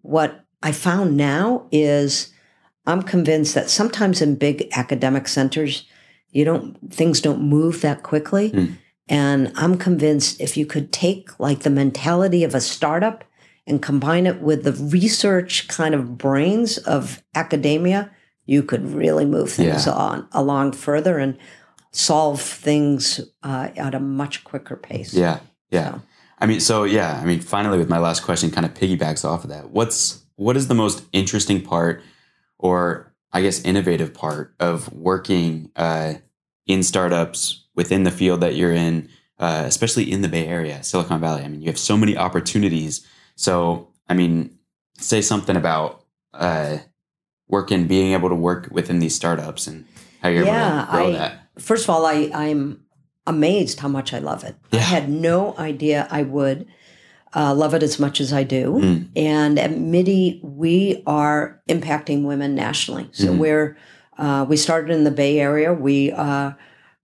What 0.03 0.42
I 0.63 0.73
found 0.73 1.17
now 1.17 1.67
is 1.71 2.33
I'm 2.87 3.03
convinced 3.03 3.55
that 3.55 3.71
sometimes 3.71 4.21
in 4.23 4.37
big 4.37 4.69
academic 4.73 5.29
centers, 5.29 5.87
you 6.31 6.45
don't 6.45 6.77
things 6.93 7.21
don't 7.21 7.43
move 7.43 7.81
that 7.83 8.03
quickly. 8.03 8.77
And 9.09 9.53
I'm 9.57 9.77
convinced 9.77 10.41
if 10.41 10.57
you 10.57 10.65
could 10.65 10.93
take 10.93 11.39
like 11.39 11.61
the 11.61 11.71
mentality 11.71 12.45
of 12.45 12.55
a 12.55 12.61
startup 12.61 13.25
and 13.67 13.83
combine 13.83 14.27
it 14.27 14.41
with 14.41 14.65
the 14.65 14.73
research 14.73 15.69
kind 15.69 15.95
of 15.95 16.17
brains 16.19 16.79
of 16.79 17.23
academia, 17.35 18.11
you 18.47 18.63
could 18.63 18.91
really 18.93 19.25
move 19.25 19.53
things 19.53 19.87
Yeah. 19.87 19.93
on 19.93 20.27
along 20.33 20.73
further 20.73 21.19
and 21.19 21.37
solve 21.93 22.41
things 22.41 23.21
uh, 23.43 23.69
at 23.77 23.95
a 23.95 24.01
much 24.01 24.45
quicker 24.45 24.77
pace. 24.77 25.13
Yeah. 25.15 25.41
Yeah. 25.71 25.93
So. 25.93 26.03
I 26.39 26.47
mean, 26.47 26.61
so 26.61 26.85
yeah, 26.85 27.21
I 27.23 27.25
mean, 27.25 27.41
finally, 27.41 27.79
with 27.79 27.89
my 27.89 27.99
last 27.99 28.23
question, 28.25 28.51
kind 28.51 28.67
of 28.67 28.75
piggybacks 28.75 29.25
off 29.25 29.45
of 29.45 29.51
that. 29.51 29.71
What's 29.71 30.22
what 30.37 30.57
is 30.57 30.69
the 30.69 30.75
most 30.75 31.05
interesting 31.13 31.61
part, 31.63 32.03
or 32.59 33.13
I 33.33 33.43
guess 33.43 33.63
innovative 33.65 34.13
part 34.15 34.55
of 34.61 34.93
working 34.93 35.71
uh, 35.77 36.15
in 36.67 36.83
startups 36.83 37.67
within 37.75 38.05
the 38.05 38.11
field 38.11 38.41
that 38.41 38.55
you're 38.55 38.73
in, 38.73 39.09
uh, 39.39 39.65
especially 39.67 40.11
in 40.11 40.23
the 40.23 40.29
Bay 40.29 40.47
Area, 40.47 40.83
Silicon 40.83 41.21
Valley? 41.21 41.43
I 41.43 41.49
mean, 41.49 41.63
you 41.63 41.69
have 41.69 41.79
so 41.79 41.97
many 41.97 42.17
opportunities. 42.17 43.07
So, 43.37 43.89
I 44.09 44.15
mean, 44.15 44.59
say 44.99 45.21
something 45.23 45.57
about 45.57 46.05
uh, 46.35 46.79
working, 47.49 47.87
being 47.87 48.13
able 48.13 48.29
to 48.29 48.35
work 48.35 48.69
within 48.71 48.99
these 48.99 49.15
startups, 49.15 49.67
and 49.67 49.87
how 50.23 50.29
you're 50.29 50.45
Yeah, 50.45 50.83
able 50.83 50.87
to 50.87 50.91
grow 50.93 51.07
I- 51.09 51.13
that. 51.13 51.39
First 51.59 51.85
of 51.85 51.91
all, 51.91 52.07
I, 52.07 52.31
I'm 52.33 52.85
amazed 53.27 53.81
how 53.81 53.89
much 53.89 54.15
I 54.15 54.19
love 54.21 54.43
it. 54.43 54.57
I 54.73 54.79
had 54.79 55.09
no 55.11 55.55
idea 55.59 56.09
I 56.11 56.23
would 56.23 56.67
uh, 57.35 57.55
love 57.55 57.75
it 57.75 57.83
as 57.83 57.99
much 57.99 58.21
as 58.21 58.33
I 58.33 58.43
do. 58.45 58.75
Mm. 58.81 59.09
And 59.17 59.59
at 59.59 59.77
MIDI, 59.79 60.41
we 60.43 61.03
are 61.07 61.61
impacting 61.69 62.25
women 62.25 62.55
nationally. 62.55 63.09
So 63.13 63.29
Mhm. 63.33 63.39
we're 63.39 63.77
uh, 64.19 64.45
we 64.47 64.57
started 64.59 64.91
in 64.95 65.05
the 65.05 65.11
Bay 65.11 65.41
Area. 65.41 65.73
We 65.73 66.13
uh, 66.13 66.53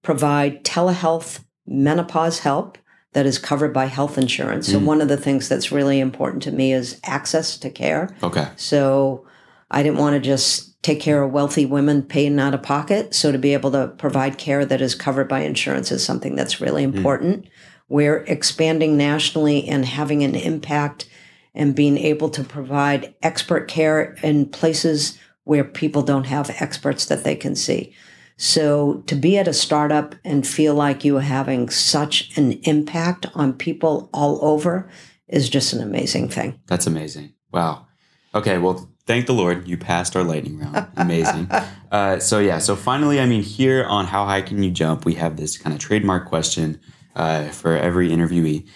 provide 0.03 0.63
telehealth 0.63 1.41
menopause 1.67 2.41
help 2.41 2.77
that 3.15 3.25
is 3.25 3.39
covered 3.39 3.73
by 3.73 3.87
health 3.87 4.19
insurance. 4.19 4.69
So 4.71 4.79
Mm. 4.79 4.85
one 4.85 5.01
of 5.01 5.09
the 5.09 5.17
things 5.17 5.49
that's 5.49 5.73
really 5.73 6.01
important 6.01 6.43
to 6.45 6.53
me 6.53 6.73
is 6.73 7.01
access 7.05 7.57
to 7.59 7.71
care. 7.71 8.11
Okay. 8.23 8.47
So 8.57 9.25
I 9.71 9.83
didn't 9.83 9.99
want 9.99 10.15
to 10.15 10.21
just 10.21 10.81
take 10.83 11.01
care 11.01 11.23
of 11.23 11.33
wealthy 11.33 11.65
women 11.67 12.03
paying 12.03 12.39
out 12.39 12.55
of 12.55 12.63
pocket. 12.63 13.15
So 13.15 13.33
to 13.33 13.39
be 13.39 13.53
able 13.55 13.71
to 13.73 13.89
provide 13.99 14.39
care 14.39 14.65
that 14.65 14.81
is 14.81 14.95
covered 14.95 15.29
by 15.29 15.41
insurance 15.41 15.91
is 15.91 16.05
something 16.05 16.37
that's 16.37 16.61
really 16.61 16.83
important. 16.85 17.47
We're 17.89 18.19
expanding 18.25 18.97
nationally 18.97 19.67
and 19.67 19.85
having 19.85 20.23
an 20.23 20.35
impact 20.35 21.09
and 21.55 21.75
being 21.75 21.99
able 21.99 22.29
to 22.31 22.45
provide 22.45 23.15
expert 23.23 23.69
care 23.69 24.17
in 24.23 24.47
places 24.47 25.19
where 25.45 25.65
people 25.65 26.03
don't 26.03 26.27
have 26.27 26.51
experts 26.61 27.07
that 27.07 27.25
they 27.25 27.35
can 27.35 27.57
see. 27.57 27.95
So 28.37 29.03
to 29.07 29.17
be 29.17 29.37
at 29.39 29.49
a 29.49 29.53
startup 29.53 30.15
and 30.25 30.47
feel 30.47 30.75
like 30.75 31.05
you 31.05 31.17
are 31.17 31.23
having 31.23 31.71
such 31.71 32.37
an 32.37 32.53
impact 32.63 33.27
on 33.35 33.55
people 33.55 34.09
all 34.13 34.39
over 34.45 34.89
is 35.27 35.49
just 35.49 35.73
an 35.73 35.81
amazing 35.83 36.29
thing. 36.29 36.61
That's 36.67 36.87
amazing. 36.87 37.33
Wow. 37.53 37.87
Okay, 38.35 38.59
well, 38.59 38.89
thank 39.07 39.27
the 39.27 39.33
Lord 39.33 39.67
you 39.67 39.77
passed 39.77 40.15
our 40.15 40.23
lightning 40.23 40.59
round. 40.59 40.87
Amazing. 40.97 41.51
uh, 41.91 42.21
so 42.21 42.39
yeah, 42.39 42.59
so 42.59 42.77
finally, 42.77 43.19
I 43.19 43.27
mean, 43.27 43.43
here 43.43 43.85
on 43.85 44.05
How 44.05 44.27
High 44.27 44.43
Can 44.43 44.63
You 44.63 44.71
Jump, 44.71 45.05
we 45.05 45.15
have 45.15 45.37
this 45.37 45.57
kind 45.57 45.75
of 45.75 45.81
trademark 45.81 46.27
question 46.27 46.81
uh, 47.15 47.49
for 47.49 47.77
every 47.77 48.09
interviewee. 48.11 48.67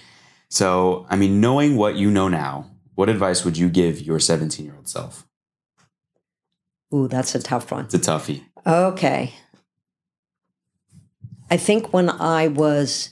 So, 0.49 1.07
I 1.09 1.17
mean, 1.17 1.41
knowing 1.41 1.77
what 1.77 1.97
you 1.97 2.11
know 2.11 2.29
now, 2.29 2.71
what 2.95 3.09
advice 3.09 3.45
would 3.45 3.57
you 3.57 3.69
give 3.71 4.01
your 4.03 4.19
17 4.21 4.65
year 4.67 4.75
old 4.77 4.89
self? 4.89 5.27
Ooh, 6.95 7.09
that's 7.09 7.35
a 7.35 7.43
tough 7.43 7.71
one. 7.73 7.87
It's 7.87 7.95
a 7.95 7.99
toughie. 7.99 8.43
Okay. 8.67 9.33
I 11.51 11.57
think 11.57 11.93
when 11.93 12.09
I 12.11 12.49
was 12.49 13.11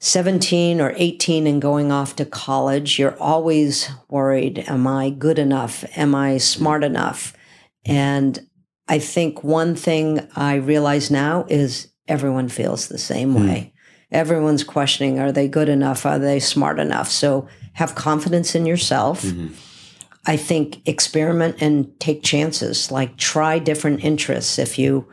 17 0.00 0.80
or 0.80 0.94
18 0.96 1.46
and 1.46 1.62
going 1.62 1.90
off 1.90 2.16
to 2.16 2.24
college, 2.24 2.98
you're 2.98 3.18
always 3.20 3.88
worried 4.08 4.64
Am 4.68 4.86
I 4.86 5.10
good 5.10 5.38
enough? 5.38 5.84
Am 5.96 6.14
I 6.14 6.38
smart 6.38 6.84
enough? 6.84 7.34
And 7.84 8.46
I 8.88 8.98
think 8.98 9.42
one 9.44 9.74
thing 9.74 10.26
I 10.36 10.54
realize 10.56 11.10
now 11.10 11.46
is 11.48 11.88
everyone 12.06 12.48
feels 12.48 12.88
the 12.88 12.98
same 12.98 13.34
Hmm. 13.34 13.48
way. 13.48 13.72
Everyone's 14.10 14.64
questioning 14.64 15.18
are 15.18 15.32
they 15.32 15.48
good 15.48 15.68
enough? 15.68 16.06
Are 16.06 16.18
they 16.18 16.40
smart 16.40 16.78
enough? 16.78 17.10
So 17.10 17.46
have 17.74 17.94
confidence 17.94 18.54
in 18.54 18.66
yourself. 18.66 19.22
Mhm. 19.22 19.50
I 20.26 20.36
think 20.36 20.80
experiment 20.86 21.56
and 21.60 21.88
take 22.00 22.22
chances, 22.22 22.90
like 22.90 23.16
try 23.16 23.58
different 23.58 24.04
interests. 24.04 24.58
If 24.58 24.78
you 24.78 25.06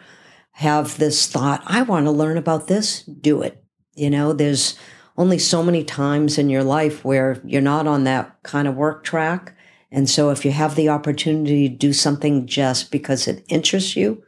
have 0.53 0.97
this 0.97 1.27
thought, 1.27 1.61
I 1.65 1.81
want 1.81 2.05
to 2.05 2.11
learn 2.11 2.37
about 2.37 2.67
this, 2.67 3.03
do 3.03 3.41
it. 3.41 3.63
You 3.93 4.09
know, 4.09 4.33
there's 4.33 4.75
only 5.17 5.39
so 5.39 5.63
many 5.63 5.83
times 5.83 6.37
in 6.37 6.49
your 6.49 6.63
life 6.63 7.05
where 7.05 7.39
you're 7.45 7.61
not 7.61 7.87
on 7.87 8.03
that 8.03 8.35
kind 8.43 8.67
of 8.67 8.75
work 8.75 9.03
track. 9.03 9.53
And 9.91 10.09
so 10.09 10.29
if 10.31 10.43
you 10.43 10.51
have 10.51 10.75
the 10.75 10.89
opportunity 10.89 11.69
to 11.69 11.75
do 11.75 11.93
something 11.93 12.45
just 12.47 12.91
because 12.91 13.27
it 13.27 13.45
interests 13.47 13.95
you, 13.95 14.21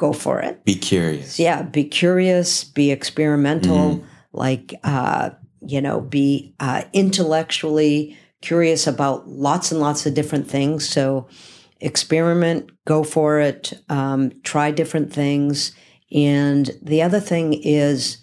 go 0.00 0.14
for 0.14 0.40
it. 0.40 0.64
Be 0.64 0.74
curious. 0.74 1.38
Yeah, 1.38 1.62
be 1.62 1.84
curious, 1.84 2.64
be 2.64 2.90
experimental, 2.90 4.02
like, 4.32 4.74
uh, 4.82 5.30
you 5.60 5.82
know, 5.82 6.00
be 6.00 6.54
uh, 6.58 6.84
intellectually 6.94 8.16
curious 8.40 8.86
about 8.86 9.28
lots 9.28 9.70
and 9.70 9.78
lots 9.78 10.06
of 10.06 10.14
different 10.14 10.48
things. 10.48 10.88
So, 10.88 11.28
experiment, 11.80 12.70
go 12.86 13.04
for 13.04 13.40
it, 13.40 13.74
um, 13.90 14.32
try 14.42 14.70
different 14.70 15.12
things. 15.12 15.72
And 16.10 16.70
the 16.82 17.02
other 17.02 17.20
thing 17.20 17.52
is, 17.52 18.18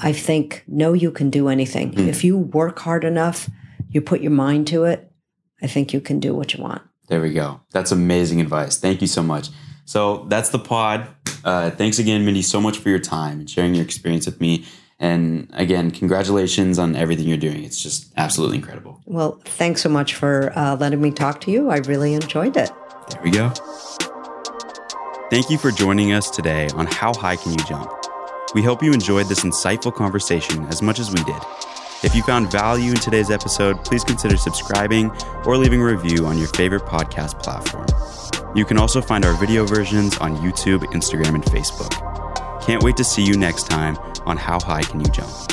I 0.00 0.12
think, 0.12 0.64
know 0.66 0.94
you 0.94 1.10
can 1.10 1.28
do 1.28 1.48
anything. 1.48 1.92
Mm. 1.92 2.08
If 2.08 2.24
you 2.24 2.38
work 2.38 2.78
hard 2.78 3.04
enough, 3.04 3.48
you 3.90 4.00
put 4.00 4.22
your 4.22 4.32
mind 4.32 4.66
to 4.68 4.84
it, 4.84 5.12
I 5.60 5.66
think 5.66 5.92
you 5.92 6.00
can 6.00 6.18
do 6.18 6.34
what 6.34 6.54
you 6.54 6.62
want. 6.62 6.80
There 7.08 7.20
we 7.20 7.34
go. 7.34 7.60
That's 7.72 7.92
amazing 7.92 8.40
advice. 8.40 8.78
Thank 8.78 9.02
you 9.02 9.06
so 9.06 9.22
much. 9.22 9.50
So 9.92 10.24
that's 10.28 10.48
the 10.48 10.58
pod. 10.58 11.06
Uh, 11.44 11.70
thanks 11.70 11.98
again, 11.98 12.24
Mindy, 12.24 12.40
so 12.40 12.62
much 12.62 12.78
for 12.78 12.88
your 12.88 12.98
time 12.98 13.40
and 13.40 13.50
sharing 13.50 13.74
your 13.74 13.84
experience 13.84 14.24
with 14.24 14.40
me. 14.40 14.64
And 14.98 15.50
again, 15.52 15.90
congratulations 15.90 16.78
on 16.78 16.96
everything 16.96 17.28
you're 17.28 17.36
doing. 17.36 17.62
It's 17.62 17.82
just 17.82 18.10
absolutely 18.16 18.56
incredible. 18.56 19.02
Well, 19.04 19.38
thanks 19.44 19.82
so 19.82 19.90
much 19.90 20.14
for 20.14 20.50
uh, 20.56 20.76
letting 20.76 21.02
me 21.02 21.10
talk 21.10 21.42
to 21.42 21.50
you. 21.50 21.68
I 21.68 21.76
really 21.76 22.14
enjoyed 22.14 22.56
it. 22.56 22.70
There 23.10 23.20
we 23.22 23.30
go. 23.32 23.50
Thank 25.28 25.50
you 25.50 25.58
for 25.58 25.70
joining 25.70 26.14
us 26.14 26.30
today 26.30 26.68
on 26.74 26.86
How 26.86 27.12
High 27.12 27.36
Can 27.36 27.52
You 27.52 27.64
Jump? 27.66 27.92
We 28.54 28.62
hope 28.62 28.82
you 28.82 28.94
enjoyed 28.94 29.26
this 29.26 29.40
insightful 29.40 29.94
conversation 29.94 30.64
as 30.68 30.80
much 30.80 31.00
as 31.00 31.10
we 31.10 31.22
did. 31.24 31.42
If 32.02 32.14
you 32.14 32.22
found 32.22 32.50
value 32.50 32.92
in 32.92 32.96
today's 32.96 33.30
episode, 33.30 33.84
please 33.84 34.04
consider 34.04 34.38
subscribing 34.38 35.10
or 35.44 35.58
leaving 35.58 35.82
a 35.82 35.84
review 35.84 36.24
on 36.24 36.38
your 36.38 36.48
favorite 36.48 36.86
podcast 36.86 37.42
platform. 37.42 38.31
You 38.54 38.64
can 38.64 38.78
also 38.78 39.00
find 39.00 39.24
our 39.24 39.34
video 39.34 39.64
versions 39.64 40.18
on 40.18 40.36
YouTube, 40.36 40.80
Instagram, 40.92 41.34
and 41.34 41.44
Facebook. 41.44 41.90
Can't 42.64 42.82
wait 42.82 42.96
to 42.98 43.04
see 43.04 43.22
you 43.22 43.36
next 43.36 43.64
time 43.64 43.96
on 44.26 44.36
How 44.36 44.60
High 44.60 44.82
Can 44.82 45.00
You 45.00 45.10
Jump? 45.10 45.51